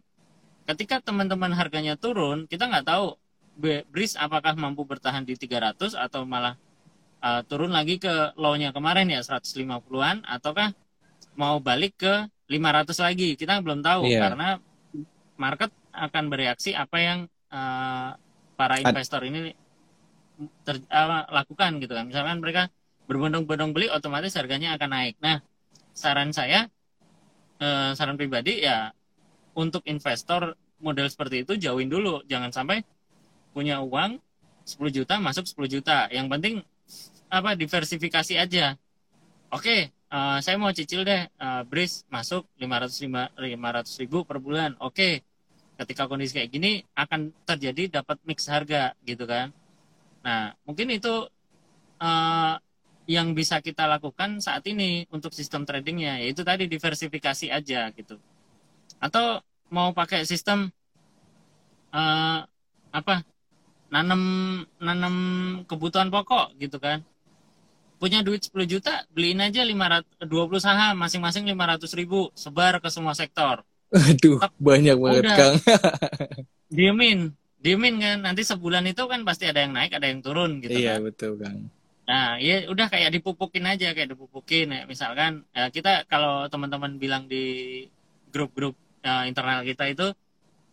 Ketika 0.66 1.02
teman-teman 1.02 1.50
harganya 1.52 1.98
turun, 1.98 2.46
kita 2.46 2.70
nggak 2.70 2.86
tahu 2.86 3.18
BRIS 3.58 4.14
apakah 4.14 4.54
mampu 4.54 4.86
bertahan 4.86 5.26
di 5.26 5.34
300 5.34 5.98
atau 5.98 6.22
malah 6.22 6.54
uh, 7.24 7.42
turun 7.42 7.74
lagi 7.74 7.98
ke 7.98 8.36
low-nya 8.38 8.70
kemarin 8.70 9.10
ya 9.10 9.24
150-an 9.24 10.22
ataukah 10.22 10.70
mau 11.34 11.58
balik 11.58 11.98
ke 11.98 12.14
500 12.46 12.94
lagi. 13.02 13.34
Kita 13.34 13.58
belum 13.58 13.82
tahu 13.82 14.06
yeah. 14.06 14.22
karena 14.22 14.48
market 15.34 15.74
akan 15.90 16.24
bereaksi 16.30 16.76
apa 16.76 16.96
yang 17.02 17.18
uh, 17.50 18.14
para 18.54 18.78
investor 18.78 19.24
ini 19.26 19.52
ter, 20.62 20.78
uh, 20.92 21.26
lakukan 21.32 21.82
gitu 21.82 21.92
kan. 21.96 22.06
Misalkan 22.06 22.38
mereka 22.38 22.68
berbondong-bondong 23.10 23.72
beli 23.72 23.86
otomatis 23.90 24.36
harganya 24.36 24.76
akan 24.76 24.90
naik. 24.92 25.14
Nah, 25.22 25.40
saran 25.96 26.30
saya 26.30 26.68
eh, 27.60 27.90
saran 27.96 28.16
pribadi 28.20 28.64
ya 28.64 28.92
untuk 29.56 29.82
investor 29.88 30.52
model 30.80 31.08
seperti 31.08 31.42
itu 31.44 31.56
jauhin 31.56 31.88
dulu. 31.88 32.20
Jangan 32.28 32.52
sampai 32.52 32.84
punya 33.56 33.80
uang 33.80 34.20
10 34.66 34.76
juta 34.92 35.16
masuk 35.16 35.48
10 35.48 35.74
juta. 35.80 35.98
Yang 36.12 36.26
penting 36.28 36.54
apa 37.32 37.56
diversifikasi 37.56 38.34
aja. 38.36 38.76
Oke 39.50 39.90
uh, 40.12 40.38
saya 40.44 40.56
mau 40.60 40.70
cicil 40.74 41.02
deh. 41.06 41.26
Uh, 41.40 41.62
bris 41.64 42.04
masuk 42.12 42.44
500 42.60 43.32
500 43.38 44.00
ribu 44.04 44.28
per 44.28 44.38
bulan. 44.38 44.76
Oke 44.82 45.24
ketika 45.76 46.08
kondisi 46.08 46.40
kayak 46.40 46.50
gini 46.52 46.80
akan 46.96 47.32
terjadi 47.44 48.00
dapat 48.00 48.20
mix 48.28 48.48
harga 48.48 48.92
gitu 49.04 49.24
kan. 49.24 49.52
Nah 50.20 50.52
mungkin 50.68 50.92
itu 50.92 51.28
uh, 52.00 52.54
yang 53.06 53.32
bisa 53.38 53.62
kita 53.62 53.86
lakukan 53.86 54.42
saat 54.42 54.66
ini 54.66 55.06
untuk 55.14 55.30
sistem 55.30 55.62
tradingnya 55.62 56.18
yaitu 56.18 56.42
tadi 56.42 56.66
diversifikasi 56.66 57.46
aja 57.54 57.90
gitu. 57.94 58.18
Atau 58.98 59.40
mau 59.70 59.94
pakai 59.94 60.26
sistem 60.26 60.70
uh, 61.94 62.42
apa 62.90 63.22
nanam 63.90 64.22
nanam 64.82 65.14
kebutuhan 65.70 66.10
pokok 66.10 66.58
gitu 66.58 66.82
kan. 66.82 67.06
Punya 67.96 68.20
duit 68.20 68.44
10 68.44 68.52
juta 68.68 69.08
beliin 69.14 69.40
aja 69.40 69.64
500 69.64 70.28
20 70.28 70.60
saham 70.60 70.94
masing-masing 71.00 71.48
500 71.48 71.88
ribu 71.96 72.28
sebar 72.36 72.82
ke 72.82 72.90
semua 72.90 73.14
sektor. 73.16 73.62
Aduh 73.94 74.42
banyak 74.58 74.98
banget 74.98 75.22
Udah. 75.24 75.36
kang. 75.38 75.56
Diemin 76.76 77.32
diemin 77.62 78.02
kan. 78.02 78.18
Nanti 78.26 78.42
sebulan 78.42 78.84
itu 78.90 79.06
kan 79.06 79.22
pasti 79.22 79.46
ada 79.46 79.62
yang 79.62 79.72
naik 79.78 79.94
ada 79.94 80.10
yang 80.10 80.20
turun 80.20 80.58
gitu 80.58 80.74
iya 80.74 80.98
kan. 80.98 81.06
betul 81.06 81.38
kang 81.38 81.70
Nah, 82.06 82.38
ya 82.38 82.70
udah 82.70 82.86
kayak 82.86 83.10
dipupukin 83.18 83.66
aja, 83.66 83.90
kayak 83.90 84.14
dipupukin. 84.14 84.70
Ya. 84.70 84.82
Misalkan 84.86 85.42
ya 85.50 85.68
kita 85.74 86.06
kalau 86.06 86.46
teman-teman 86.46 87.02
bilang 87.02 87.26
di 87.26 87.86
grup-grup 88.30 88.78
uh, 89.02 89.26
internal 89.26 89.66
kita 89.66 89.90
itu 89.90 90.06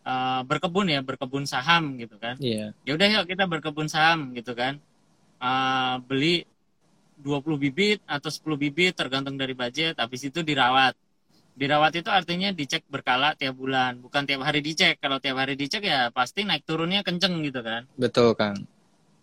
uh, 0.06 0.40
berkebun 0.46 0.94
ya, 0.94 1.02
berkebun 1.02 1.44
saham 1.44 1.98
gitu 1.98 2.14
kan. 2.22 2.38
Iya. 2.38 2.70
Yeah. 2.86 2.86
Ya 2.86 2.92
udah 2.94 3.08
yuk 3.18 3.24
kita 3.26 3.50
berkebun 3.50 3.90
saham 3.90 4.30
gitu 4.38 4.54
kan. 4.54 4.78
Uh, 5.42 5.98
beli 6.06 6.46
20 7.18 7.42
bibit 7.58 7.98
atau 8.06 8.30
10 8.30 8.54
bibit 8.54 8.94
tergantung 8.94 9.34
dari 9.34 9.58
budget, 9.58 9.98
habis 9.98 10.22
itu 10.22 10.42
dirawat. 10.46 10.94
Dirawat 11.54 11.94
itu 11.94 12.10
artinya 12.10 12.50
dicek 12.50 12.82
berkala 12.90 13.38
tiap 13.38 13.54
bulan, 13.54 14.02
bukan 14.02 14.26
tiap 14.26 14.42
hari 14.42 14.58
dicek. 14.58 14.98
Kalau 14.98 15.22
tiap 15.22 15.38
hari 15.38 15.54
dicek 15.54 15.86
ya 15.86 16.10
pasti 16.10 16.42
naik 16.42 16.66
turunnya 16.66 17.06
kenceng 17.06 17.42
gitu 17.46 17.62
kan. 17.62 17.86
Betul, 17.94 18.34
Kang. 18.34 18.66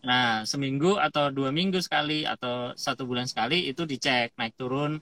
Nah, 0.02 0.42
seminggu 0.50 0.98
atau 0.98 1.30
dua 1.30 1.54
minggu 1.54 1.78
sekali 1.78 2.26
atau 2.26 2.74
satu 2.74 3.06
bulan 3.06 3.30
sekali 3.30 3.70
itu 3.70 3.86
dicek 3.86 4.34
naik 4.34 4.58
turun 4.58 4.98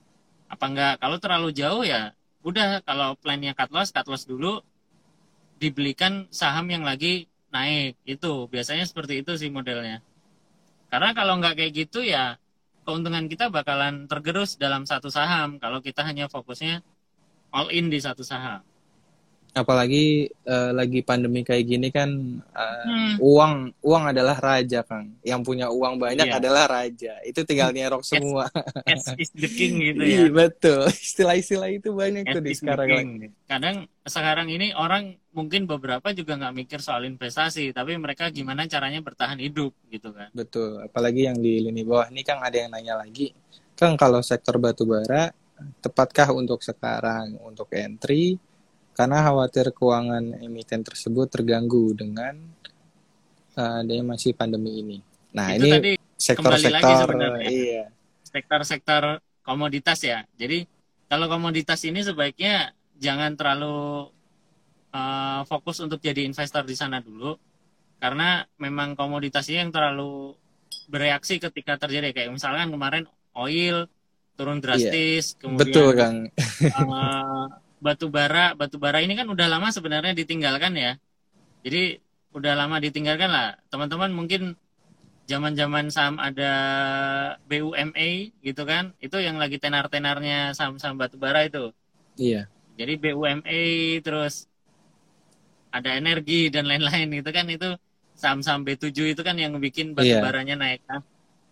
apa 0.52 0.66
enggak. 0.68 0.94
Kalau 1.00 1.18
terlalu 1.24 1.50
jauh 1.56 1.84
ya 1.88 2.12
udah 2.44 2.84
kalau 2.84 3.16
plannya 3.16 3.56
cut 3.56 3.72
loss, 3.72 3.96
cut 3.96 4.08
loss 4.12 4.28
dulu 4.28 4.60
dibelikan 5.56 6.28
saham 6.32 6.68
yang 6.68 6.84
lagi 6.84 7.32
naik. 7.56 7.96
Itu 8.04 8.52
biasanya 8.52 8.84
seperti 8.84 9.24
itu 9.24 9.40
sih 9.40 9.48
modelnya. 9.48 10.04
Karena 10.92 11.16
kalau 11.16 11.40
nggak 11.40 11.56
kayak 11.56 11.72
gitu 11.76 12.04
ya 12.04 12.36
keuntungan 12.84 13.30
kita 13.30 13.54
bakalan 13.54 14.10
tergerus 14.10 14.58
dalam 14.58 14.84
satu 14.84 15.08
saham 15.14 15.62
kalau 15.62 15.80
kita 15.80 16.02
hanya 16.02 16.26
fokusnya 16.26 16.82
all 17.54 17.70
in 17.72 17.88
di 17.88 18.00
satu 18.02 18.26
saham. 18.26 18.66
Apalagi 19.54 20.30
uh, 20.46 20.72
lagi 20.72 21.02
pandemi 21.02 21.42
kayak 21.42 21.66
gini 21.66 21.90
kan 21.90 22.10
uh, 22.54 22.86
hmm. 22.86 23.14
uang 23.18 23.54
uang 23.82 24.04
adalah 24.14 24.38
raja 24.38 24.86
kang. 24.86 25.18
Yang 25.26 25.42
punya 25.46 25.68
uang 25.74 25.98
banyak 25.98 26.30
yeah. 26.30 26.38
adalah 26.38 26.70
raja. 26.70 27.18
Itu 27.26 27.42
tinggal 27.46 27.74
nyerok 27.74 28.06
semua. 28.06 28.48
Yes, 28.86 29.06
is 29.18 29.32
the 29.34 29.50
king 29.50 29.82
gitu 29.82 30.02
ya. 30.02 30.26
iya, 30.26 30.26
betul. 30.30 30.86
Istilah-istilah 30.90 31.70
itu 31.74 31.90
banyak 31.94 32.30
tuh 32.30 32.42
di 32.42 32.54
sekarang. 32.54 33.34
kadang 33.50 33.90
sekarang 34.06 34.48
ini 34.50 34.74
orang 34.78 35.18
mungkin 35.34 35.66
beberapa 35.70 36.10
juga 36.14 36.38
nggak 36.38 36.56
mikir 36.66 36.80
soal 36.82 37.06
investasi 37.06 37.70
tapi 37.70 37.98
mereka 37.98 38.34
gimana 38.34 38.66
caranya 38.66 39.02
bertahan 39.02 39.42
hidup 39.42 39.74
gitu 39.90 40.14
kan. 40.14 40.30
Betul. 40.34 40.86
Apalagi 40.86 41.30
yang 41.30 41.38
di 41.38 41.62
lini 41.62 41.82
bawah 41.82 42.10
ini 42.10 42.22
kang 42.22 42.42
ada 42.42 42.58
yang 42.58 42.70
nanya 42.74 43.02
lagi. 43.02 43.34
Kang 43.74 43.98
kalau 43.98 44.22
sektor 44.22 44.60
batubara 44.62 45.32
tepatkah 45.84 46.32
untuk 46.32 46.64
sekarang 46.64 47.36
untuk 47.44 47.68
entry 47.76 48.40
karena 49.00 49.24
khawatir 49.24 49.72
keuangan 49.72 50.44
emiten 50.44 50.84
tersebut 50.84 51.32
terganggu 51.32 51.96
dengan 51.96 52.36
uh, 53.56 53.80
adanya 53.80 54.04
masih 54.12 54.36
pandemi 54.36 54.84
ini. 54.84 55.00
Nah, 55.32 55.56
itu 55.56 55.72
ini 55.72 55.96
sektor-sektor 56.20 57.16
iya. 57.48 57.88
Sektor-sektor 58.28 59.24
komoditas 59.40 60.04
ya. 60.04 60.28
Jadi 60.36 60.68
kalau 61.08 61.32
komoditas 61.32 61.80
ini 61.88 62.04
sebaiknya 62.04 62.76
jangan 63.00 63.40
terlalu 63.40 64.12
uh, 64.92 65.48
fokus 65.48 65.80
untuk 65.80 66.04
jadi 66.04 66.28
investor 66.28 66.68
di 66.68 66.76
sana 66.76 67.00
dulu 67.00 67.40
karena 68.04 68.44
memang 68.60 69.00
komoditas 69.00 69.48
ini 69.48 69.64
yang 69.64 69.72
terlalu 69.72 70.36
bereaksi 70.92 71.40
ketika 71.40 71.80
terjadi 71.80 72.12
kayak 72.12 72.36
misalkan 72.36 72.68
kemarin 72.68 73.08
oil 73.32 73.88
turun 74.36 74.60
drastis 74.60 75.36
iya. 75.36 75.40
kemudian 75.40 75.60
betul 75.60 75.90
kan 75.96 76.16
uh, 76.80 77.48
batu 77.80 78.12
bara 78.12 78.54
batu 78.54 78.76
bara 78.76 79.00
ini 79.00 79.16
kan 79.16 79.28
udah 79.28 79.48
lama 79.48 79.72
sebenarnya 79.72 80.14
ditinggalkan 80.16 80.76
ya. 80.76 80.92
Jadi 81.64 82.00
udah 82.36 82.54
lama 82.56 82.78
ditinggalkan 82.80 83.32
lah. 83.32 83.58
Teman-teman 83.72 84.12
mungkin 84.12 84.56
zaman-zaman 85.30 85.94
saham 85.94 86.18
ada 86.18 86.52
BUMA 87.46 88.34
gitu 88.42 88.66
kan 88.66 88.98
itu 88.98 89.14
yang 89.22 89.38
lagi 89.38 89.62
tenar-tenarnya 89.62 90.58
saham-saham 90.58 90.98
batu 90.98 91.22
bara 91.22 91.46
itu. 91.46 91.70
Iya. 92.18 92.50
Jadi 92.80 92.94
BUMA 92.98 93.62
terus 94.02 94.50
ada 95.70 95.94
energi 95.94 96.50
dan 96.50 96.66
lain-lain 96.66 97.22
itu 97.22 97.30
kan 97.30 97.46
itu 97.46 97.78
saham-saham 98.18 98.66
B7 98.68 99.16
itu 99.16 99.22
kan 99.22 99.38
yang 99.38 99.56
bikin 99.62 99.94
batu 99.96 100.12
iya. 100.12 100.20
baranya 100.20 100.58
naik 100.58 100.82
kan. 100.84 101.06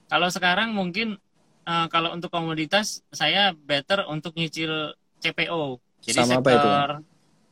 Kalau 0.09 0.28
sekarang 0.34 0.73
mungkin 0.73 1.21
uh, 1.63 1.88
kalau 1.88 2.11
untuk 2.11 2.34
komoditas 2.34 3.05
saya 3.13 3.53
better 3.53 4.03
untuk 4.09 4.34
nyicil 4.36 4.97
CPO 5.21 5.80
jadi 6.08 6.24
Sama 6.24 6.39
sektor 6.39 6.47
apa 6.47 6.51
itu? 6.55 6.70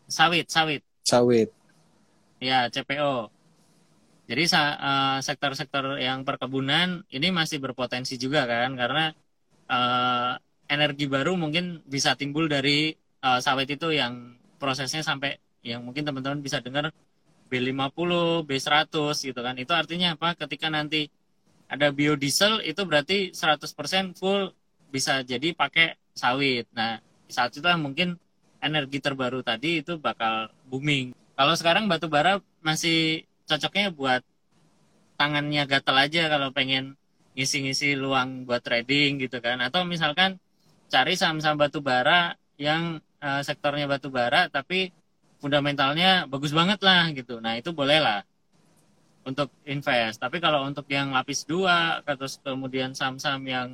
sawit, 0.07 0.47
sawit. 0.47 0.81
Sawit. 1.03 1.49
Ya, 2.39 2.71
CPO. 2.71 3.29
Jadi 4.25 4.43
uh, 4.57 5.19
sektor-sektor 5.21 6.01
yang 6.01 6.25
perkebunan 6.25 7.05
ini 7.13 7.29
masih 7.29 7.61
berpotensi 7.61 8.17
juga 8.17 8.49
kan 8.49 8.73
karena 8.73 9.13
uh, 9.69 10.33
energi 10.65 11.05
baru 11.05 11.37
mungkin 11.37 11.85
bisa 11.85 12.17
timbul 12.17 12.49
dari 12.49 12.97
uh, 13.21 13.37
sawit 13.37 13.69
itu 13.69 13.93
yang 13.93 14.33
prosesnya 14.57 15.05
sampai 15.05 15.37
yang 15.61 15.85
mungkin 15.85 16.09
teman-teman 16.09 16.41
bisa 16.41 16.57
dengar 16.57 16.89
B50, 17.53 18.09
B100 18.49 19.13
gitu 19.13 19.39
kan. 19.45 19.53
Itu 19.61 19.77
artinya 19.77 20.17
apa? 20.17 20.33
Ketika 20.33 20.73
nanti 20.73 21.05
ada 21.69 21.93
biodiesel 21.93 22.65
itu 22.65 22.81
berarti 22.85 23.29
100% 23.29 24.17
full 24.17 24.53
bisa 24.89 25.21
jadi 25.21 25.53
pakai 25.53 25.97
sawit. 26.17 26.65
Nah, 26.73 26.97
saat 27.29 27.53
itu 27.53 27.65
mungkin 27.77 28.17
energi 28.61 28.99
terbaru 29.03 29.41
tadi 29.41 29.83
itu 29.83 29.97
bakal 29.99 30.51
booming. 30.67 31.15
Kalau 31.35 31.53
sekarang 31.55 31.91
batu 31.91 32.07
bara 32.07 32.39
masih 32.63 33.27
cocoknya 33.45 33.91
buat 33.91 34.21
tangannya 35.15 35.63
gatel 35.67 35.95
aja 35.95 36.27
kalau 36.27 36.51
pengen 36.51 36.95
ngisi-ngisi 37.35 37.99
luang 37.99 38.47
buat 38.47 38.63
trading 38.63 39.19
gitu 39.19 39.43
kan. 39.43 39.59
Atau 39.59 39.83
misalkan 39.83 40.39
cari 40.87 41.19
saham-saham 41.19 41.59
batu 41.59 41.83
bara 41.83 42.39
yang 42.55 43.03
uh, 43.19 43.41
sektornya 43.43 43.85
batu 43.85 44.07
bara 44.07 44.47
tapi 44.47 44.95
fundamentalnya 45.43 46.25
bagus 46.31 46.55
banget 46.55 46.79
lah 46.81 47.11
gitu. 47.11 47.43
Nah 47.43 47.59
itu 47.59 47.75
boleh 47.75 47.99
lah 47.99 48.23
untuk 49.25 49.51
invest. 49.65 50.21
Tapi 50.21 50.37
kalau 50.39 50.63
untuk 50.63 50.85
yang 50.87 51.11
lapis 51.11 51.43
dua, 51.43 51.99
terus 52.05 52.39
kemudian 52.39 52.93
saham-saham 52.95 53.43
yang 53.43 53.69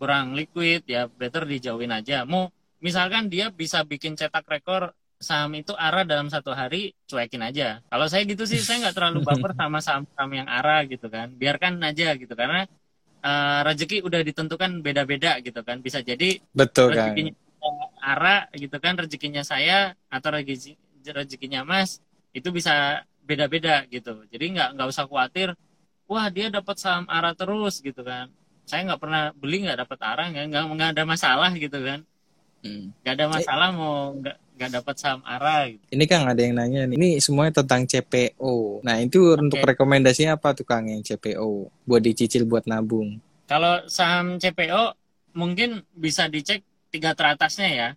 kurang 0.00 0.32
liquid 0.32 0.82
ya 0.88 1.06
better 1.06 1.44
dijauhin 1.44 1.92
aja. 1.92 2.24
Mau 2.24 2.48
misalkan 2.80 3.28
dia 3.28 3.52
bisa 3.52 3.84
bikin 3.84 4.16
cetak 4.16 4.48
rekor 4.48 4.92
saham 5.20 5.52
itu 5.52 5.76
arah 5.76 6.02
dalam 6.02 6.32
satu 6.32 6.56
hari 6.56 6.96
cuekin 7.04 7.44
aja. 7.44 7.84
Kalau 7.92 8.08
saya 8.08 8.24
gitu 8.24 8.48
sih 8.48 8.56
saya 8.56 8.88
nggak 8.88 8.96
terlalu 8.96 9.20
baper 9.20 9.52
sama 9.52 9.78
saham-saham 9.84 10.30
yang 10.32 10.48
arah 10.48 10.80
gitu 10.88 11.12
kan. 11.12 11.28
Biarkan 11.36 11.76
aja 11.84 12.16
gitu 12.16 12.32
karena 12.32 12.64
uh, 13.20 13.60
rezeki 13.68 14.00
udah 14.00 14.24
ditentukan 14.24 14.80
beda-beda 14.80 15.36
gitu 15.44 15.60
kan. 15.60 15.84
Bisa 15.84 16.00
jadi 16.00 16.40
betul 16.56 16.96
kan? 16.96 17.12
arah 18.00 18.48
gitu 18.56 18.72
kan 18.80 18.96
rezekinya 18.96 19.44
saya 19.44 19.92
atau 20.08 20.32
rezeki 20.32 20.80
rezekinya 21.12 21.68
mas 21.68 22.00
itu 22.32 22.48
bisa 22.48 23.04
beda-beda 23.20 23.84
gitu. 23.92 24.24
Jadi 24.32 24.56
nggak 24.56 24.80
nggak 24.80 24.88
usah 24.88 25.04
khawatir 25.04 25.52
wah 26.08 26.26
dia 26.32 26.48
dapat 26.48 26.80
saham 26.80 27.04
arah 27.12 27.36
terus 27.36 27.84
gitu 27.84 28.00
kan. 28.00 28.32
Saya 28.64 28.88
nggak 28.88 29.00
pernah 29.04 29.36
beli 29.36 29.68
nggak 29.68 29.84
dapat 29.84 29.98
arah 30.00 30.26
nggak 30.32 30.64
nggak 30.64 30.90
ada 30.96 31.04
masalah 31.04 31.52
gitu 31.52 31.76
kan 31.76 32.08
Hmm. 32.60 32.92
Gak 33.04 33.14
ada 33.16 33.26
masalah 33.32 33.68
eh. 33.72 33.76
mau 33.76 33.94
gak, 34.20 34.36
gak 34.60 34.70
dapat 34.80 34.94
saham 35.00 35.20
ARA 35.24 35.72
gitu. 35.72 35.84
Ini 35.92 36.04
kan 36.04 36.28
ada 36.28 36.40
yang 36.40 36.54
nanya 36.56 36.84
nih. 36.84 36.96
Ini 36.96 37.08
semuanya 37.24 37.64
tentang 37.64 37.88
CPO. 37.88 38.84
Nah, 38.84 38.96
itu 39.00 39.32
okay. 39.32 39.40
untuk 39.40 39.60
rekomendasinya 39.64 40.36
apa 40.36 40.52
tuh 40.52 40.68
Kang 40.68 40.88
yang 40.88 41.00
CPO 41.00 41.72
buat 41.88 42.02
dicicil 42.04 42.44
buat 42.44 42.68
nabung? 42.68 43.20
Kalau 43.48 43.82
saham 43.88 44.36
CPO 44.36 44.94
mungkin 45.34 45.82
bisa 45.96 46.28
dicek 46.28 46.62
tiga 46.92 47.16
teratasnya 47.16 47.68
ya. 47.70 47.88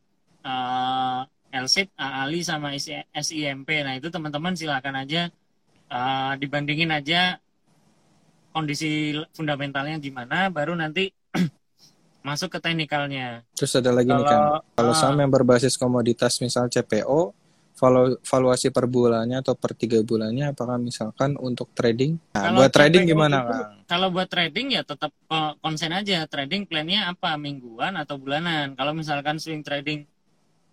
Uh, 0.43 1.23
LSIP, 1.53 1.93
AALI 1.93 2.39
sama 2.41 2.73
SIMP. 3.13 3.69
Nah, 3.85 3.93
itu 3.93 4.09
teman-teman 4.09 4.57
silakan 4.57 5.05
aja 5.05 5.29
uh, 5.93 6.33
dibandingin 6.41 6.89
aja 6.89 7.37
kondisi 8.53 9.17
fundamentalnya 9.33 9.97
gimana 9.97 10.49
baru 10.53 10.77
nanti 10.77 11.09
masuk 12.23 12.55
ke 12.55 12.59
teknikalnya. 12.63 13.43
Terus 13.53 13.75
ada 13.75 13.91
lagi 13.91 14.09
kalau, 14.09 14.23
nih 14.23 14.27
kan, 14.31 14.41
kalau 14.79 14.93
uh, 14.93 14.97
saham 14.97 15.19
yang 15.19 15.31
berbasis 15.31 15.75
komoditas 15.75 16.39
misal 16.39 16.71
CPO, 16.71 17.35
valuasi 18.23 18.71
per 18.71 18.87
bulannya 18.87 19.43
atau 19.43 19.59
per 19.59 19.75
tiga 19.75 19.99
bulannya, 19.99 20.55
apakah 20.55 20.79
misalkan 20.79 21.35
untuk 21.35 21.67
trading? 21.75 22.15
Nah, 22.31 22.55
buat 22.55 22.71
trading 22.71 23.03
gimana 23.11 23.43
itu, 23.43 23.59
Kalau 23.91 24.07
buat 24.07 24.31
trading 24.31 24.79
ya 24.79 24.87
tetap 24.87 25.11
konsen 25.59 25.91
aja, 25.91 26.23
trading 26.31 26.63
plannya 26.63 27.11
apa 27.11 27.35
mingguan 27.35 27.99
atau 27.99 28.15
bulanan. 28.15 28.71
Kalau 28.79 28.95
misalkan 28.95 29.35
swing 29.35 29.65
trading 29.65 30.07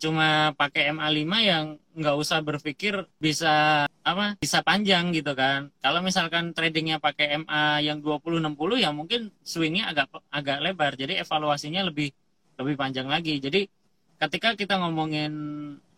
cuma 0.00 0.56
pakai 0.56 0.96
MA5 0.96 1.32
yang 1.44 1.64
nggak 1.92 2.16
usah 2.16 2.40
berpikir 2.40 3.04
bisa 3.20 3.84
apa 3.84 4.40
bisa 4.40 4.64
panjang 4.64 5.12
gitu 5.12 5.36
kan. 5.36 5.68
Kalau 5.84 6.00
misalkan 6.00 6.56
tradingnya 6.56 6.96
pakai 6.96 7.36
MA 7.44 7.84
yang 7.84 8.00
20-60 8.00 8.80
ya 8.80 8.90
mungkin 8.96 9.28
swingnya 9.44 9.92
agak 9.92 10.08
agak 10.32 10.58
lebar. 10.64 10.96
Jadi 10.96 11.20
evaluasinya 11.20 11.84
lebih 11.84 12.08
lebih 12.56 12.74
panjang 12.80 13.12
lagi. 13.12 13.36
Jadi 13.44 13.68
ketika 14.16 14.56
kita 14.56 14.80
ngomongin 14.80 15.32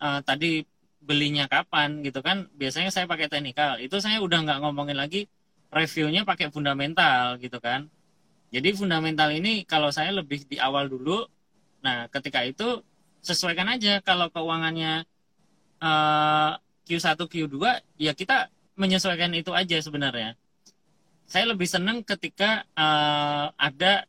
uh, 0.03 0.19
tadi 0.27 0.67
belinya 1.03 1.47
kapan 1.47 2.03
gitu 2.03 2.19
kan 2.19 2.51
biasanya 2.59 2.91
saya 2.91 3.07
pakai 3.07 3.31
teknikal. 3.31 3.79
Itu 3.79 4.03
saya 4.03 4.19
udah 4.19 4.43
nggak 4.43 4.59
ngomongin 4.67 4.99
lagi 4.99 5.31
reviewnya 5.71 6.27
pakai 6.27 6.51
fundamental 6.51 7.39
gitu 7.39 7.63
kan. 7.63 7.87
Jadi 8.51 8.75
fundamental 8.75 9.31
ini 9.31 9.63
kalau 9.63 9.95
saya 9.95 10.11
lebih 10.11 10.43
di 10.43 10.59
awal 10.59 10.91
dulu 10.91 11.23
nah 11.83 12.07
ketika 12.07 12.43
itu 12.47 12.79
sesuaikan 13.23 13.71
aja 13.71 14.03
kalau 14.03 14.27
keuangannya 14.29 15.07
uh, 15.79 16.59
Q1 16.83 17.15
Q2 17.15 17.55
ya 17.97 18.11
kita 18.11 18.51
menyesuaikan 18.75 19.31
itu 19.33 19.55
aja 19.55 19.79
sebenarnya. 19.79 20.35
Saya 21.23 21.49
lebih 21.55 21.65
senang 21.65 22.03
ketika 22.03 22.67
uh, 22.75 23.49
ada 23.55 24.05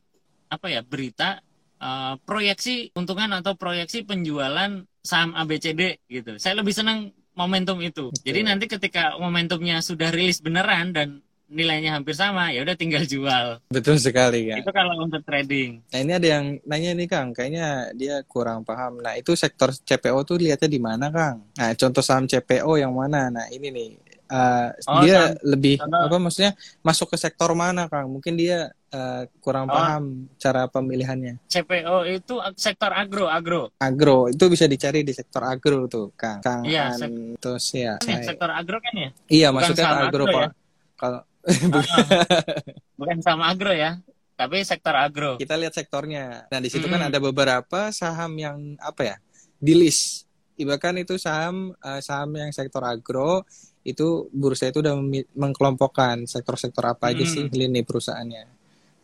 apa 0.51 0.67
ya 0.69 0.85
berita 0.85 1.41
uh, 1.81 2.21
proyeksi 2.27 2.93
untungan 2.99 3.33
atau 3.39 3.55
proyeksi 3.57 4.05
penjualan 4.05 4.85
saham 5.01 5.33
ABCD 5.33 6.05
gitu. 6.11 6.37
Saya 6.37 6.61
lebih 6.61 6.75
senang 6.75 7.15
momentum 7.35 7.79
itu. 7.81 8.11
Jadi 8.23 8.47
nanti 8.47 8.67
ketika 8.71 9.17
momentumnya 9.17 9.81
sudah 9.81 10.11
rilis 10.15 10.43
beneran 10.43 10.95
dan 10.95 11.24
nilainya 11.49 11.95
hampir 11.95 12.17
sama, 12.17 12.51
ya 12.51 12.65
udah 12.65 12.77
tinggal 12.77 13.05
jual. 13.05 13.61
Betul 13.69 14.01
sekali 14.01 14.51
kan. 14.51 14.65
Itu 14.65 14.73
kalau 14.73 14.97
untuk 15.05 15.23
trading. 15.23 15.85
Nah 15.93 15.99
ini 16.01 16.13
ada 16.17 16.29
yang 16.39 16.45
nanya 16.65 16.91
nih 16.97 17.09
Kang, 17.09 17.37
kayaknya 17.37 17.93
dia 17.93 18.25
kurang 18.25 18.65
paham. 18.65 19.01
Nah 19.05 19.15
itu 19.15 19.37
sektor 19.37 19.71
CPO 19.71 20.19
tuh 20.25 20.41
lihatnya 20.41 20.69
di 20.71 20.81
mana 20.81 21.13
Kang? 21.13 21.45
Nah 21.57 21.71
contoh 21.77 22.03
saham 22.03 22.25
CPO 22.25 22.81
yang 22.81 22.93
mana? 22.97 23.29
Nah 23.29 23.47
ini 23.53 23.69
nih 23.71 23.91
uh, 24.31 24.69
oh, 24.89 25.03
dia 25.05 25.37
lebih 25.45 25.81
apa 25.81 26.17
maksudnya 26.17 26.53
masuk 26.81 27.15
ke 27.15 27.17
sektor 27.21 27.53
mana 27.53 27.87
Kang? 27.87 28.09
Mungkin 28.09 28.35
dia 28.35 28.73
uh, 28.93 29.23
kurang 29.41 29.69
oh. 29.69 29.75
paham 29.75 30.05
cara 30.41 30.67
pemilihannya. 30.71 31.43
CPO 31.51 31.97
itu 32.09 32.35
sektor 32.57 32.91
agro, 32.95 33.29
agro. 33.29 33.71
Agro 33.79 34.31
itu 34.31 34.45
bisa 34.49 34.65
dicari 34.65 35.05
di 35.05 35.13
sektor 35.13 35.45
agro 35.45 35.87
tuh, 35.87 36.15
Kang. 36.17 36.41
Kang 36.41 36.65
iya, 36.65 36.95
An, 36.95 37.37
terus 37.39 37.65
ya. 37.75 38.01
Ini 38.03 38.25
sektor 38.25 38.51
agro 38.51 38.79
kan 38.81 38.95
ya? 38.95 39.11
Iya, 39.29 39.49
Bukan 39.51 39.57
maksudnya 39.61 39.85
agro, 39.87 40.25
agro 40.25 40.25
ya? 40.33 40.49
Kalau 40.95 41.21
bukan 42.99 43.19
sama 43.21 43.53
agro 43.53 43.73
ya 43.73 44.01
tapi 44.35 44.67
sektor 44.67 44.95
agro. 44.99 45.39
Kita 45.39 45.55
lihat 45.55 45.75
sektornya. 45.79 46.51
Nah, 46.51 46.59
di 46.59 46.67
situ 46.67 46.91
mm. 46.91 46.93
kan 46.93 47.03
ada 47.07 47.19
beberapa 47.23 47.95
saham 47.95 48.35
yang 48.35 48.75
apa 48.83 49.15
ya? 49.15 49.17
Di 49.63 49.75
list. 49.79 50.27
Bahkan 50.59 51.03
itu 51.03 51.19
saham 51.19 51.75
uh, 51.83 52.01
saham 52.03 52.35
yang 52.35 52.51
sektor 52.51 52.83
agro 52.83 53.47
itu 53.85 54.33
bursa 54.33 54.73
itu 54.73 54.81
udah 54.81 54.97
mengkelompokkan 55.37 56.25
sektor-sektor 56.27 56.83
apa 56.89 57.15
aja 57.15 57.23
mm. 57.23 57.31
sih 57.31 57.45
lini 57.47 57.87
perusahaannya. 57.87 58.45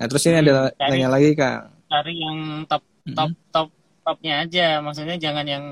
Nah, 0.03 0.07
terus 0.11 0.23
ini 0.27 0.35
mm. 0.39 0.43
ada 0.43 0.55
cari, 0.75 0.91
nanya 0.91 1.09
lagi, 1.11 1.31
Kang. 1.39 1.63
Cari 1.87 2.15
yang 2.19 2.39
top 2.67 2.83
top 3.15 3.31
mm. 3.31 3.39
top 3.55 3.69
topnya 4.01 4.35
aja, 4.43 4.83
maksudnya 4.83 5.17
jangan 5.21 5.47
yang 5.47 5.65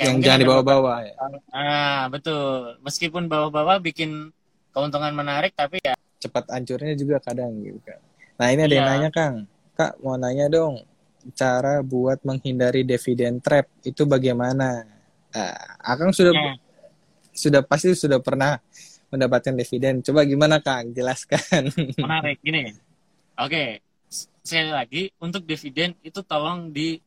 yang 0.00 0.16
jangan 0.20 0.40
dibawa-bawa 0.44 1.08
ya. 1.08 1.14
Ah, 1.52 2.04
betul. 2.12 2.76
Meskipun 2.84 3.28
bawa-bawa 3.28 3.80
bikin 3.80 4.32
keuntungan 4.72 5.12
menarik 5.12 5.52
tapi 5.52 5.82
ya 5.82 5.96
cepat 6.20 6.52
hancurnya 6.52 6.94
juga 6.94 7.16
kadang 7.18 7.56
gitu 7.64 7.80
kan. 7.82 7.98
Nah 8.36 8.46
ini 8.52 8.60
ada 8.68 8.74
yang 8.76 8.86
iya. 8.86 8.92
nanya 8.96 9.10
Kang, 9.10 9.34
Kak 9.74 10.00
mau 10.04 10.16
nanya 10.20 10.52
dong, 10.52 10.84
cara 11.32 11.80
buat 11.80 12.20
menghindari 12.24 12.84
dividen 12.84 13.40
trap 13.40 13.68
itu 13.84 14.04
bagaimana? 14.04 14.84
Nah, 15.30 15.56
Akang 15.80 16.12
sudah 16.12 16.32
ya. 16.32 16.54
sudah 17.32 17.60
pasti 17.64 17.96
sudah 17.96 18.20
pernah 18.20 18.60
mendapatkan 19.10 19.56
dividen. 19.56 20.00
Coba 20.00 20.24
gimana 20.24 20.62
Kang? 20.62 20.92
Jelaskan. 20.94 21.68
Menarik 22.04 22.38
gini. 22.40 22.72
Oke, 23.40 23.82
sekali 24.44 24.70
lagi 24.70 25.02
untuk 25.20 25.44
dividen 25.44 25.96
itu 26.04 26.20
tolong 26.24 26.70
di 26.70 27.00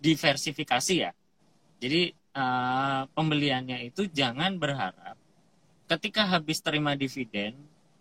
diversifikasi 0.00 0.94
ya. 0.94 1.10
Jadi 1.76 2.10
uh, 2.36 3.04
pembeliannya 3.12 3.84
itu 3.86 4.08
jangan 4.08 4.56
berharap 4.56 5.16
ketika 5.86 6.26
habis 6.26 6.58
terima 6.58 6.98
dividen 6.98 7.54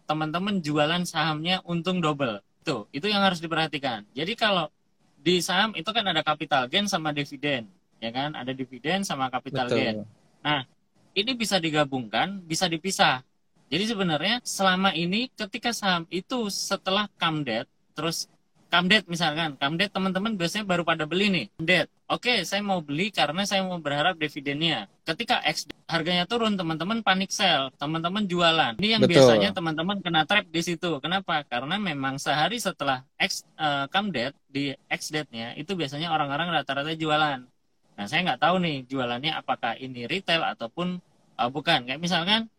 teman-teman 0.06 0.62
jualan 0.62 1.04
sahamnya 1.06 1.62
untung 1.66 2.00
double 2.00 2.42
itu, 2.66 2.78
itu 2.90 3.06
yang 3.06 3.22
harus 3.22 3.38
diperhatikan. 3.38 4.06
Jadi 4.18 4.34
kalau 4.34 4.74
di 5.22 5.38
saham 5.42 5.74
itu 5.78 5.86
kan 5.90 6.06
ada 6.06 6.26
capital 6.26 6.66
gain 6.66 6.90
sama 6.90 7.14
dividen, 7.14 7.70
ya 8.02 8.10
kan? 8.10 8.34
Ada 8.34 8.54
dividen 8.54 9.06
sama 9.06 9.30
capital 9.30 9.70
Betul. 9.70 9.78
gain. 9.78 9.96
Nah, 10.42 10.66
ini 11.14 11.32
bisa 11.38 11.62
digabungkan, 11.62 12.42
bisa 12.42 12.66
dipisah. 12.66 13.22
Jadi 13.70 13.86
sebenarnya 13.90 14.42
selama 14.46 14.94
ini 14.94 15.30
ketika 15.34 15.74
saham 15.74 16.06
itu 16.14 16.50
setelah 16.54 17.10
come 17.18 17.42
debt, 17.46 17.66
terus 17.98 18.30
Kamdet 18.76 19.08
misalkan, 19.08 19.56
Kamdet 19.56 19.88
teman-teman 19.88 20.36
biasanya 20.36 20.68
baru 20.68 20.84
pada 20.84 21.08
beli 21.08 21.32
nih. 21.32 21.46
Kamdet, 21.56 21.88
oke 22.12 22.28
okay, 22.28 22.44
saya 22.44 22.60
mau 22.60 22.84
beli 22.84 23.08
karena 23.08 23.48
saya 23.48 23.64
mau 23.64 23.80
berharap 23.80 24.20
dividennya. 24.20 24.92
Ketika 25.08 25.40
X 25.48 25.72
harganya 25.88 26.28
turun, 26.28 26.60
teman-teman 26.60 27.00
panik 27.00 27.32
sell, 27.32 27.72
teman-teman 27.80 28.28
jualan. 28.28 28.76
Ini 28.76 29.00
yang 29.00 29.08
Betul. 29.08 29.16
biasanya 29.16 29.56
teman-teman 29.56 30.04
kena 30.04 30.28
trap 30.28 30.52
di 30.52 30.60
situ. 30.60 31.00
Kenapa? 31.00 31.48
Karena 31.48 31.80
memang 31.80 32.20
sehari 32.20 32.60
setelah 32.60 33.08
X 33.16 33.48
uh, 33.56 33.88
Kamdet 33.88 34.36
di 34.52 34.76
X 34.92 35.08
date-nya 35.08 35.56
itu 35.56 35.72
biasanya 35.72 36.12
orang-orang 36.12 36.52
rata-rata 36.52 36.92
jualan. 37.00 37.48
Nah 37.96 38.06
saya 38.12 38.28
nggak 38.28 38.44
tahu 38.44 38.60
nih 38.60 38.84
jualannya 38.92 39.40
apakah 39.40 39.80
ini 39.80 40.04
retail 40.04 40.44
ataupun 40.52 41.00
uh, 41.40 41.48
bukan. 41.48 41.88
Kayak 41.88 42.04
misalkan 42.04 42.52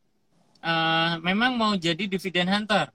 uh, 0.64 1.20
memang 1.20 1.60
mau 1.60 1.76
jadi 1.76 2.08
dividen 2.08 2.48
hunter, 2.48 2.88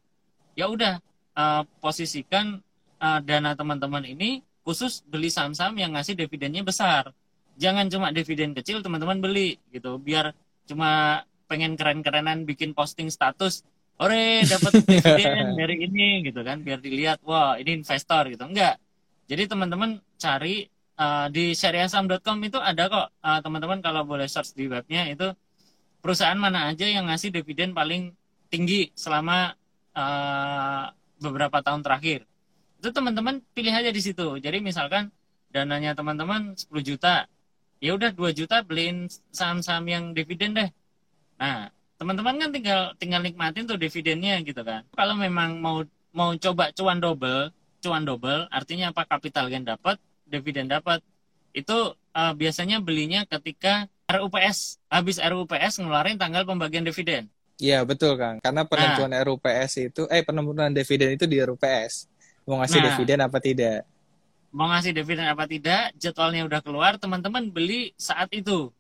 ya 0.58 0.66
udah 0.74 0.98
uh, 1.38 1.62
posisikan 1.86 2.66
uh, 3.02 3.20
dana 3.20 3.58
teman-teman 3.58 4.06
ini 4.06 4.46
khusus 4.62 5.02
beli 5.10 5.34
saham-saham 5.34 5.74
yang 5.76 5.98
ngasih 5.98 6.14
dividennya 6.14 6.62
besar. 6.62 7.10
Jangan 7.58 7.90
cuma 7.90 8.14
dividen 8.14 8.54
kecil 8.54 8.86
teman-teman 8.86 9.20
beli 9.20 9.58
gitu, 9.74 9.98
biar 9.98 10.32
cuma 10.70 11.22
pengen 11.50 11.76
keren-kerenan 11.76 12.48
bikin 12.48 12.72
posting 12.72 13.12
status, 13.12 13.66
ore 14.00 14.46
dapat 14.48 14.86
dividen 14.86 15.54
dari 15.60 15.84
ini 15.84 16.24
gitu 16.24 16.46
kan, 16.46 16.62
biar 16.64 16.80
dilihat 16.80 17.20
wah 17.26 17.58
ini 17.60 17.82
investor 17.82 18.30
gitu. 18.32 18.46
Enggak. 18.48 18.80
Jadi 19.28 19.44
teman-teman 19.52 20.00
cari 20.16 20.70
uh, 20.96 21.28
di 21.28 21.58
syariahsaham.com 21.58 22.38
itu 22.46 22.58
ada 22.62 22.88
kok 22.88 23.08
uh, 23.20 23.40
teman-teman 23.44 23.80
kalau 23.84 24.06
boleh 24.06 24.30
search 24.30 24.54
di 24.54 24.70
webnya 24.70 25.10
itu 25.10 25.34
perusahaan 26.02 26.38
mana 26.38 26.74
aja 26.74 26.86
yang 26.86 27.10
ngasih 27.10 27.30
dividen 27.30 27.74
paling 27.78 28.14
tinggi 28.50 28.90
selama 28.98 29.54
uh, 29.96 30.92
beberapa 31.22 31.62
tahun 31.62 31.86
terakhir 31.86 32.31
itu 32.82 32.90
teman-teman 32.90 33.46
pilih 33.54 33.70
aja 33.70 33.94
di 33.94 34.02
situ. 34.02 34.42
Jadi 34.42 34.58
misalkan 34.58 35.14
dananya 35.54 35.94
teman-teman 35.94 36.58
10 36.58 36.66
juta 36.82 37.30
ya 37.78 37.94
udah 37.94 38.10
2 38.10 38.34
juta 38.34 38.66
beliin 38.66 39.06
saham-saham 39.30 39.86
yang 39.86 40.04
dividen 40.18 40.58
deh. 40.58 40.70
Nah 41.38 41.70
teman-teman 42.02 42.42
kan 42.42 42.50
tinggal 42.50 42.82
tinggal 42.98 43.22
nikmatin 43.22 43.70
tuh 43.70 43.78
dividennya 43.78 44.42
gitu 44.42 44.66
kan. 44.66 44.82
Kalau 44.98 45.14
memang 45.14 45.62
mau 45.62 45.86
mau 46.10 46.34
coba 46.42 46.74
cuan 46.74 46.98
double 46.98 47.54
cuan 47.86 48.02
double 48.02 48.50
artinya 48.50 48.90
apa? 48.90 49.06
Kapital 49.06 49.54
gain 49.54 49.62
dapat 49.62 50.02
dividen 50.26 50.66
dapat. 50.66 51.06
Itu 51.54 51.94
uh, 52.18 52.34
biasanya 52.34 52.82
belinya 52.82 53.30
ketika 53.30 53.86
RUPS 54.10 54.82
habis 54.90 55.22
RUPS 55.22 55.86
ngeluarin 55.86 56.18
tanggal 56.18 56.50
pembagian 56.50 56.82
dividen. 56.82 57.30
Iya 57.62 57.86
betul 57.86 58.18
Kang, 58.18 58.42
karena 58.42 58.66
penentuan 58.66 59.14
nah, 59.14 59.22
RUPS 59.22 59.72
itu, 59.78 60.10
eh 60.10 60.26
penentuan 60.26 60.74
dividen 60.74 61.14
itu 61.14 61.30
di 61.30 61.38
RUPS 61.46 62.11
mau 62.46 62.62
ngasih 62.62 62.80
nah, 62.82 62.86
dividen 62.94 63.20
apa 63.22 63.38
tidak? 63.38 63.78
Mau 64.52 64.68
ngasih 64.68 64.92
dividen 64.92 65.28
apa 65.28 65.46
tidak 65.48 65.96
jadwalnya 65.96 66.44
udah 66.48 66.62
keluar 66.62 66.92
teman-teman 67.00 67.48
beli 67.50 67.96
saat 67.96 68.28
itu. 68.36 68.74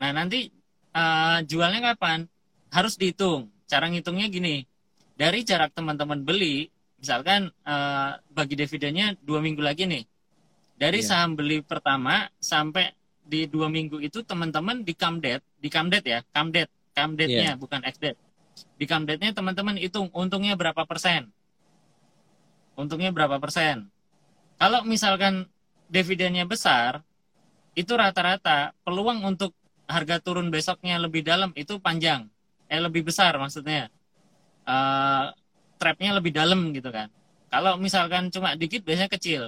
Nah 0.00 0.10
nanti 0.14 0.48
uh, 0.96 1.44
jualnya 1.44 1.92
kapan? 1.92 2.26
Harus 2.72 2.96
dihitung. 2.96 3.52
Cara 3.68 3.88
ngitungnya 3.92 4.32
gini. 4.32 4.64
Dari 5.12 5.44
jarak 5.44 5.76
teman-teman 5.76 6.24
beli 6.24 6.72
misalkan 6.96 7.52
uh, 7.66 8.16
bagi 8.32 8.56
dividennya 8.56 9.18
dua 9.20 9.44
minggu 9.44 9.60
lagi 9.60 9.84
nih. 9.84 10.06
Dari 10.78 11.04
yeah. 11.04 11.08
saham 11.12 11.36
beli 11.36 11.60
pertama 11.60 12.26
sampai 12.40 12.90
di 13.22 13.46
dua 13.46 13.70
minggu 13.70 14.02
itu 14.02 14.20
teman-teman 14.26 14.82
di 14.82 14.94
kamdet 14.98 15.40
di 15.62 15.70
kamdet 15.70 16.02
ya 16.02 16.20
kamdet 16.34 16.66
kamdetnya 16.90 17.54
yeah. 17.54 17.56
bukan 17.56 17.80
xdet 17.86 18.18
di 18.76 18.84
kamdetnya 18.84 19.30
teman-teman 19.30 19.78
hitung 19.78 20.10
untungnya 20.10 20.58
berapa 20.58 20.82
persen 20.82 21.30
untungnya 22.76 23.12
berapa 23.12 23.38
persen. 23.38 23.88
Kalau 24.56 24.86
misalkan 24.86 25.48
dividennya 25.90 26.46
besar, 26.46 27.02
itu 27.74 27.92
rata-rata 27.96 28.76
peluang 28.84 29.24
untuk 29.24 29.56
harga 29.88 30.20
turun 30.22 30.48
besoknya 30.48 30.96
lebih 31.00 31.24
dalam 31.24 31.50
itu 31.56 31.76
panjang, 31.82 32.28
eh 32.68 32.80
lebih 32.80 33.04
besar 33.08 33.36
maksudnya. 33.36 33.92
Uh, 34.62 35.34
trapnya 35.82 36.14
lebih 36.14 36.30
dalam 36.30 36.70
gitu 36.70 36.88
kan. 36.94 37.10
Kalau 37.50 37.76
misalkan 37.76 38.30
cuma 38.30 38.54
dikit 38.54 38.86
biasanya 38.86 39.10
kecil. 39.10 39.42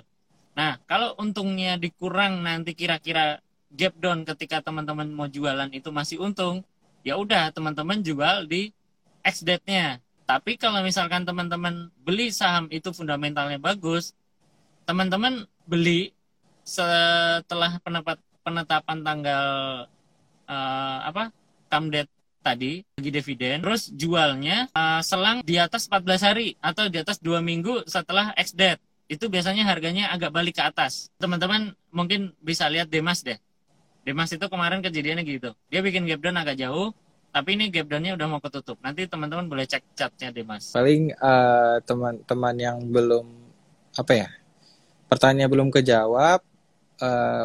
Nah, 0.59 0.83
kalau 0.85 1.15
untungnya 1.17 1.79
dikurang 1.79 2.43
nanti 2.43 2.75
kira-kira 2.75 3.41
gap 3.75 3.95
down 3.99 4.23
ketika 4.27 4.63
teman-teman 4.63 5.11
mau 5.11 5.27
jualan 5.27 5.71
itu 5.71 5.91
masih 5.91 6.23
untung, 6.23 6.63
ya 7.07 7.19
udah 7.19 7.51
teman-teman 7.55 8.03
jual 8.03 8.47
di 8.47 8.71
X 9.25 9.43
date-nya. 9.47 9.99
Tapi 10.25 10.57
kalau 10.57 10.81
misalkan 10.81 11.29
teman-teman 11.29 11.93
beli 12.01 12.33
saham 12.33 12.65
itu 12.73 12.89
fundamentalnya 12.97 13.61
bagus, 13.61 14.17
teman-teman 14.89 15.45
beli 15.69 16.17
setelah 16.65 17.77
penepat, 17.85 18.17
penetapan 18.41 18.99
tanggal 19.05 19.45
uh, 20.49 20.99
apa 21.05 21.29
kamdet 21.69 22.09
tadi 22.41 22.85
bagi 22.97 23.11
dividen, 23.13 23.65
terus 23.65 23.89
jualnya 23.93 24.69
uh, 24.73 25.01
selang 25.01 25.41
di 25.45 25.57
atas 25.57 25.89
14 25.89 26.29
hari 26.29 26.57
atau 26.61 26.89
di 26.93 27.01
atas 27.01 27.21
dua 27.21 27.41
minggu 27.41 27.89
setelah 27.89 28.37
ex 28.37 28.53
date 28.53 28.81
itu 29.09 29.29
biasanya 29.29 29.69
harganya 29.69 30.13
agak 30.13 30.33
balik 30.33 30.57
ke 30.57 30.65
atas. 30.65 31.13
Teman-teman 31.21 31.77
mungkin 31.93 32.33
bisa 32.41 32.69
lihat 32.73 32.89
Demas 32.89 33.21
deh. 33.21 33.37
Demas 34.05 34.33
itu 34.33 34.45
kemarin 34.49 34.85
kejadiannya 34.85 35.25
gitu. 35.25 35.57
Dia 35.73 35.81
bikin 35.81 36.05
gap 36.05 36.21
down 36.21 36.37
agak 36.37 36.61
jauh, 36.61 36.93
tapi 37.35 37.59
ini 37.59 37.67
gap 37.67 37.91
down-nya 37.91 38.15
udah 38.15 38.27
mau 38.31 38.39
ketutup. 38.39 38.79
Nanti 38.79 39.11
teman-teman 39.11 39.51
boleh 39.51 39.67
cek 39.67 39.99
chatnya 39.99 40.31
deh 40.31 40.47
mas. 40.47 40.71
Paling 40.71 41.11
uh, 41.19 41.83
teman-teman 41.83 42.55
yang 42.55 42.79
belum 42.87 43.27
apa 43.99 44.13
ya 44.15 44.29
pertanyaan 45.11 45.51
belum 45.51 45.69
kejawab 45.75 46.39
uh, 47.03 47.45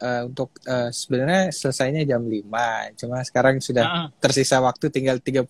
uh, 0.00 0.22
untuk 0.28 0.52
uh, 0.68 0.88
sebenarnya 0.92 1.52
selesainya 1.52 2.04
jam 2.04 2.24
5 2.24 3.00
cuma 3.00 3.20
sekarang 3.24 3.60
sudah 3.60 3.84
uh 3.84 3.96
-uh. 4.04 4.08
tersisa 4.20 4.60
waktu 4.60 4.88
tinggal 4.88 5.20
38 5.20 5.44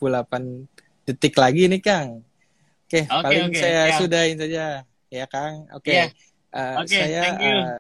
detik 1.05 1.35
lagi 1.35 1.67
nih 1.67 1.83
Kang. 1.83 2.23
Oke, 2.85 3.01
okay, 3.01 3.03
okay, 3.11 3.25
paling 3.27 3.49
okay, 3.51 3.61
saya 3.61 3.81
yeah. 3.91 3.99
sudahin 3.99 4.37
saja 4.39 4.65
ya 5.11 5.27
Kang. 5.27 5.67
Oke. 5.75 5.91
Okay. 5.91 5.97
Yeah. 5.99 6.11
Uh, 6.55 6.87
okay, 6.87 7.03
saya 7.03 7.23
uh, 7.35 7.71